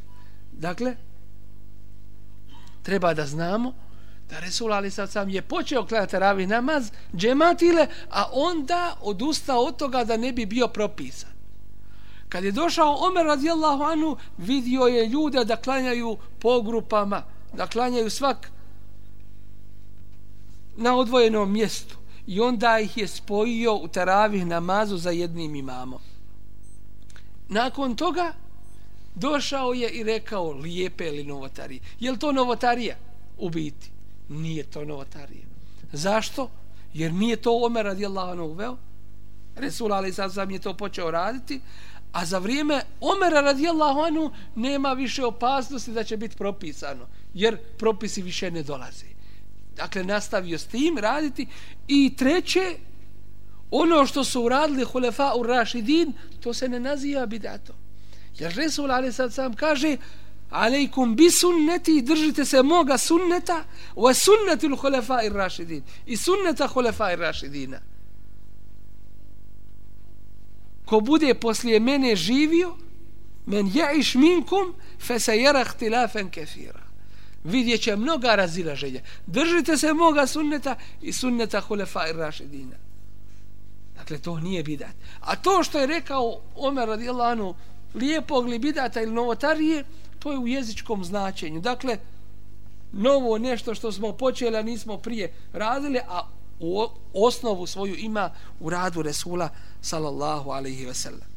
Dakle 0.53 0.97
treba 2.83 3.15
da 3.15 3.27
znamo 3.27 3.75
da 4.31 4.41
Resul 4.41 4.73
Ali 4.73 4.91
sad 4.91 5.11
sam 5.11 5.29
je 5.29 5.43
počeo 5.43 5.87
klanjati 5.87 6.19
ravi 6.19 6.47
namaz, 6.47 6.91
džematile, 7.17 7.87
a 8.11 8.25
onda 8.33 8.97
odustao 9.01 9.61
od 9.61 9.77
toga 9.77 10.05
da 10.05 10.17
ne 10.17 10.33
bi 10.33 10.47
bio 10.47 10.69
propisan. 10.69 11.31
Kad 12.29 12.45
je 12.45 12.53
došao 12.53 12.99
Omer 13.01 13.27
radijallahu 13.27 13.83
anu, 13.83 14.17
vidio 14.39 14.83
je 14.83 15.07
ljude 15.07 15.45
da 15.45 15.57
klanjaju 15.57 16.19
po 16.39 16.63
grupama, 16.63 17.23
da 17.53 17.67
klanjaju 17.67 18.11
svak 18.11 18.51
na 20.77 20.97
odvojenom 20.97 21.53
mjestu. 21.53 21.97
I 22.27 22.41
onda 22.41 22.79
ih 22.79 22.97
je 22.97 23.09
spojio 23.09 23.75
u 23.75 23.89
taravih 23.89 24.47
namazu 24.47 24.97
za 24.97 25.11
jednim 25.11 25.55
imamom. 25.55 26.01
Nakon 27.49 27.97
toga 27.97 28.33
došao 29.15 29.73
je 29.73 29.91
i 29.91 30.03
rekao 30.03 30.53
lijepe 30.53 31.11
li 31.11 31.25
novotarije. 31.25 31.81
Je 32.01 32.11
li 32.11 32.19
to 32.19 32.33
novotarija? 32.33 32.97
U 33.39 33.51
biti 33.51 33.98
nije 34.29 34.65
to 34.65 34.85
novotarija. 34.85 35.47
Zašto? 35.93 36.51
Jer 36.95 37.13
nije 37.13 37.37
to 37.37 37.65
Omer 37.67 37.85
radijallahu 37.85 38.31
anhu 38.31 38.45
uveo. 38.45 38.77
Resul 39.57 39.93
ali 39.93 40.13
Sazam 40.13 40.51
je 40.51 40.59
to 40.59 40.75
počeo 40.75 41.11
raditi. 41.11 41.61
A 42.13 42.25
za 42.27 42.39
vrijeme 42.39 42.83
Omera 43.01 43.41
radijallahu 43.41 44.01
anhu 44.01 44.31
nema 44.55 44.93
više 44.93 45.25
opasnosti 45.25 45.93
da 45.93 46.05
će 46.05 46.17
biti 46.17 46.37
propisano. 46.37 47.07
Jer 47.35 47.57
propisi 47.79 48.23
više 48.23 48.51
ne 48.51 48.63
dolaze. 48.63 49.07
Dakle, 49.77 50.05
nastavio 50.05 50.59
s 50.59 50.67
tim 50.67 50.99
raditi. 50.99 51.47
I 51.89 52.17
treće, 52.17 52.77
ono 53.71 54.07
što 54.07 54.25
su 54.25 54.43
uradili 54.43 54.85
hulefa 54.85 55.35
u 55.37 55.43
Rašidin, 55.43 56.13
to 56.41 56.55
se 56.55 56.69
ne 56.69 56.81
naziva 56.81 57.27
bidato. 57.27 57.75
Jer 58.39 58.55
Resul 58.55 58.91
ali 58.91 59.13
Sazam 59.13 59.55
kaže, 59.55 59.97
kaže, 59.97 60.28
alejkum 60.51 61.17
bi 61.17 61.31
sunneti 61.31 62.03
držite 62.03 62.45
se 62.45 62.63
moga 62.63 62.99
sunneta 62.99 63.65
wa 63.97 64.15
sunneti 64.15 64.69
l'hulefa 64.69 65.23
ir 65.23 65.33
rašidin. 65.33 65.83
I 66.07 66.17
sunneta 66.17 66.67
hulefa 66.67 67.13
ir 67.13 67.19
rašidina. 67.19 67.81
Ko 70.87 71.01
bude 71.01 71.35
poslije 71.35 71.81
mene 71.81 72.17
živio 72.17 72.77
men 73.47 73.71
ja'iš 73.75 74.15
minkum 74.15 74.75
fe 75.01 75.19
se 75.19 75.37
jera 75.37 75.65
htilafen 75.65 76.31
kefira. 76.31 76.81
Vidjet 77.45 77.83
će 77.83 77.97
mnoga 77.97 78.35
razilaženja. 78.35 79.01
Držite 79.27 79.77
se 79.77 79.93
moga 79.93 80.27
sunneta 80.27 80.77
i 81.03 81.13
sunneta 81.13 81.61
hulefa 81.61 82.09
ir 82.09 82.17
rašidina. 82.17 82.77
Dakle 83.97 84.19
to 84.19 84.41
nije 84.41 84.63
bidat. 84.63 84.95
A 85.21 85.37
to 85.37 85.63
što 85.63 85.79
je 85.79 85.87
rekao 85.87 86.41
Omer 86.57 86.89
radijallahu 86.89 87.31
anhu 87.31 87.55
lijepog 87.95 88.47
li 88.47 88.59
bidata 88.59 89.03
ili 89.03 89.13
novotarije 89.13 89.85
to 90.29 90.33
je 90.33 90.39
u 90.39 90.49
jezičkom 90.49 91.05
značenju. 91.05 91.61
Dakle 91.61 91.99
novo 92.93 93.39
nešto 93.39 93.75
što 93.75 93.93
smo 93.93 94.13
počeli 94.13 94.57
a 94.57 94.63
nismo 94.63 94.99
prije 94.99 95.33
radili 95.53 96.01
a 96.09 96.29
u 96.61 96.87
osnovu 97.15 97.67
svoju 97.67 97.97
ima 97.97 98.31
u 98.61 98.71
radu 98.71 99.03
Resula 99.03 99.49
sallallahu 99.81 100.51
alaihi 100.51 100.85
ve 100.85 100.95
sellem. 100.95 101.29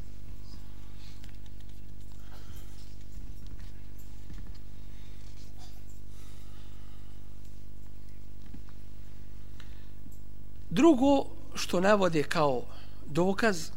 Drugo 10.70 11.24
što 11.54 11.80
navode 11.80 12.22
kao 12.22 12.62
dokaz, 13.06 13.70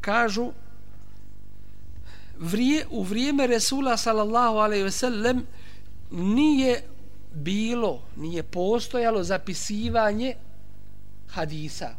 kažu 0.00 0.50
vrije, 2.38 2.86
u 2.90 3.02
vrijeme 3.02 3.46
Resula 3.46 3.96
sallallahu 3.96 4.56
alaihi 4.56 4.84
ve 4.84 4.90
sellem 4.90 5.46
nije 6.10 6.82
bilo, 7.34 8.02
nije 8.16 8.42
postojalo 8.42 9.24
zapisivanje 9.24 10.34
hadisa. 11.28 11.94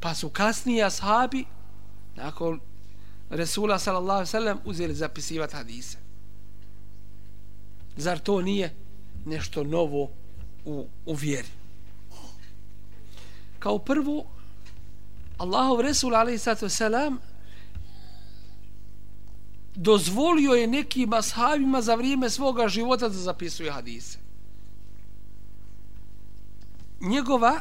Pa 0.00 0.14
su 0.14 0.28
kasnije 0.28 0.84
ashabi 0.84 1.44
nakon 2.16 2.60
Resula 3.30 3.78
sallallahu 3.78 4.10
alaihi 4.10 4.28
ve 4.28 4.30
sellem 4.30 4.58
uzeli 4.64 4.94
zapisivati 4.94 5.56
hadise. 5.56 5.98
Zar 7.96 8.18
to 8.18 8.40
nije 8.40 8.74
nešto 9.24 9.64
novo 9.64 10.10
u, 10.64 10.86
u 11.06 11.14
vjeri? 11.14 11.48
Kao 13.58 13.78
prvo, 13.78 14.24
Allahov 15.38 15.80
Resul 15.80 16.14
alaihi 16.14 16.38
sallatu 16.38 16.66
wasalam 16.66 17.16
dozvolio 19.80 20.52
je 20.52 20.66
nekim 20.66 21.12
ashabima 21.12 21.80
za 21.80 21.94
vrijeme 21.94 22.30
svoga 22.30 22.68
života 22.68 23.08
da 23.08 23.14
zapisuje 23.14 23.70
hadise. 23.70 24.18
Njegova 27.00 27.60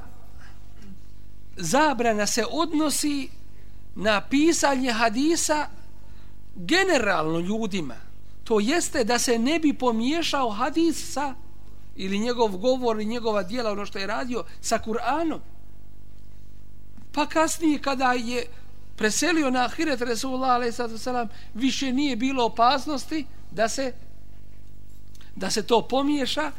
zabrana 1.58 2.28
se 2.28 2.46
odnosi 2.52 3.30
na 3.96 4.22
pisanje 4.22 4.92
hadisa 4.92 5.68
generalno 6.56 7.40
ljudima. 7.40 7.96
To 8.44 8.60
jeste 8.60 9.04
da 9.04 9.20
se 9.20 9.40
ne 9.40 9.60
bi 9.60 9.74
pomiješao 9.74 10.50
hadis 10.50 11.14
sa 11.14 11.36
ili 11.96 12.20
njegov 12.20 12.58
govor 12.58 13.00
i 13.00 13.06
njegova 13.06 13.44
dijela, 13.44 13.72
ono 13.72 13.86
što 13.86 14.00
je 14.00 14.08
radio, 14.08 14.44
sa 14.62 14.80
Kur'anom. 14.86 15.40
Pa 17.12 17.26
kasnije 17.26 17.82
kada 17.82 18.14
je 18.14 18.46
preselio 19.00 19.50
na 19.50 19.66
ahiret 19.66 20.02
Resulullah 20.02 20.56
a.s. 20.56 21.08
više 21.54 21.94
nije 21.94 22.16
bilo 22.16 22.46
opasnosti 22.46 23.26
da 23.52 23.70
se 23.70 23.94
da 25.36 25.50
se 25.50 25.64
to 25.64 25.88
pomiješa 25.88 26.52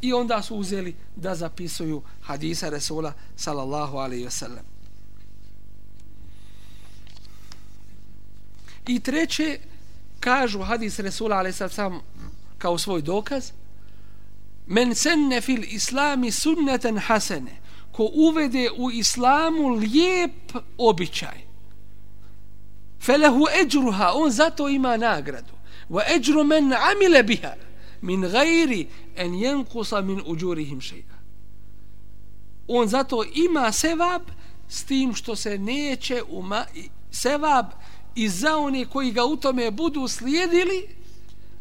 i 0.00 0.12
onda 0.12 0.42
su 0.42 0.56
uzeli 0.56 0.96
da 1.16 1.34
zapisuju 1.34 2.02
hadisa 2.22 2.68
Resula 2.68 3.12
sallallahu 3.36 3.96
alaihi 3.96 4.24
wasallam. 4.24 4.64
I 8.86 9.00
treće, 9.00 9.58
kažu 10.20 10.62
hadis 10.62 10.98
Resula 10.98 11.36
alaihi 11.36 11.56
wasallam 11.56 12.00
kao 12.58 12.78
svoj 12.78 13.02
dokaz, 13.02 13.50
men 14.66 14.94
senne 14.94 15.40
fil 15.40 15.64
islami 15.64 16.30
sunneten 16.30 16.98
hasene, 16.98 17.60
ko 17.92 18.10
uvede 18.14 18.70
u 18.76 18.90
islamu 18.90 19.68
lijep 19.68 20.52
običaj, 20.78 21.45
felehu 23.02 23.44
eđruha, 23.62 24.12
on 24.14 24.30
zato 24.30 24.68
ima 24.68 24.96
nagradu. 24.96 25.52
Wa 25.90 26.02
eđru 26.16 26.44
men 26.44 26.72
amile 26.72 27.22
biha, 27.22 27.54
min 28.00 28.20
gajri 28.20 28.86
en 29.16 29.34
jenkusa 29.34 30.00
min 30.00 30.22
uđurihim 30.26 30.80
šeja. 30.80 31.16
On 32.68 32.88
zato 32.88 33.24
ima 33.34 33.72
sevab 33.72 34.22
s 34.68 34.84
tim 34.84 35.14
što 35.14 35.36
se 35.36 35.58
neće 35.58 36.22
uma, 36.28 36.64
sevab 37.10 37.66
i 38.14 38.28
za 38.28 38.56
one 38.56 38.84
koji 38.84 39.12
ga 39.12 39.24
u 39.24 39.36
tome 39.36 39.70
budu 39.70 40.08
slijedili 40.08 40.88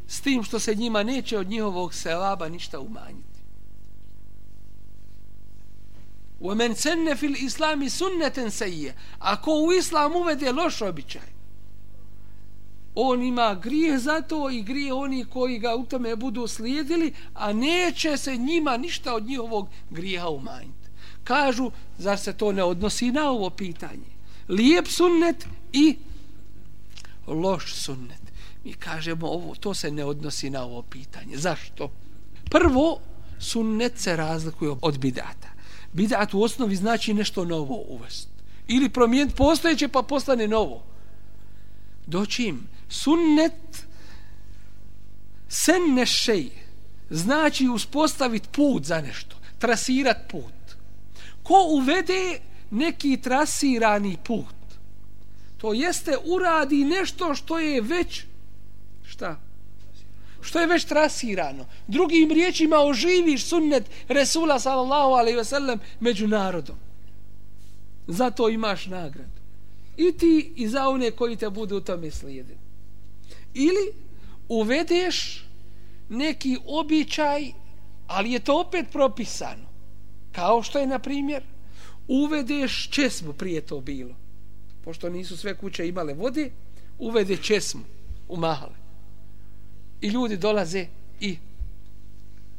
s 0.08 0.22
tim 0.22 0.44
što 0.44 0.60
se 0.60 0.76
njima 0.76 1.04
neće 1.04 1.38
od 1.38 1.50
njihovog 1.50 1.94
sevaba 1.94 2.50
ništa 2.50 2.80
umanjiti. 2.80 3.25
ومن 6.41 6.75
سن 6.75 7.15
في 7.15 7.27
الإسلام 7.27 7.89
سنة 7.89 8.49
سيئة 8.49 8.93
ako 9.21 9.51
u 9.53 9.73
islam 9.73 10.17
uvede 10.17 10.53
loš 10.53 10.83
običaj 10.83 11.31
on 12.95 13.23
ima 13.23 13.55
grijeh 13.55 13.99
za 13.99 14.21
to 14.21 14.51
i 14.51 14.63
grije 14.63 14.93
oni 14.95 15.25
koji 15.25 15.59
ga 15.59 15.75
u 15.75 15.85
tome 15.85 16.17
budu 16.17 16.47
slijedili 16.47 17.13
a 17.35 17.53
neće 17.53 18.17
se 18.17 18.37
njima 18.37 18.77
ništa 18.77 19.15
od 19.15 19.27
njihovog 19.27 19.69
grijeha 19.91 20.29
umanjiti 20.29 20.89
kažu 21.25 21.71
zar 21.99 22.19
se 22.19 22.33
to 22.33 22.53
ne 22.53 22.63
odnosi 22.63 23.13
na 23.13 23.31
ovo 23.31 23.51
pitanje 23.51 24.11
lijep 24.49 24.89
sunnet 24.89 25.47
i 25.73 25.97
loš 27.27 27.75
sunnet 27.75 28.23
mi 28.65 28.73
kažemo 28.73 29.27
ovo 29.27 29.55
to 29.55 29.75
se 29.75 29.91
ne 29.91 30.05
odnosi 30.05 30.51
na 30.51 30.63
ovo 30.65 30.83
pitanje 30.83 31.37
zašto 31.37 31.91
prvo 32.51 33.01
sunnet 33.39 33.99
se 33.99 34.17
razlikuje 34.17 34.75
od 34.83 34.99
bidata 34.99 35.49
bidat 35.96 36.34
u 36.34 36.42
osnovi 36.42 36.76
znači 36.76 37.14
nešto 37.14 37.46
novo 37.46 37.84
uvest. 37.88 38.30
Ili 38.68 38.90
promijeniti 38.90 39.36
postojeće 39.36 39.88
pa 39.88 40.02
postane 40.02 40.48
novo. 40.48 40.84
Doćim, 42.08 42.68
sunnet 42.90 43.86
sen 45.48 45.94
nešej 45.94 46.50
znači 47.10 47.68
uspostaviti 47.68 48.50
put 48.52 48.84
za 48.84 49.02
nešto, 49.02 49.36
trasirat 49.60 50.18
put. 50.32 50.54
Ko 51.44 51.68
uvede 51.70 52.40
neki 52.72 53.18
trasirani 53.18 54.18
put? 54.24 54.56
To 55.58 55.74
jeste 55.74 56.18
uradi 56.26 56.86
nešto 56.86 57.36
što 57.36 57.60
je 57.60 57.82
već 57.82 58.24
šta? 59.04 59.40
Što 60.46 60.60
je 60.60 60.68
već 60.68 60.86
trasirano. 60.86 61.66
Drugim 61.88 62.32
riječima 62.32 62.78
oživiš 62.78 63.46
sunnet 63.46 63.90
Resula 64.08 64.60
sallallahu 64.60 65.12
alaihi 65.12 65.38
wasallam 65.38 65.78
među 66.00 66.28
narodom. 66.28 66.76
Zato 68.08 68.50
imaš 68.50 68.86
nagradu. 68.86 69.42
I 69.98 70.12
ti 70.12 70.54
i 70.56 70.68
za 70.68 70.90
one 70.90 71.12
koji 71.12 71.36
te 71.36 71.50
budu 71.50 71.78
u 71.78 71.82
tome 71.82 72.12
slijedili. 72.12 72.58
Ili 73.54 73.94
uvedeš 74.50 75.46
neki 76.10 76.58
običaj, 76.66 77.52
ali 78.08 78.32
je 78.32 78.40
to 78.40 78.60
opet 78.62 78.86
propisano. 78.92 79.66
Kao 80.32 80.64
što 80.64 80.80
je, 80.80 80.88
na 80.88 81.00
primjer, 81.00 81.44
uvedeš 82.08 82.90
česmu 82.90 83.34
prije 83.34 83.62
to 83.62 83.82
bilo. 83.82 84.16
Pošto 84.84 85.10
nisu 85.10 85.38
sve 85.38 85.58
kuće 85.58 85.88
imale 85.88 86.14
vode, 86.14 86.52
uvede 87.00 87.38
česmu 87.38 87.82
u 88.28 88.38
mahale 88.38 88.85
i 90.02 90.08
ljudi 90.08 90.38
dolaze 90.38 90.88
i 91.20 91.38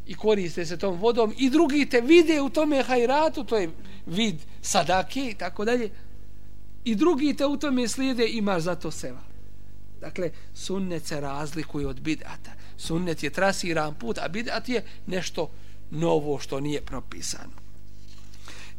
i 0.06 0.14
koriste 0.14 0.66
se 0.66 0.76
tom 0.76 0.98
vodom 0.98 1.34
i 1.38 1.50
drugi 1.50 1.86
te 1.86 2.00
vide 2.00 2.40
u 2.40 2.50
tome 2.50 2.82
hajratu, 2.82 3.44
to 3.44 3.56
je 3.56 3.70
vid 4.06 4.36
sadake 4.62 5.30
i 5.30 5.34
tako 5.34 5.64
dalje. 5.64 5.90
I 6.84 6.94
drugi 6.94 7.34
te 7.34 7.46
u 7.46 7.56
tome 7.56 7.88
slijede 7.88 8.28
imaš 8.28 8.62
za 8.62 8.74
to 8.74 8.90
seva. 8.90 9.20
Dakle, 10.00 10.30
sunnet 10.54 11.06
se 11.06 11.20
razlikuje 11.20 11.86
od 11.86 12.00
bidata. 12.00 12.52
Sunnet 12.76 13.22
je 13.22 13.30
trasiran 13.30 13.94
put, 13.94 14.18
a 14.18 14.28
bidat 14.28 14.68
je 14.68 14.84
nešto 15.06 15.50
novo 15.90 16.38
što 16.38 16.60
nije 16.60 16.80
propisano. 16.80 17.66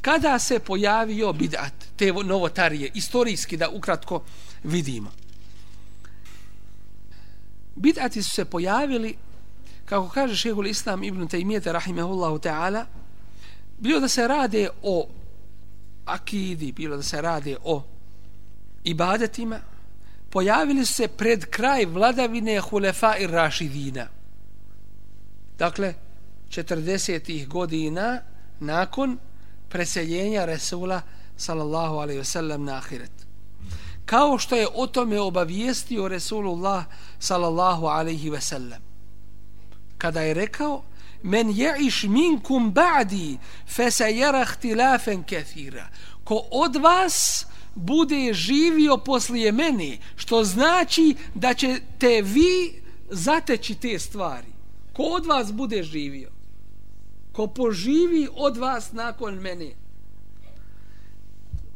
Kada 0.01 0.39
se 0.39 0.59
pojavio 0.59 1.33
bidat, 1.33 1.73
te 1.95 2.13
novotarije, 2.13 2.91
istorijski 2.93 3.57
da 3.57 3.69
ukratko 3.69 4.23
vidimo– 4.63 5.11
bid'ati 7.78 8.23
su 8.23 8.30
se 8.30 8.45
pojavili 8.45 9.15
kako 9.86 10.09
kaže 10.09 10.36
šehul 10.36 10.67
islam 10.67 11.03
ibn 11.03 11.28
Taymiyyah 11.28 11.71
rahimahullahu 11.71 12.39
ta'ala 12.39 12.86
bilo 13.78 13.99
da 13.99 14.07
se 14.07 14.28
rade 14.28 14.69
o 14.84 15.07
akidi 16.05 16.71
bilo 16.71 16.97
da 16.97 17.03
se 17.03 17.21
rade 17.21 17.57
o 17.63 17.84
ibadetima 18.84 19.59
pojavili 20.30 20.86
su 20.86 20.93
se 20.93 21.07
pred 21.07 21.45
kraj 21.45 21.86
vladavine 21.86 22.59
Hulefa 22.59 23.15
i 23.17 23.28
Rašidina. 23.28 24.07
Dakle, 25.57 25.93
40. 26.49 27.47
godina 27.47 28.21
nakon 28.59 29.17
preseljenja 29.69 30.45
Resula 30.45 31.01
sallallahu 31.38 31.95
alaihi 31.95 32.19
wasallam 32.19 32.57
na 32.57 32.78
ahiret. 32.78 33.26
Kao 34.07 34.37
što 34.37 34.55
je 34.55 34.67
o 34.75 34.87
tome 34.87 35.19
obavijestio 35.19 36.07
Resulullah 36.07 36.83
sallallahu 37.19 37.85
alaihi 37.85 38.31
sellem 38.39 38.81
Kada 39.97 40.21
je 40.21 40.33
rekao, 40.33 40.83
men 41.23 41.49
jeiš 41.49 42.03
minkum 42.03 42.73
ba'di 42.73 43.37
fesajera 43.67 44.45
htilafen 44.45 45.23
kethira. 45.23 45.87
Ko 46.23 46.47
od 46.51 46.75
vas 46.75 47.45
bude 47.75 48.33
živio 48.33 48.97
poslije 48.97 49.51
mene, 49.51 49.97
što 50.15 50.43
znači 50.43 51.15
da 51.35 51.53
ćete 51.53 52.21
vi 52.21 52.81
zateći 53.09 53.75
te 53.75 53.99
stvari. 53.99 54.47
Ko 54.93 55.03
od 55.03 55.25
vas 55.25 55.51
bude 55.53 55.83
živio, 55.83 56.31
ko 57.31 57.47
poživi 57.47 58.27
od 58.33 58.57
vas 58.57 58.91
nakon 58.91 59.35
mene, 59.35 59.71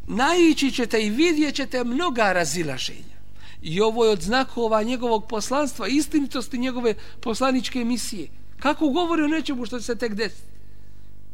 naići 0.07 0.71
ćete 0.71 1.01
i 1.01 1.09
vidjet 1.09 1.55
ćete 1.55 1.83
mnoga 1.83 2.33
razilaženja. 2.33 3.21
I 3.61 3.81
ovo 3.81 4.05
je 4.05 4.11
od 4.11 4.21
znakova 4.21 4.83
njegovog 4.83 5.27
poslanstva, 5.27 5.87
istinitosti 5.87 6.57
njegove 6.57 6.93
poslaničke 7.19 7.85
misije. 7.85 8.27
Kako 8.59 8.89
govori 8.89 9.23
o 9.23 9.27
nečemu 9.27 9.65
što 9.65 9.79
će 9.79 9.85
se 9.85 9.95
tek 9.95 10.13
desiti? 10.13 10.51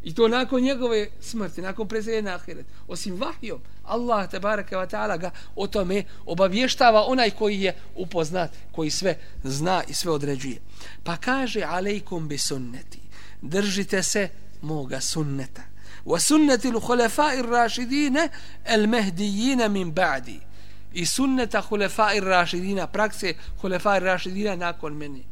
I 0.04 0.16
to 0.16 0.28
nakon 0.28 0.62
njegove 0.62 1.08
smrti, 1.22 1.62
nakon 1.62 1.88
preseljenja 1.88 2.30
na 2.30 2.36
ahiret. 2.36 2.66
Osim 2.88 3.16
vahijom, 3.20 3.60
Allah 3.84 4.30
te 4.30 4.40
barake 4.40 4.76
wa 4.76 4.88
ta'ala 4.88 5.20
ga 5.20 5.32
o 5.56 5.68
tome 5.68 6.04
obavještava 6.26 7.04
onaj 7.08 7.32
koji 7.32 7.62
je 7.62 7.76
upoznat, 7.96 8.52
koji 8.72 8.90
sve 8.90 9.18
zna 9.44 9.84
i 9.88 9.94
sve 9.94 10.12
određuje. 10.12 10.62
Pa 11.04 11.18
kaže 11.18 11.62
alejkom 11.62 12.28
bi 12.28 12.38
sunneti, 12.38 13.00
držite 13.42 14.04
se 14.04 14.30
moga 14.62 15.02
sunneta. 15.02 15.62
Wa 16.08 16.20
الخلفاء 16.66 17.40
الراشدين 17.40 18.18
المهديين 18.70 19.72
من 19.72 19.92
بعدي. 19.92 20.40
I 20.94 21.06
sunneta 21.06 21.62
hulefai 21.62 22.20
rašidina, 22.20 22.88
prakse 22.88 23.36
hulefai 23.62 24.00
rašidina 24.00 24.56
nakon 24.56 24.94
meni. 24.94 25.26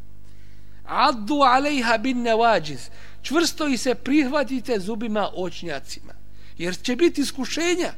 Addu 0.86 1.42
alejha 1.44 1.98
bin 1.98 2.22
nevađiz 2.22 2.90
čvrsto 3.22 3.68
i 3.68 3.78
se 3.78 3.96
prihvatite 3.96 4.80
zubima 4.80 5.30
očnjacima. 5.36 6.14
Jer 6.58 6.82
će 6.82 6.96
biti 6.96 7.22
iskušenja. 7.22 7.94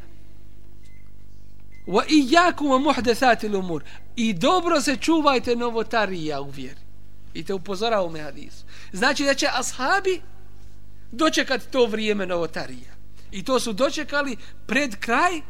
Wa 1.87 2.03
iyyakum 2.07 2.69
wa 2.69 2.79
muhdathatil 2.83 3.55
umur. 3.55 3.83
I 4.15 4.33
dobro 4.33 4.81
se 4.81 4.95
čuvajte 4.95 5.55
novotarija 5.55 6.41
u 6.41 6.49
vjeri. 6.49 6.81
I 7.33 7.43
te 7.43 7.53
upozorao 7.53 8.09
me 8.09 8.21
hadisu. 8.21 8.65
Znači 8.91 9.23
da 9.23 9.33
će 9.33 9.47
ashabi 9.53 10.21
dočekati 11.11 11.71
to 11.71 11.85
vrijeme 11.85 12.25
novotarija. 12.25 12.97
I 13.31 13.43
to 13.43 13.59
su 13.59 13.73
dočekali 13.73 14.37
pred 14.65 14.95
kraj 14.95 15.41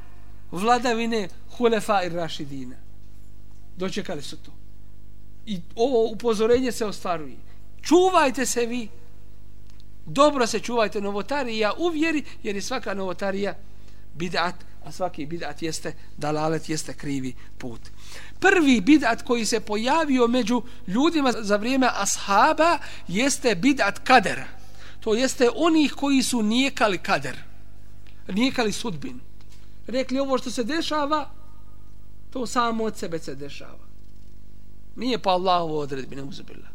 vladavine 0.51 1.29
Hulefa 1.57 2.03
i 2.03 2.09
Rašidina. 2.09 2.75
Dočekali 3.77 4.21
su 4.21 4.37
to. 4.37 4.51
I 5.45 5.61
ovo 5.75 6.11
upozorenje 6.11 6.71
se 6.71 6.85
ostvaruje. 6.85 7.37
Čuvajte 7.81 8.45
se 8.45 8.65
vi 8.65 8.89
dobro 10.07 10.47
se 10.47 10.59
čuvajte 10.59 11.01
novotarija 11.01 11.73
u 11.77 11.89
vjeri, 11.89 12.23
jer 12.43 12.55
je 12.55 12.61
svaka 12.61 12.93
novotarija 12.93 13.55
bid'at, 14.17 14.53
a 14.83 14.91
svaki 14.91 15.25
bid'at 15.25 15.61
jeste 15.61 15.93
dalalet, 16.17 16.69
jeste 16.69 16.93
krivi 16.93 17.33
put. 17.57 17.81
Prvi 18.39 18.81
bid'at 18.81 19.23
koji 19.23 19.45
se 19.45 19.59
pojavio 19.59 20.27
među 20.27 20.61
ljudima 20.87 21.33
za 21.37 21.55
vrijeme 21.55 21.89
ashaba 21.93 22.77
jeste 23.07 23.55
bid'at 23.55 23.99
kadera. 24.03 24.56
To 25.07 25.13
jeste 25.13 25.49
onih 25.55 25.93
koji 25.93 26.23
su 26.23 26.43
nijekali 26.43 26.97
kader, 26.97 27.37
nijekali 28.27 28.71
sudbinu. 28.71 29.19
Rekli 29.87 30.19
ovo 30.19 30.37
što 30.37 30.51
se 30.51 30.63
dešava, 30.63 31.29
to 32.29 32.45
samo 32.45 32.83
od 32.83 32.97
sebe 32.97 33.19
se 33.19 33.35
dešava. 33.35 33.87
Nije 34.95 35.19
pa 35.19 35.29
Allahovo 35.29 35.79
odredbi, 35.79 36.15
ne 36.15 36.23
uzubila 36.23 36.67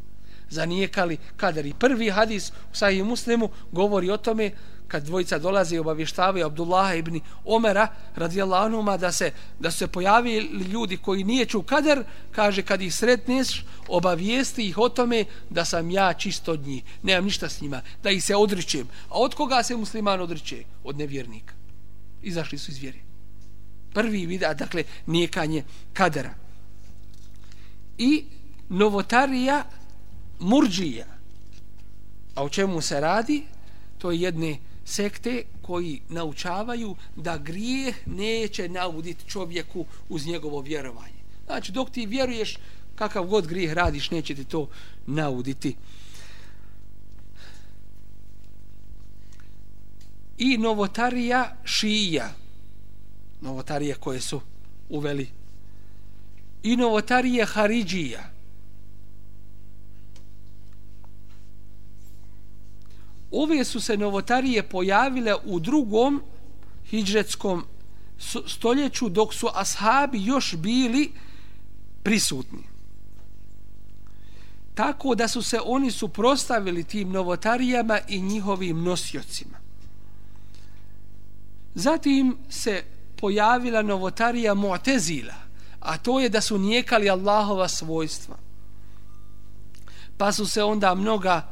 zanijekali 0.53 1.17
kader. 1.37 1.67
I 1.67 1.75
prvi 1.75 2.11
hadis 2.11 2.51
u 2.51 2.77
sahih 2.77 3.05
muslimu 3.05 3.51
govori 3.73 4.11
o 4.11 4.17
tome 4.17 4.51
kad 4.93 5.05
dvojica 5.05 5.39
dolazi 5.39 5.75
i 5.75 5.79
obavještavaju 5.79 6.47
Abdullah 6.47 6.99
ibn 6.99 7.21
Omera 7.45 7.89
radijallahu 8.17 8.65
anhu 8.67 8.99
da 8.99 9.13
se 9.13 9.33
da 9.59 9.71
se 9.71 9.87
pojavili 9.87 10.65
ljudi 10.65 10.97
koji 10.97 11.25
nije 11.25 11.47
ču 11.47 11.63
kader, 11.63 12.05
kaže 12.33 12.63
kad 12.63 12.83
ih 12.83 12.95
sretneš, 12.95 13.65
obavijesti 13.89 14.69
ih 14.69 14.79
o 14.79 14.89
tome 14.89 15.25
da 15.51 15.65
sam 15.65 15.91
ja 15.91 16.13
čist 16.13 16.49
od 16.49 16.67
njih, 16.67 16.83
nemam 17.03 17.25
ništa 17.25 17.49
s 17.49 17.61
njima, 17.61 17.81
da 18.03 18.11
ih 18.11 18.25
se 18.25 18.37
odričem. 18.37 18.89
A 19.09 19.19
od 19.19 19.35
koga 19.35 19.63
se 19.63 19.77
musliman 19.77 20.21
odriče? 20.21 20.65
Od 20.85 20.99
nevjernika. 20.99 21.55
Izašli 22.23 22.59
su 22.59 22.71
iz 22.71 22.79
vjere. 22.79 22.99
Prvi 23.95 24.27
vida, 24.27 24.55
dakle, 24.55 24.85
nijekanje 25.07 25.65
kadera. 25.93 26.35
I 27.99 28.25
novotarija 28.69 29.65
murđija. 30.41 31.07
A 32.35 32.45
o 32.45 32.49
čemu 32.49 32.81
se 32.81 33.01
radi? 33.01 33.43
To 33.99 34.11
je 34.11 34.21
jedne 34.21 34.59
sekte 34.85 35.45
koji 35.63 36.01
naučavaju 36.09 36.97
da 37.17 37.39
grijeh 37.39 38.07
neće 38.07 38.69
nauditi 38.69 39.29
čovjeku 39.29 39.87
uz 40.09 40.27
njegovo 40.27 40.61
vjerovanje. 40.61 41.23
Znači, 41.47 41.73
dok 41.73 41.91
ti 41.91 42.07
vjeruješ 42.07 42.59
kakav 42.95 43.27
god 43.27 43.47
grijeh 43.47 43.73
radiš, 43.73 44.11
neće 44.11 44.35
ti 44.35 44.45
to 44.45 44.69
nauditi. 45.07 45.77
I 50.39 50.59
novotarija 50.59 51.57
šija. 51.65 52.33
Novotarije 53.41 53.95
koje 53.95 54.21
su 54.21 54.41
uveli. 54.89 55.29
I 56.63 56.77
novotarije 56.77 57.45
haridžija. 57.45 58.32
Ove 63.33 63.65
su 63.65 63.81
se 63.81 63.97
novotarije 63.97 64.63
pojavile 64.63 65.35
u 65.45 65.61
drugom 65.61 66.23
hijđretskom 66.91 67.65
stoljeću 68.47 69.09
dok 69.09 69.35
su 69.35 69.49
ashabi 69.55 70.25
još 70.25 70.55
bili 70.57 71.13
prisutni. 72.03 72.73
Tako 74.75 75.15
da 75.15 75.29
su 75.29 75.43
se 75.43 75.61
oni 75.65 75.91
suprostavili 75.91 76.85
tim 76.85 77.11
novotarijama 77.11 77.99
i 78.09 78.21
njihovim 78.21 78.83
nosiocima. 78.83 79.59
Zatim 81.75 82.37
se 82.49 82.85
pojavila 83.17 83.83
novotarija 83.83 84.55
Mu'tezila, 84.55 85.35
a 85.81 85.99
to 85.99 86.21
je 86.21 86.29
da 86.29 86.41
su 86.41 86.59
nijekali 86.59 87.11
Allahova 87.11 87.69
svojstva. 87.69 88.37
Pa 90.17 90.33
su 90.33 90.47
se 90.47 90.63
onda 90.63 90.95
mnoga 90.95 91.49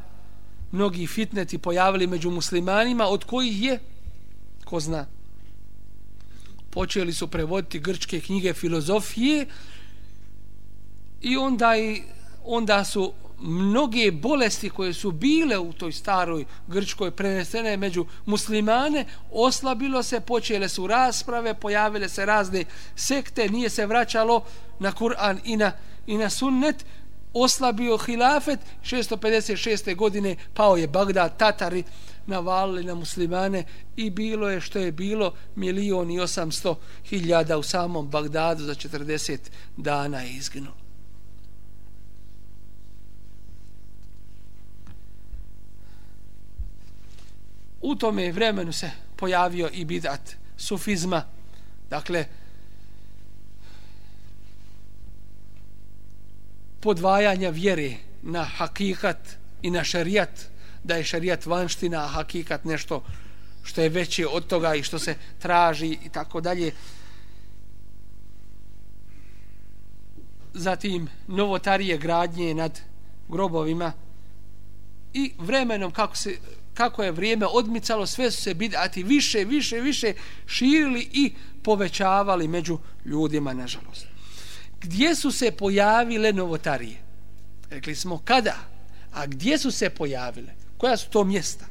mnogi 0.71 1.07
fitneti 1.07 1.57
pojavili 1.57 2.07
među 2.07 2.31
muslimanima, 2.31 3.07
od 3.07 3.23
kojih 3.23 3.63
je, 3.63 3.79
ko 4.65 4.79
zna, 4.79 5.05
počeli 6.69 7.13
su 7.13 7.27
prevoditi 7.27 7.79
grčke 7.79 8.19
knjige 8.19 8.53
filozofije 8.53 9.45
i 11.21 11.37
onda, 11.37 11.77
i, 11.77 12.03
onda 12.45 12.83
su 12.83 13.13
mnoge 13.41 14.11
bolesti 14.11 14.69
koje 14.69 14.93
su 14.93 15.11
bile 15.11 15.57
u 15.57 15.73
toj 15.73 15.91
staroj 15.91 16.45
grčkoj 16.67 17.11
prenesene 17.11 17.77
među 17.77 18.05
muslimane, 18.25 19.05
oslabilo 19.31 20.03
se, 20.03 20.19
počele 20.19 20.69
su 20.69 20.87
rasprave, 20.87 21.53
pojavile 21.53 22.09
se 22.09 22.25
razne 22.25 22.65
sekte, 22.95 23.49
nije 23.49 23.69
se 23.69 23.85
vraćalo 23.85 24.43
na 24.79 24.91
Kur'an 24.91 25.39
i 25.43 25.57
na, 25.57 25.71
i 26.07 26.17
na 26.17 26.29
sunnet, 26.29 26.85
oslabio 27.33 27.97
hilafet 27.97 28.59
656. 28.83 29.95
godine 29.95 30.35
pao 30.53 30.77
je 30.77 30.87
Bagdad 30.87 31.37
Tatari 31.37 31.83
navalili 32.27 32.83
na 32.83 32.95
muslimane 32.95 33.63
i 33.95 34.09
bilo 34.09 34.49
je 34.49 34.61
što 34.61 34.79
je 34.79 34.91
bilo 34.91 35.33
milion 35.55 36.11
i 36.11 36.19
osamsto 36.19 36.79
hiljada 37.05 37.57
u 37.57 37.63
samom 37.63 38.09
Bagdadu 38.09 38.63
za 38.63 38.75
40 38.75 39.37
dana 39.77 40.21
je 40.21 40.31
izginulo. 40.31 40.75
U 47.81 47.95
tome 47.95 48.31
vremenu 48.31 48.73
se 48.73 48.91
pojavio 49.15 49.69
i 49.73 49.85
bidat 49.85 50.35
sufizma, 50.57 51.23
dakle, 51.89 52.25
podvajanja 56.81 57.49
vjere 57.49 57.93
na 58.21 58.43
hakikat 58.43 59.17
i 59.61 59.71
na 59.71 59.83
šarijat, 59.83 60.29
da 60.83 60.95
je 60.95 61.03
šarijat 61.03 61.45
vanština, 61.45 62.03
a 62.03 62.07
hakikat 62.07 62.65
nešto 62.65 63.03
što 63.63 63.81
je 63.81 63.89
veće 63.89 64.27
od 64.27 64.47
toga 64.47 64.75
i 64.75 64.83
što 64.83 64.99
se 64.99 65.15
traži 65.39 65.97
i 66.05 66.09
tako 66.09 66.41
dalje. 66.41 66.71
zatim 70.53 71.07
novotarije 71.27 71.97
gradnje 71.97 72.53
nad 72.53 72.79
grobovima 73.27 73.91
i 75.13 75.33
vremenom 75.37 75.91
kako 75.91 76.17
se 76.17 76.37
kako 76.73 77.03
je 77.03 77.11
vrijeme 77.11 77.45
odmicalo 77.45 78.05
sve 78.05 78.31
su 78.31 78.41
se 78.41 78.53
bidati 78.53 79.03
više 79.03 79.43
više 79.43 79.79
više 79.79 80.13
širili 80.45 81.09
i 81.13 81.33
povećavali 81.63 82.47
među 82.47 82.77
ljudima 83.05 83.53
nažalost 83.53 84.10
gdje 84.81 85.15
su 85.15 85.31
se 85.31 85.51
pojavile 85.51 86.33
novotarije? 86.33 86.97
Rekli 87.69 87.95
smo 87.95 88.17
kada? 88.17 88.55
A 89.13 89.25
gdje 89.25 89.57
su 89.57 89.71
se 89.71 89.89
pojavile? 89.89 90.53
Koja 90.77 90.97
su 90.97 91.09
to 91.09 91.23
mjesta 91.23 91.65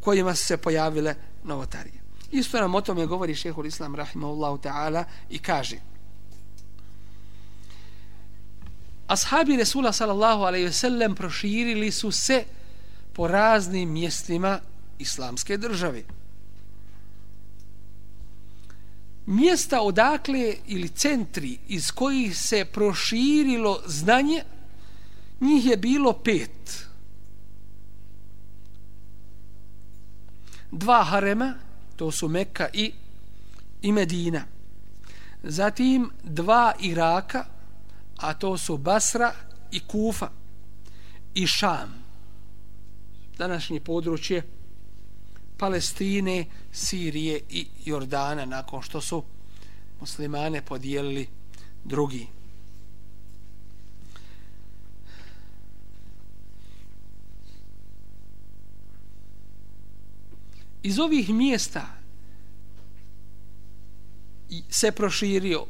kojima 0.00 0.34
su 0.34 0.44
se 0.44 0.56
pojavile 0.56 1.14
novotarije? 1.44 1.98
Isto 2.30 2.60
nam 2.60 2.74
o 2.74 2.80
tome 2.80 3.06
govori 3.06 3.34
šehol 3.34 3.66
islam 3.66 3.94
rahimahullahu 3.94 4.58
ta'ala 4.58 5.04
i 5.30 5.38
kaže 5.38 5.76
ashabi 9.08 9.56
Resula 9.56 9.92
sallallahu 9.92 10.42
alaihi 10.42 10.64
ve 10.64 10.72
sellem 10.72 11.14
proširili 11.14 11.90
su 11.90 12.10
se 12.10 12.44
po 13.12 13.28
raznim 13.28 13.90
mjestima 13.90 14.60
islamske 14.98 15.56
države. 15.56 16.02
Mjesta 19.28 19.80
odakle 19.80 20.54
ili 20.66 20.88
centri 20.88 21.58
iz 21.68 21.90
kojih 21.90 22.38
se 22.38 22.64
proširilo 22.64 23.82
znanje, 23.86 24.42
njih 25.40 25.66
je 25.66 25.76
bilo 25.76 26.12
pet. 26.12 26.86
Dva 30.70 31.04
harema, 31.04 31.54
to 31.96 32.10
su 32.12 32.28
Mekka 32.28 32.68
i, 32.72 32.92
i 33.82 33.92
Medina. 33.92 34.44
Zatim 35.42 36.10
dva 36.24 36.74
Iraka, 36.80 37.44
a 38.16 38.34
to 38.34 38.58
su 38.58 38.76
Basra 38.76 39.32
i 39.72 39.80
Kufa 39.80 40.30
i 41.34 41.46
Šam. 41.46 41.94
Današnje 43.38 43.80
područje 43.80 44.42
Palestine, 45.58 46.46
Sirije 46.72 47.40
i 47.50 47.66
Jordana 47.84 48.44
nakon 48.44 48.82
što 48.82 49.00
su 49.00 49.22
muslimane 50.00 50.62
podijelili 50.62 51.28
drugi. 51.84 52.26
Iz 60.82 60.98
ovih 60.98 61.30
mjesta 61.30 61.86
se 64.70 64.92
proširio 64.92 65.66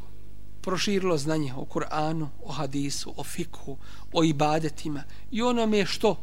proširilo 0.60 1.18
znanje 1.18 1.54
o 1.54 1.64
Kur'anu, 1.64 2.28
o 2.44 2.52
hadisu, 2.52 3.14
o 3.16 3.24
fikhu, 3.24 3.76
o 4.12 4.24
ibadetima 4.24 5.02
i 5.30 5.42
onome 5.42 5.86
što 5.86 6.16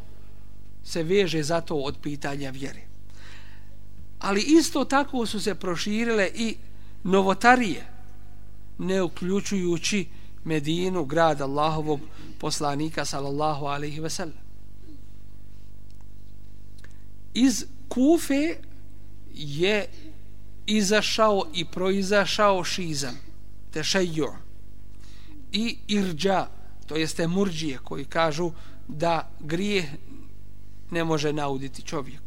se 0.83 1.03
veže 1.03 1.43
za 1.43 1.61
to 1.61 1.75
od 1.75 1.97
pitanja 2.01 2.49
vjere. 2.49 2.94
Ali 4.19 4.41
isto 4.41 4.85
tako 4.85 5.25
su 5.25 5.39
se 5.39 5.55
proširile 5.55 6.31
i 6.35 6.55
novotarije, 7.03 7.87
ne 8.77 9.01
uključujući 9.01 10.05
Medinu, 10.43 11.05
grad 11.05 11.41
Allahovog 11.41 11.99
poslanika, 12.39 13.05
sallallahu 13.05 13.65
alaihi 13.65 13.99
ve 13.99 14.09
sellem. 14.09 14.37
Iz 17.33 17.65
Kufe 17.89 18.57
je 19.33 19.87
izašao 20.65 21.43
i 21.53 21.65
proizašao 21.65 22.63
šizam 22.63 23.17
tešejo 23.71 24.35
i 25.51 25.77
irđa, 25.87 26.47
to 26.87 26.95
jeste 26.95 27.27
murđije 27.27 27.77
koji 27.83 28.05
kažu 28.05 28.51
da 28.87 29.29
grije 29.39 29.97
ne 30.91 31.03
može 31.03 31.33
nauditi 31.33 31.81
čovjeku. 31.81 32.24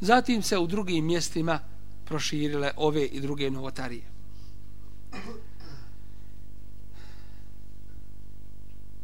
Zatim 0.00 0.42
se 0.42 0.58
u 0.58 0.66
drugim 0.66 1.06
mjestima 1.06 1.60
proširile 2.04 2.72
ove 2.76 3.04
i 3.04 3.20
druge 3.20 3.50
novotarije. 3.50 4.02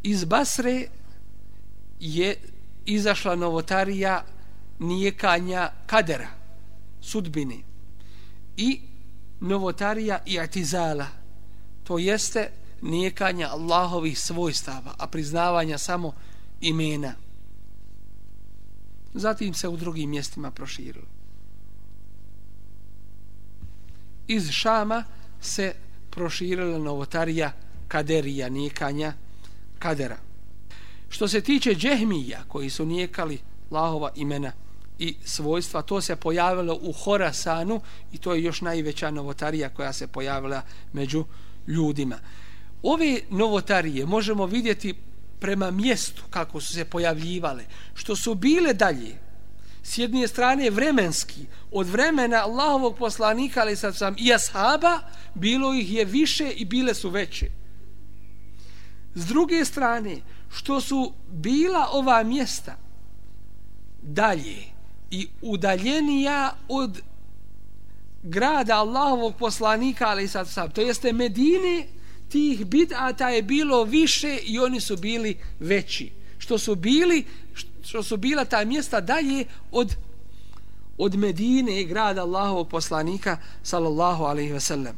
Iz 0.03 0.25
Basre 0.25 0.89
je 2.01 2.37
izašla 2.85 3.37
novotarija 3.37 4.25
nijekanja 4.79 5.71
kadera, 5.87 6.29
sudbine 7.01 7.57
i 8.57 8.81
novotarija 9.41 10.19
i 10.27 10.41
atizala, 10.41 11.07
to 11.85 11.99
jeste 11.99 12.51
nijekanja 12.83 13.49
Allahovih 13.49 14.21
svojstava, 14.21 14.95
a 14.99 15.07
priznavanja 15.07 15.79
samo 15.79 16.13
imena. 16.61 17.26
Zatim 19.15 19.55
se 19.55 19.69
u 19.69 19.77
drugim 19.77 20.11
mjestima 20.11 20.51
proširilo. 20.51 21.07
Iz 24.27 24.51
Šama 24.51 25.05
se 25.41 25.75
proširila 26.11 26.79
novotarija 26.79 27.53
kaderija, 27.89 28.49
nijekanja 28.49 29.13
kadera. 29.79 30.19
Što 31.09 31.29
se 31.29 31.41
tiče 31.41 31.75
džehmija, 31.75 32.45
koji 32.49 32.71
su 32.71 32.87
nijekali 32.87 33.39
Allahova 33.71 34.13
imena, 34.17 34.53
i 34.99 35.15
svojstva, 35.25 35.83
to 35.83 36.01
se 36.01 36.17
pojavilo 36.17 36.79
u 36.83 36.93
Horasanu 36.93 37.81
i 38.13 38.19
to 38.19 38.35
je 38.35 38.43
još 38.43 38.61
najveća 38.61 39.11
novotarija 39.11 39.69
koja 39.69 39.93
se 39.93 40.07
pojavila 40.07 40.63
među 40.93 41.25
ljudima. 41.67 42.19
Ove 42.83 43.21
novotarije 43.31 44.07
možemo 44.07 44.47
vidjeti 44.47 44.95
prema 45.41 45.71
mjestu 45.71 46.23
kako 46.31 46.61
su 46.61 46.73
se 46.73 46.85
pojavljivale, 46.85 47.65
što 47.95 48.17
su 48.17 48.35
bile 48.35 48.75
dalje, 48.75 49.19
s 49.83 49.99
jedne 49.99 50.29
strane 50.29 50.71
vremenski, 50.71 51.47
od 51.71 51.87
vremena 51.87 52.37
Allahovog 52.37 52.97
poslanika, 52.99 53.61
ali 53.61 53.77
sad 53.77 53.97
sam 53.97 54.15
i 54.19 54.33
ashaba, 54.33 55.01
bilo 55.35 55.75
ih 55.75 55.93
je 55.93 56.05
više 56.05 56.51
i 56.51 56.65
bile 56.65 56.95
su 56.95 57.11
veće. 57.11 57.47
S 59.15 59.27
druge 59.27 59.65
strane, 59.65 60.17
što 60.51 60.81
su 60.81 61.13
bila 61.29 61.89
ova 61.93 62.23
mjesta 62.23 62.77
dalje, 64.03 64.77
i 65.11 65.29
udaljenija 65.43 66.55
od 66.69 67.03
grada 68.23 68.77
Allahovog 68.77 69.35
poslanika, 69.37 70.07
ali 70.09 70.29
sad 70.29 70.49
sam, 70.49 70.71
to 70.71 70.81
jeste 70.81 71.13
Medine, 71.13 71.87
tih 72.29 72.67
bid'ata 72.67 73.29
je 73.29 73.43
bilo 73.43 73.85
više 73.85 74.39
i 74.47 74.59
oni 74.59 74.81
su 74.81 74.97
bili 74.97 75.37
veći. 75.61 76.11
Što 76.39 76.59
su 76.59 76.75
bili, 76.75 77.25
što 77.83 78.03
su 78.03 78.17
bila 78.17 78.45
ta 78.45 78.65
mjesta 78.65 79.01
dalje 79.01 79.45
od 79.73 79.97
od 80.99 81.15
Medine 81.15 81.81
i 81.81 81.85
grada 81.85 82.23
Allahovog 82.23 82.69
poslanika 82.69 83.39
sallallahu 83.63 84.25
alaihi 84.25 84.53
ve 84.53 84.61
sellem. 84.61 84.97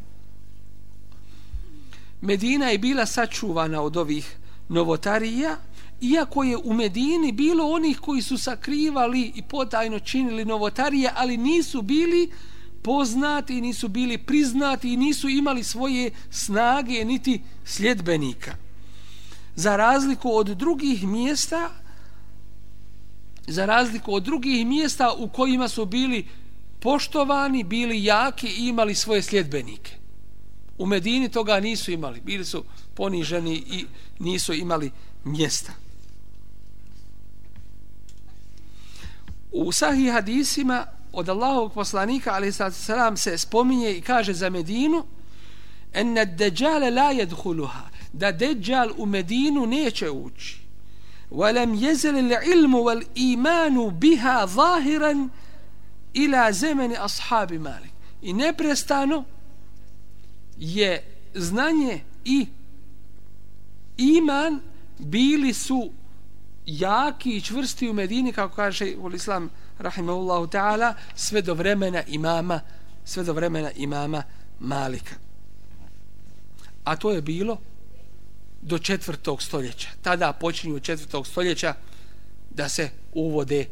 Medina 2.20 2.68
je 2.68 2.78
bila 2.78 3.06
sačuvana 3.06 3.82
od 3.82 3.96
ovih 3.96 4.36
novotarija, 4.68 5.56
iako 6.00 6.42
je 6.42 6.56
u 6.56 6.72
Medini 6.72 7.32
bilo 7.32 7.70
onih 7.70 7.98
koji 7.98 8.22
su 8.22 8.38
sakrivali 8.38 9.32
i 9.34 9.42
potajno 9.42 9.98
činili 9.98 10.44
novotarije, 10.44 11.10
ali 11.14 11.36
nisu 11.36 11.82
bili 11.82 12.30
poznati, 12.82 13.58
i 13.58 13.60
nisu 13.60 13.88
bili 13.88 14.18
priznati 14.18 14.92
i 14.92 14.96
nisu 14.96 15.28
imali 15.28 15.64
svoje 15.64 16.10
snage 16.30 17.04
niti 17.04 17.42
sljedbenika. 17.64 18.54
Za 19.56 19.76
razliku 19.76 20.30
od 20.30 20.46
drugih 20.46 21.06
mjesta, 21.06 21.70
za 23.46 23.66
razliku 23.66 24.14
od 24.14 24.22
drugih 24.22 24.66
mjesta 24.66 25.12
u 25.12 25.28
kojima 25.28 25.68
su 25.68 25.86
bili 25.86 26.26
poštovani, 26.80 27.64
bili 27.64 28.04
jaki 28.04 28.46
i 28.46 28.68
imali 28.68 28.94
svoje 28.94 29.22
sljedbenike. 29.22 29.96
U 30.78 30.86
Medini 30.86 31.28
toga 31.28 31.60
nisu 31.60 31.90
imali, 31.92 32.20
bili 32.20 32.44
su 32.44 32.64
poniženi 32.94 33.54
i 33.54 33.86
nisu 34.18 34.52
imali 34.52 34.90
mjesta. 35.24 35.72
U 39.52 39.72
sahih 39.72 40.12
hadisima 40.12 40.86
od 41.17 41.29
Allahovog 41.29 41.73
poslanika 41.73 42.33
ali 42.33 42.51
sad 42.51 42.75
selam 42.75 43.17
se 43.17 43.37
spominje 43.37 43.91
i 43.91 44.01
kaže 44.01 44.33
za 44.33 44.49
Medinu 44.49 45.03
en 45.93 46.15
dajjal 46.35 46.81
la 46.81 47.13
yadkhuluha 47.13 47.83
da 48.13 48.31
dajjal 48.31 48.89
u 48.97 49.05
Medinu 49.05 49.65
neće 49.65 50.09
ući 50.09 50.63
ولم 51.33 51.75
يزل 51.75 52.15
العلم 52.15 52.75
والإيمان 52.75 53.89
بها 53.89 54.45
ظاهرا 54.45 55.29
إلى 56.15 56.47
زمن 56.51 56.95
أصحاب 56.95 57.53
مالك 57.53 57.93
i 58.21 58.33
neprestano 58.33 59.23
je 60.57 61.03
znanje 61.33 62.01
i 62.25 62.47
iman 63.97 64.59
bili 64.99 65.53
su 65.53 65.91
jaki 66.65 67.37
i 67.37 67.41
čvrsti 67.41 67.89
u 67.89 67.93
Medini, 67.93 68.33
kako 68.33 68.55
kaže 68.55 68.95
u 68.97 69.11
Islam, 69.11 69.49
rahimahullahu 69.78 70.46
ta'ala, 70.46 70.94
sve 71.14 71.42
do 71.42 71.54
vremena 71.54 72.02
imama, 72.06 72.60
sve 73.04 73.24
do 73.24 73.32
vremena 73.32 73.70
imama 73.76 74.22
Malika. 74.60 75.14
A 76.84 76.96
to 76.96 77.10
je 77.10 77.22
bilo 77.22 77.58
do 78.62 78.78
četvrtog 78.78 79.42
stoljeća. 79.42 79.88
Tada 80.02 80.32
počinju 80.32 80.80
četvrtog 80.80 81.26
stoljeća 81.26 81.74
da 82.50 82.68
se 82.68 82.90
uvode 83.12 83.66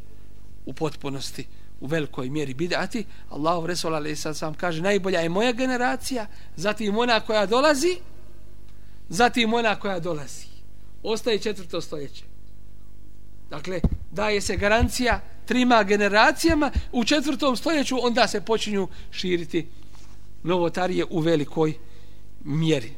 u 0.66 0.72
potpunosti 0.72 1.46
u 1.80 1.86
velikoj 1.86 2.30
mjeri 2.30 2.54
bidati. 2.54 3.04
Allahu 3.30 3.66
Resul 3.66 3.94
alaih 3.94 4.18
sam 4.18 4.54
kaže 4.54 4.82
najbolja 4.82 5.20
je 5.20 5.28
moja 5.28 5.52
generacija, 5.52 6.26
zatim 6.57 6.98
ona 6.98 7.20
koja 7.20 7.46
dolazi, 7.46 7.98
zatim 9.09 9.54
ona 9.54 9.76
koja 9.76 10.00
dolazi. 10.00 10.46
Ostaje 11.02 11.38
četvrto 11.38 11.80
stoljeće. 11.80 12.24
Dakle, 13.50 13.80
daje 14.11 14.40
se 14.40 14.57
garancija 14.57 15.20
trima 15.47 15.82
generacijama 15.82 16.70
u 16.92 17.05
četvrtom 17.05 17.57
stoljeću, 17.57 18.07
onda 18.07 18.28
se 18.28 18.40
počinju 18.40 18.88
širiti 19.11 19.66
novotarije 20.42 21.05
u 21.11 21.20
velikoj 21.20 21.74
mjeri. 22.44 22.92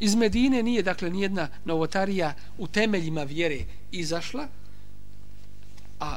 Iz 0.00 0.14
Medine 0.14 0.62
nije, 0.62 0.82
dakle, 0.82 1.10
nijedna 1.10 1.48
novotarija 1.64 2.34
u 2.58 2.66
temeljima 2.66 3.22
vjere 3.22 3.58
izašla, 3.92 4.46
a 6.00 6.16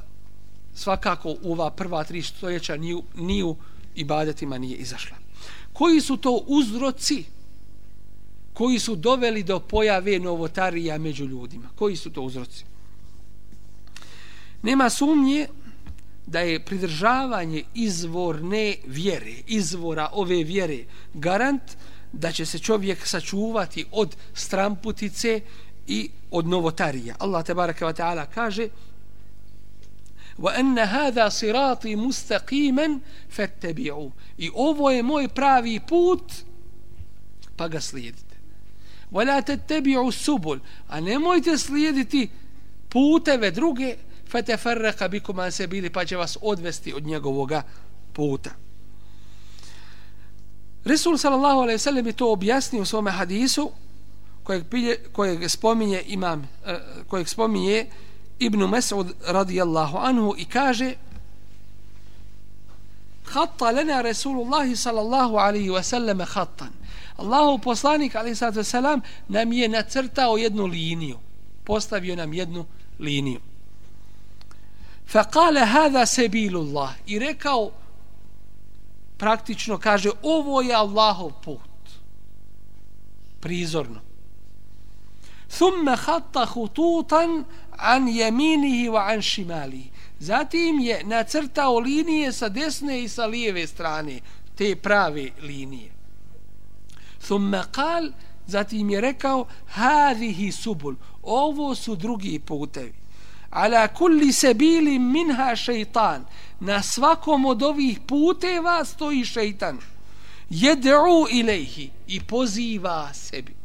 svakako 0.75 1.35
u 1.41 1.51
ova 1.51 1.71
prva 1.71 2.03
tri 2.03 2.21
stoljeća 2.21 2.77
ni, 2.77 3.01
ni 3.15 3.43
u 3.43 3.55
ibadetima 3.95 4.57
nije 4.57 4.77
izašla. 4.77 5.17
Koji 5.73 6.01
su 6.01 6.17
to 6.17 6.43
uzroci 6.47 7.23
koji 8.55 8.79
su 8.79 8.95
doveli 8.95 9.43
do 9.43 9.59
pojave 9.59 10.19
novotarija 10.19 10.97
među 10.97 11.25
ljudima? 11.25 11.69
Koji 11.75 11.95
su 11.95 12.09
to 12.09 12.21
uzroci? 12.21 12.65
Nema 14.61 14.89
sumnje 14.89 15.47
da 16.27 16.39
je 16.39 16.59
pridržavanje 16.65 17.63
izvorne 17.73 18.75
vjere, 18.85 19.33
izvora 19.47 20.09
ove 20.13 20.43
vjere, 20.43 20.85
garant 21.13 21.75
da 22.11 22.31
će 22.31 22.45
se 22.45 22.59
čovjek 22.59 23.07
sačuvati 23.07 23.85
od 23.91 24.15
stramputice 24.33 25.41
i 25.87 26.09
od 26.31 26.47
novotarija. 26.47 27.15
Allah 27.19 27.45
te 27.45 27.53
baraka 27.53 27.85
wa 27.85 27.93
ta'ala 27.93 28.25
kaže 28.33 28.69
wa 30.37 30.59
anna 30.59 30.85
hada 30.85 31.31
sirati 31.31 31.95
mustaqiman 31.95 32.99
fattabi'u 33.37 34.11
i 34.37 34.51
ovo 34.53 34.91
je 34.91 35.03
moj 35.03 35.27
pravi 35.27 35.79
put 35.79 36.33
pa 37.55 37.67
ga 37.67 37.81
slijedite 37.81 38.24
wa 39.11 39.23
la 39.23 39.41
tattabi'u 39.41 40.11
subul. 40.11 40.59
A 40.87 40.99
nemojte 40.99 41.57
slijediti 41.57 42.29
puteve 42.89 43.51
druge 43.51 43.95
fatafarraqa 44.29 45.07
bikum 45.07 45.39
an 45.39 45.51
sabili 45.51 45.89
pa 45.89 46.05
će 46.05 46.17
vas 46.17 46.37
odvesti 46.41 46.93
od 46.93 47.03
njegovoga 47.03 47.61
puta. 48.13 48.49
Resul 50.85 51.17
sallallahu 51.17 51.59
alaihi 51.59 51.79
sallam 51.79 52.07
je 52.07 52.13
to 52.13 52.31
objasnio 52.31 52.81
u 52.81 52.85
svom 52.85 53.07
hadisu 53.07 53.71
kojeg 54.43 54.65
pilje, 54.69 54.97
kojeg 55.11 55.49
spominje 55.49 56.03
imam 56.07 56.49
eh, 56.65 56.77
kojeg 57.07 57.27
spominje 57.27 57.85
Ibn 58.39 58.59
Mas'ud 58.59 59.13
radijallahu 59.27 59.97
anhu 59.97 60.35
i 60.37 60.45
kaže 60.45 60.93
Hatta 63.25 63.71
lana 63.71 64.01
Rasulullah 64.01 64.75
sallallahu 64.75 65.35
alaihi 65.37 65.69
wa 65.69 65.83
sallam 65.83 66.21
Allahov 67.17 67.45
Allahu 67.45 67.59
poslanik 67.63 68.15
ali 68.15 68.35
sad 68.35 68.65
selam, 68.65 69.01
nam 69.27 69.53
je 69.53 69.67
nacrtao 69.67 70.37
jednu 70.37 70.65
liniju. 70.65 71.17
Postavio 71.63 72.15
nam 72.15 72.33
jednu 72.33 72.65
liniju. 72.99 73.39
Fa 75.07 75.25
hada 75.65 76.05
sebilullah. 76.05 76.93
I 77.05 77.19
rekao 77.19 77.71
praktično 79.17 79.77
kaže 79.77 80.09
ovo 80.23 80.61
je 80.61 80.75
Allahov 80.75 81.31
put. 81.43 81.59
Prizorno. 83.39 84.01
Thumma 85.57 85.95
khatta 85.95 86.45
khututan 86.45 87.45
an 87.77 88.07
yaminihi 88.07 88.89
wa 88.89 89.13
an 89.13 89.21
shimali. 89.21 89.91
Zatim 90.19 90.79
je 90.79 91.03
nacrtao 91.03 91.79
linije 91.79 92.31
sa 92.31 92.49
desne 92.49 93.03
i 93.03 93.09
sa 93.09 93.25
lijeve 93.25 93.67
strane, 93.67 94.19
te 94.55 94.75
prave 94.75 95.29
linije. 95.41 95.94
Thumma 97.27 97.65
qal, 97.71 98.11
zatim 98.47 98.89
je 98.89 99.01
rekao, 99.01 99.47
hadhihi 99.67 100.51
subul, 100.51 100.95
ovo 101.23 101.75
su 101.75 101.95
drugi 101.95 102.39
putevi. 102.39 102.93
Ala 103.49 103.87
kulli 103.87 104.33
sabili 104.33 104.99
minha 104.99 105.55
shaytan. 105.55 106.25
Na 106.59 106.83
svakom 106.83 107.45
od 107.45 107.63
ovih 107.63 107.99
puteva 108.07 108.85
stoji 108.85 109.25
šeitan. 109.25 109.79
Jed'u 110.49 111.27
ilaihi 111.31 111.89
i 112.07 112.19
poziva 112.19 113.13
sebi. 113.13 113.55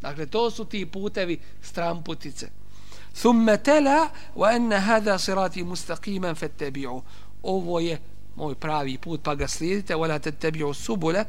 Dakle, 0.00 0.26
to 0.26 0.50
su 0.50 0.64
ti 0.64 0.86
putevi 0.86 1.38
stramputice. 1.62 2.50
Thumma 3.20 3.56
tela 3.56 4.08
wa 4.36 4.56
enne 4.56 4.78
hada 4.78 5.18
sirati 5.18 5.64
mustaqiman 5.64 6.34
fattabi'u. 6.34 7.02
Ovo 7.42 7.80
je 7.80 7.98
moj 8.36 8.54
pravi 8.54 8.98
put, 8.98 9.22
pa 9.22 9.34
ga 9.34 9.48
slijedite. 9.48 9.94
Wala 9.94 10.18
tattabi'u 10.18 10.74
subula 10.74 11.24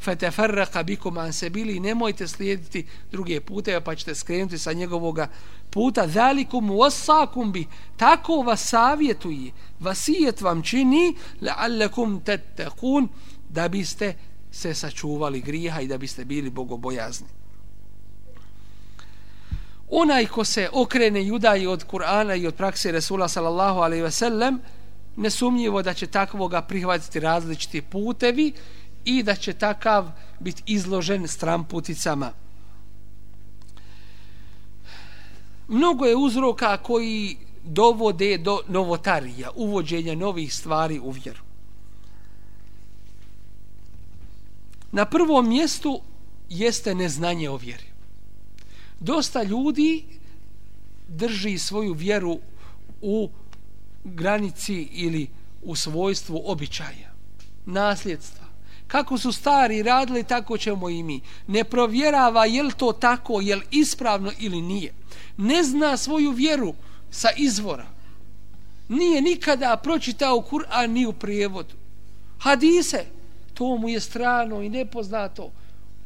fatafarraqa 0.00 0.82
bikum 0.82 1.18
an 1.18 1.32
sabili. 1.32 1.80
Nemojte 1.80 2.28
slijediti 2.28 2.86
druge 3.10 3.40
puteve, 3.40 3.80
pa 3.80 3.94
ćete 3.94 4.14
skrenuti 4.14 4.58
sa 4.58 4.72
njegovoga 4.72 5.28
puta. 5.70 6.08
Zalikum 6.08 6.70
wasakum 6.70 7.52
bi. 7.52 7.66
Tako 7.96 8.42
vas 8.42 8.68
savjetuje. 8.68 9.52
Vasijet 9.80 10.40
vam 10.40 10.62
čini 10.62 11.16
la'allakum 11.42 12.20
tattaqun 12.22 13.08
da 13.48 13.68
biste 13.68 14.14
se 14.50 14.74
sačuvali 14.74 15.40
grijeha 15.40 15.80
i 15.80 15.86
da 15.86 15.98
biste 15.98 16.24
bili 16.24 16.50
bogobojazni 16.50 17.36
onaj 19.90 20.26
ko 20.26 20.44
se 20.44 20.68
okrene 20.72 21.26
judaji 21.26 21.66
od 21.66 21.86
Kur'ana 21.86 22.34
i 22.36 22.46
od 22.46 22.54
prakse 22.54 22.92
Resula 22.92 23.28
sallallahu 23.28 23.80
alaihi 23.80 24.02
ve 24.02 24.10
sellem 24.10 24.60
nesumnjivo 25.16 25.82
da 25.82 25.94
će 25.94 26.06
takvoga 26.06 26.62
prihvatiti 26.62 27.20
različiti 27.20 27.82
putevi 27.82 28.52
i 29.06 29.22
da 29.22 29.34
će 29.34 29.52
takav 29.52 30.10
biti 30.40 30.62
izložen 30.66 31.28
stramputicama. 31.28 32.32
Mnogo 35.68 36.04
je 36.04 36.16
uzroka 36.16 36.76
koji 36.76 37.36
dovode 37.64 38.38
do 38.38 38.60
novotarija, 38.68 39.50
uvođenja 39.54 40.14
novih 40.14 40.54
stvari 40.54 40.98
u 40.98 41.10
vjeru. 41.10 41.40
Na 44.92 45.04
prvom 45.04 45.48
mjestu 45.48 46.00
jeste 46.48 46.94
neznanje 46.94 47.50
o 47.50 47.56
vjeri 47.56 47.96
dosta 49.00 49.42
ljudi 49.42 50.04
drži 51.08 51.58
svoju 51.58 51.92
vjeru 51.92 52.38
u 53.02 53.30
granici 54.04 54.88
ili 54.92 55.28
u 55.62 55.76
svojstvu 55.76 56.42
običaja, 56.44 57.12
nasljedstva. 57.66 58.45
Kako 58.86 59.18
su 59.18 59.32
stari 59.32 59.82
radili, 59.82 60.24
tako 60.24 60.58
ćemo 60.58 60.88
i 60.88 61.02
mi. 61.02 61.20
Ne 61.46 61.64
provjerava 61.64 62.46
je 62.46 62.62
li 62.62 62.72
to 62.72 62.92
tako, 62.92 63.40
je 63.40 63.56
li 63.56 63.62
ispravno 63.70 64.32
ili 64.38 64.62
nije. 64.62 64.94
Ne 65.36 65.62
zna 65.62 65.96
svoju 65.96 66.30
vjeru 66.30 66.74
sa 67.10 67.28
izvora. 67.36 67.86
Nije 68.88 69.22
nikada 69.22 69.76
pročitao 69.76 70.44
Kur'an 70.50 70.86
ni 70.86 71.06
u 71.06 71.12
prijevodu. 71.12 71.74
Hadise, 72.38 73.04
to 73.54 73.76
mu 73.76 73.88
je 73.88 74.00
strano 74.00 74.62
i 74.62 74.68
nepoznato 74.68 75.50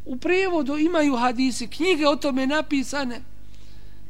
u 0.05 0.17
prevodu 0.17 0.79
imaju 0.79 1.17
hadisi, 1.17 1.67
knjige 1.67 2.09
o 2.09 2.17
tome 2.17 2.47
napisane. 2.47 3.21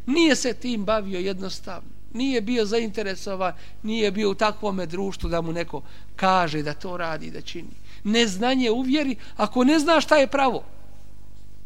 Nije 0.06 0.36
se 0.36 0.52
tim 0.52 0.84
bavio 0.84 1.18
jednostavno. 1.18 1.88
Nije 2.12 2.40
bio 2.40 2.64
zainteresovan, 2.64 3.52
nije 3.82 4.10
bio 4.10 4.30
u 4.30 4.34
takvom 4.34 4.80
društvu 4.86 5.28
da 5.30 5.40
mu 5.40 5.52
neko 5.52 5.82
kaže 6.16 6.62
da 6.62 6.74
to 6.74 6.97
radi, 6.97 7.30
da 7.30 7.40
čini. 7.40 7.80
Neznanje 8.05 8.70
uvjeri, 8.70 9.16
ako 9.36 9.64
ne 9.64 9.78
znaš 9.78 10.05
šta 10.05 10.16
je 10.16 10.27
pravo, 10.27 10.64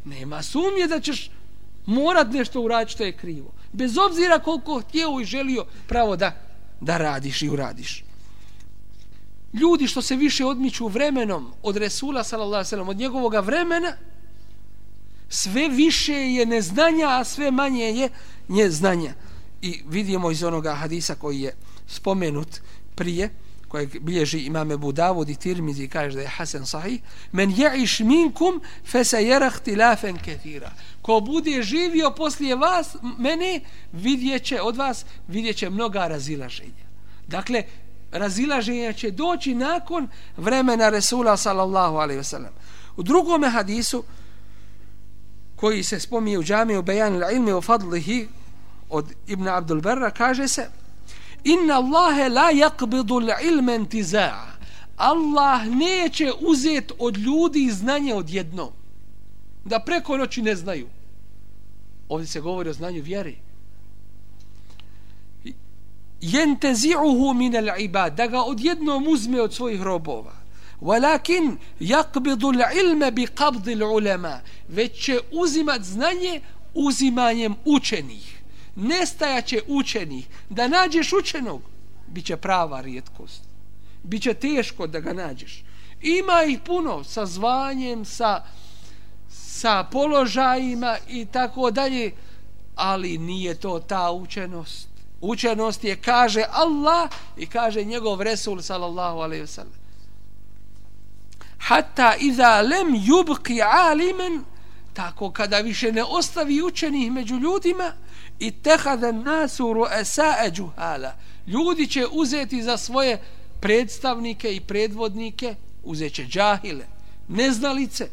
nema 0.05 0.43
sumnje 0.43 0.87
da 0.89 1.01
ćeš 1.01 1.31
morat 1.87 2.33
nešto 2.33 2.61
uraditi 2.61 2.93
što 2.93 3.05
je 3.05 3.17
krivo. 3.17 3.53
Bez 3.73 3.99
obzira 3.99 4.39
koliko 4.39 4.81
htio 4.81 5.21
i 5.21 5.25
želio 5.25 5.65
pravo 5.87 6.17
da, 6.17 6.37
da 6.81 6.99
radiš 6.99 7.43
i 7.43 7.49
uradiš. 7.49 8.05
Ljudi 9.53 9.87
što 9.87 10.03
se 10.03 10.17
više 10.17 10.45
odmiču 10.45 10.89
vremenom 10.89 11.53
od 11.63 11.77
Resula, 11.77 12.25
sallallahu 12.25 12.91
od 12.91 12.97
njegovog 12.97 13.35
vremena, 13.45 13.93
sve 15.29 15.69
više 15.69 16.13
je 16.13 16.47
neznanja, 16.47 17.09
a 17.09 17.25
sve 17.25 17.51
manje 17.51 17.85
je 17.85 18.09
neznanja. 18.49 19.13
I 19.63 19.83
vidimo 19.89 20.31
iz 20.31 20.43
onoga 20.43 20.75
hadisa 20.75 21.15
koji 21.15 21.41
je 21.41 21.55
spomenut 21.87 22.61
prije, 22.95 23.31
kojeg 23.75 24.01
bilježi 24.01 24.39
imam 24.39 24.71
Ebu 24.73 24.93
Davud 24.93 25.29
i 25.29 25.35
Tirmizi 25.37 25.89
kaže 25.89 26.17
da 26.17 26.23
je 26.23 26.29
Hasan 26.29 26.67
sahih, 26.67 27.01
men 27.33 27.51
ja'iš 27.51 28.05
minkum 28.05 28.61
fe 28.87 29.05
se 29.05 29.25
jerah 29.25 29.59
tilafen 29.59 30.19
ketira. 30.19 30.71
Ko 31.03 31.21
bude 31.21 31.63
živio 31.63 32.11
poslije 32.11 32.55
vas, 32.57 32.97
mene, 33.19 33.61
vidjeće 33.93 34.61
od 34.63 34.77
vas, 34.77 35.05
vidjeće 35.29 35.71
mnoga 35.71 36.07
razilaženja. 36.07 36.87
Dakle, 37.27 37.65
razilaženja 38.13 38.93
će 38.93 39.11
doći 39.11 39.55
nakon 39.55 40.09
vremena 40.37 40.89
Resula 40.89 41.37
sallallahu 41.37 41.97
alaihi 41.97 42.21
wasallam. 42.21 42.55
U 42.97 43.03
drugom 43.03 43.45
hadisu 43.45 44.05
koji 45.57 45.83
se 45.83 46.01
spominje 46.01 46.39
u 46.39 46.45
džamiju 46.45 46.83
Bejan 46.83 47.15
il-ilmi 47.15 47.53
u 47.53 47.63
fadlihi 47.63 48.29
od 48.91 49.13
Ibn 49.27 49.49
Abdul 49.49 49.81
Berra 49.81 50.11
kaže 50.11 50.49
se 50.49 50.71
Inna 51.45 51.75
Allahe 51.77 52.29
la 52.29 52.51
yakbidu 52.53 53.21
l'ilme 53.21 53.75
intiza'a. 53.77 54.55
Allah 54.97 55.67
neće 55.67 56.33
uzet 56.41 56.93
od 56.99 57.17
ljudi 57.17 57.71
znanje 57.71 58.15
odjednom. 58.15 58.73
Da 59.65 59.81
preko 59.81 60.17
noći 60.17 60.43
ne 60.43 60.55
znaju. 60.57 60.89
Ovdje 62.09 62.27
se 62.27 62.41
govori 62.41 62.69
o 62.69 62.73
znanju 62.73 63.03
vjere. 63.03 63.35
Jentezi'uhu 66.21 67.35
min 67.35 67.53
al-ibad 67.53 68.15
da 68.15 68.27
ga 68.27 68.43
odjednom 68.43 69.09
uzme 69.09 69.41
od 69.41 69.55
svojih 69.55 69.83
robova. 69.83 70.33
Walakin 70.81 71.57
yaqbidu 71.81 72.53
al-ilma 72.53 73.11
bi 73.11 73.27
qabd 73.27 73.67
al-ulama 73.67 74.39
već 74.69 75.05
će 75.05 75.19
uzimat 75.33 75.83
znanje 75.83 76.41
uzimanjem 76.75 77.55
učenih 77.65 78.34
nestajaće 78.77 79.61
učenih 79.67 80.27
da 80.49 80.69
nađeš 80.69 81.13
učenog 81.13 81.63
biće 82.07 82.37
prava 82.37 82.81
rijetkost. 82.81 83.43
Biće 84.03 84.35
teško 84.35 84.87
da 84.87 85.01
ga 85.01 85.13
nađeš. 85.13 85.65
Ima 86.01 86.43
ih 86.43 86.59
puno 86.67 87.05
sa 87.05 87.27
zvanjem 87.27 88.05
sa 88.05 88.43
sa 89.29 89.85
položajima 89.85 90.97
i 91.09 91.27
tako 91.27 91.71
dalje 91.71 92.13
ali 92.75 93.19
nije 93.19 93.55
to 93.55 93.79
ta 93.79 94.11
učenost. 94.11 94.89
Učenost 95.21 95.85
je 95.85 95.97
kaže 95.97 96.45
Allah 96.51 97.11
i 97.37 97.47
kaže 97.47 97.85
njegov 97.85 98.23
Resul 98.23 98.63
sallallahu 98.63 99.19
alaihi 99.19 99.43
wa 99.43 99.47
sallam 99.47 99.85
hatta 101.59 102.15
iza 102.21 102.61
lem 102.61 102.95
yubqi 102.95 103.61
alimen 103.63 104.45
tako 104.93 105.31
kada 105.31 105.59
više 105.59 105.93
ne 105.93 106.05
ostavi 106.05 106.63
učenih 106.63 107.13
među 107.13 107.35
ljudima 107.35 107.93
i 108.39 108.51
tehade 108.51 109.13
nasu 109.13 109.73
ruesae 109.73 110.53
juhala. 110.57 111.13
Ljudi 111.47 111.87
će 111.87 112.07
uzeti 112.13 112.63
za 112.63 112.77
svoje 112.77 113.21
predstavnike 113.61 114.55
i 114.55 114.61
predvodnike 114.61 115.55
uzeće 115.85 116.25
džahile 116.25 116.85
neznalice 117.29 118.09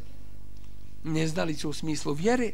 neznalice 1.03 1.67
u 1.67 1.73
smislu 1.73 2.13
vjere. 2.13 2.51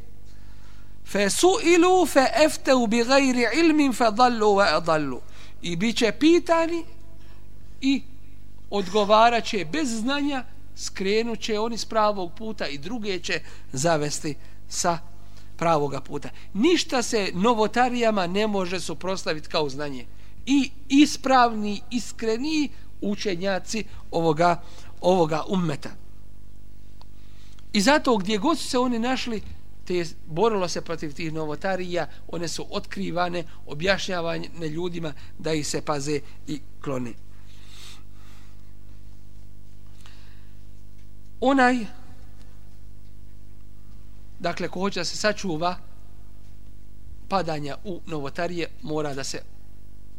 Fe 1.05 1.29
su 1.29 1.49
ilu 1.63 2.05
fe 2.05 2.25
efteu 2.45 2.87
bi 2.87 3.03
gajri 3.03 3.45
ilmin 3.59 3.93
fe 3.93 4.11
dallu 4.11 4.55
ve 4.55 4.65
adallu. 4.69 5.21
I 5.61 5.75
bit 5.75 5.97
će 5.97 6.11
pitani 6.11 6.85
i 7.81 8.01
odgovarat 8.69 9.45
će 9.45 9.65
bez 9.71 9.99
znanja 9.99 10.43
skrenut 10.75 11.39
će 11.39 11.59
oni 11.59 11.77
s 11.77 11.85
pravog 11.85 12.31
puta 12.37 12.67
i 12.67 12.77
druge 12.77 13.19
će 13.19 13.41
zavesti 13.71 14.35
sa 14.69 14.99
pravoga 15.57 16.01
puta. 16.01 16.29
Ništa 16.53 17.01
se 17.01 17.31
novotarijama 17.33 18.27
ne 18.27 18.47
može 18.47 18.79
suprostaviti 18.79 19.49
kao 19.49 19.69
znanje. 19.69 20.05
I 20.45 20.71
ispravni, 20.89 21.81
iskreni 21.91 22.69
učenjaci 23.01 23.83
ovoga, 24.11 24.61
ovoga 25.01 25.43
ummeta. 25.49 25.89
I 27.73 27.81
zato 27.81 28.17
gdje 28.17 28.37
god 28.37 28.59
su 28.59 28.69
se 28.69 28.77
oni 28.77 28.99
našli, 28.99 29.41
te 29.85 30.05
borilo 30.27 30.67
se 30.67 30.81
protiv 30.81 31.13
tih 31.13 31.33
novotarija, 31.33 32.07
one 32.27 32.47
su 32.47 32.65
otkrivane, 32.69 33.43
objašnjavane 33.65 34.67
ljudima 34.69 35.13
da 35.39 35.53
ih 35.53 35.67
se 35.67 35.81
paze 35.81 36.19
i 36.47 36.59
klone. 36.81 37.13
Onaj, 41.39 41.85
dakle, 44.39 44.67
ko 44.67 44.79
hoće 44.79 44.99
da 44.99 45.05
se 45.05 45.17
sačuva 45.17 45.77
padanja 47.27 47.77
u 47.83 48.01
novotarije, 48.05 48.67
mora 48.81 49.13
da 49.13 49.23
se 49.23 49.41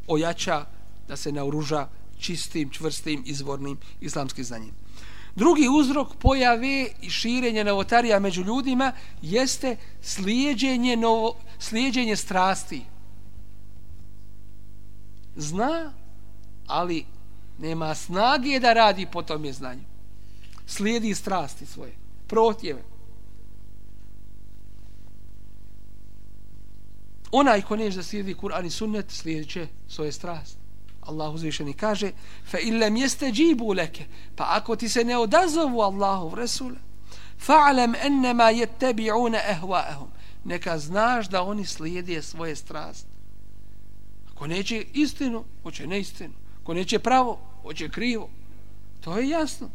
ojača, 0.06 0.64
da 1.08 1.16
se 1.16 1.32
naoruža 1.32 1.88
čistim, 2.18 2.70
čvrstim, 2.70 3.22
izvornim 3.26 3.78
islamskim 4.00 4.44
znanjem. 4.44 4.74
Drugi 5.36 5.68
uzrok 5.68 6.16
pojave 6.16 6.88
i 7.02 7.10
širenja 7.10 7.64
novotarija 7.64 8.18
među 8.18 8.42
ljudima 8.42 8.92
jeste 9.22 9.76
slijedjenje, 10.02 10.96
novo, 10.96 11.36
slijedjenje 11.58 12.16
strasti. 12.16 12.82
Zna, 15.36 15.92
ali 16.66 17.04
nema 17.58 17.94
snage 17.94 18.60
da 18.60 18.72
radi 18.72 19.06
po 19.12 19.22
tom 19.22 19.44
je 19.44 19.52
znanju. 19.52 19.84
Slijedi 20.66 21.14
strasti 21.14 21.66
svoje, 21.66 21.92
protjeve. 22.26 22.97
Onaj 27.32 27.62
ko 27.62 27.76
neće 27.76 27.96
da 27.96 28.02
slijedi 28.02 28.34
Kur'an 28.34 28.66
i 28.66 28.70
sunnet, 28.70 29.10
slijedit 29.10 29.50
će 29.50 29.66
svoje 29.88 30.12
strasti. 30.12 30.58
Allah 31.00 31.34
uzvišeni 31.34 31.72
kaže 31.72 32.12
fa 32.50 32.58
illam 32.58 32.94
yastajibu 32.94 33.76
leke 33.76 34.04
pa 34.36 34.44
ako 34.48 34.76
ti 34.76 34.88
se 34.88 35.04
ne 35.04 35.18
odazovu 35.18 35.80
Allahu 35.80 36.34
Resul 36.36 36.72
fa'lam 37.46 37.94
annama 38.06 38.52
yattabi'una 38.52 39.38
ahwa'ahum 39.50 40.08
neka 40.44 40.78
znaš 40.78 41.28
da 41.28 41.42
oni 41.42 41.66
slijede 41.66 42.22
svoje 42.22 42.56
strasti. 42.56 43.08
Ako 44.32 44.46
neće 44.46 44.84
istinu 44.94 45.44
hoće 45.62 45.86
neistinu. 45.86 46.34
Ako 46.62 46.74
neće 46.74 46.98
pravo 46.98 47.38
hoće 47.62 47.88
krivo. 47.88 48.28
To 49.00 49.18
je 49.18 49.28
jasno. 49.28 49.70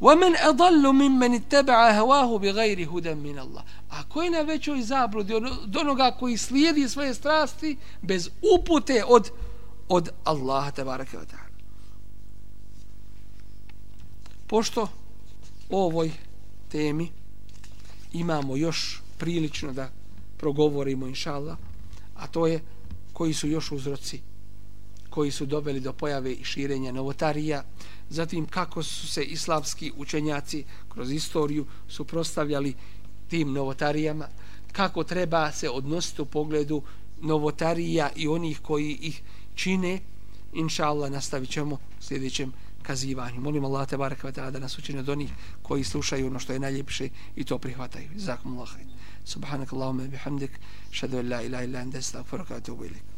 ومن 0.00 0.36
أضل 0.36 0.92
ممن 0.92 1.34
اتبع 1.34 1.90
هواه 1.90 2.38
بغير 2.38 2.88
هدى 2.90 3.14
من 3.14 3.38
الله 3.38 3.64
ako 3.90 4.22
je 4.22 4.30
na 4.30 4.40
većoj 4.40 4.82
zabludi 4.82 5.34
od 5.34 5.76
onoga 5.76 6.16
koji 6.18 6.36
slijedi 6.36 6.88
svoje 6.88 7.14
strasti 7.14 7.76
bez 8.02 8.30
upute 8.54 9.04
od 9.04 9.30
od 9.88 10.08
Allaha 10.24 10.70
tebareke 10.70 11.18
ve 11.18 11.26
taala. 11.26 11.46
Pošto 14.46 14.88
o 15.70 15.84
ovoj 15.84 16.12
temi 16.68 17.08
imamo 18.12 18.56
još 18.56 19.02
prilično 19.18 19.72
da 19.72 19.90
progovorimo 20.38 21.06
inshallah, 21.06 21.56
a 22.16 22.26
to 22.26 22.46
je 22.46 22.60
koji 23.12 23.34
su 23.34 23.48
još 23.48 23.72
uzroci 23.72 24.20
koji 25.11 25.31
su 25.31 25.45
doveli 25.45 25.79
do 25.79 25.93
pojave 25.93 26.31
i 26.33 26.43
širenja 26.43 26.91
novotarija, 26.91 27.63
zatim 28.09 28.45
kako 28.45 28.83
su 28.83 29.07
se 29.07 29.23
islamski 29.23 29.91
učenjaci 29.97 30.63
kroz 30.89 31.11
istoriju 31.11 31.65
suprostavljali 31.87 32.73
tim 33.27 33.53
novotarijama, 33.53 34.27
kako 34.71 35.03
treba 35.03 35.51
se 35.51 35.69
odnositi 35.69 36.21
u 36.21 36.25
pogledu 36.25 36.81
novotarija 37.21 38.09
i 38.15 38.27
onih 38.27 38.59
koji 38.59 38.91
ih 39.01 39.21
čine, 39.55 39.99
inša 40.53 40.87
Allah, 40.87 41.11
nastavit 41.11 41.49
ćemo 41.49 41.75
u 41.75 41.79
sljedećem 41.99 42.53
kazivanju. 42.83 43.41
Molim 43.41 43.65
Allah 43.65 43.87
te 43.87 43.97
baraka 43.97 44.27
wa 44.27 44.33
ta'ala 44.33 44.51
da 44.51 44.59
nas 44.59 44.77
učine 44.79 44.99
od 44.99 45.09
onih 45.09 45.31
koji 45.61 45.83
slušaju 45.83 46.27
ono 46.27 46.39
što 46.39 46.53
je 46.53 46.59
najljepše 46.59 47.09
i 47.35 47.43
to 47.43 47.57
prihvataju. 47.57 48.09
Zakum 48.15 48.57
Allah. 48.57 48.69
Subhanak 49.25 49.73
Allahumma 49.73 50.07
bihamdik. 50.07 50.59
Šadu 50.91 51.21
la 51.21 51.41
ilaha 51.41 51.63
illa 51.63 51.79
anda 51.79 51.99
astagfiruka 51.99 52.53
wa 52.53 52.57
atubu 52.57 52.85
ilik. 52.85 53.10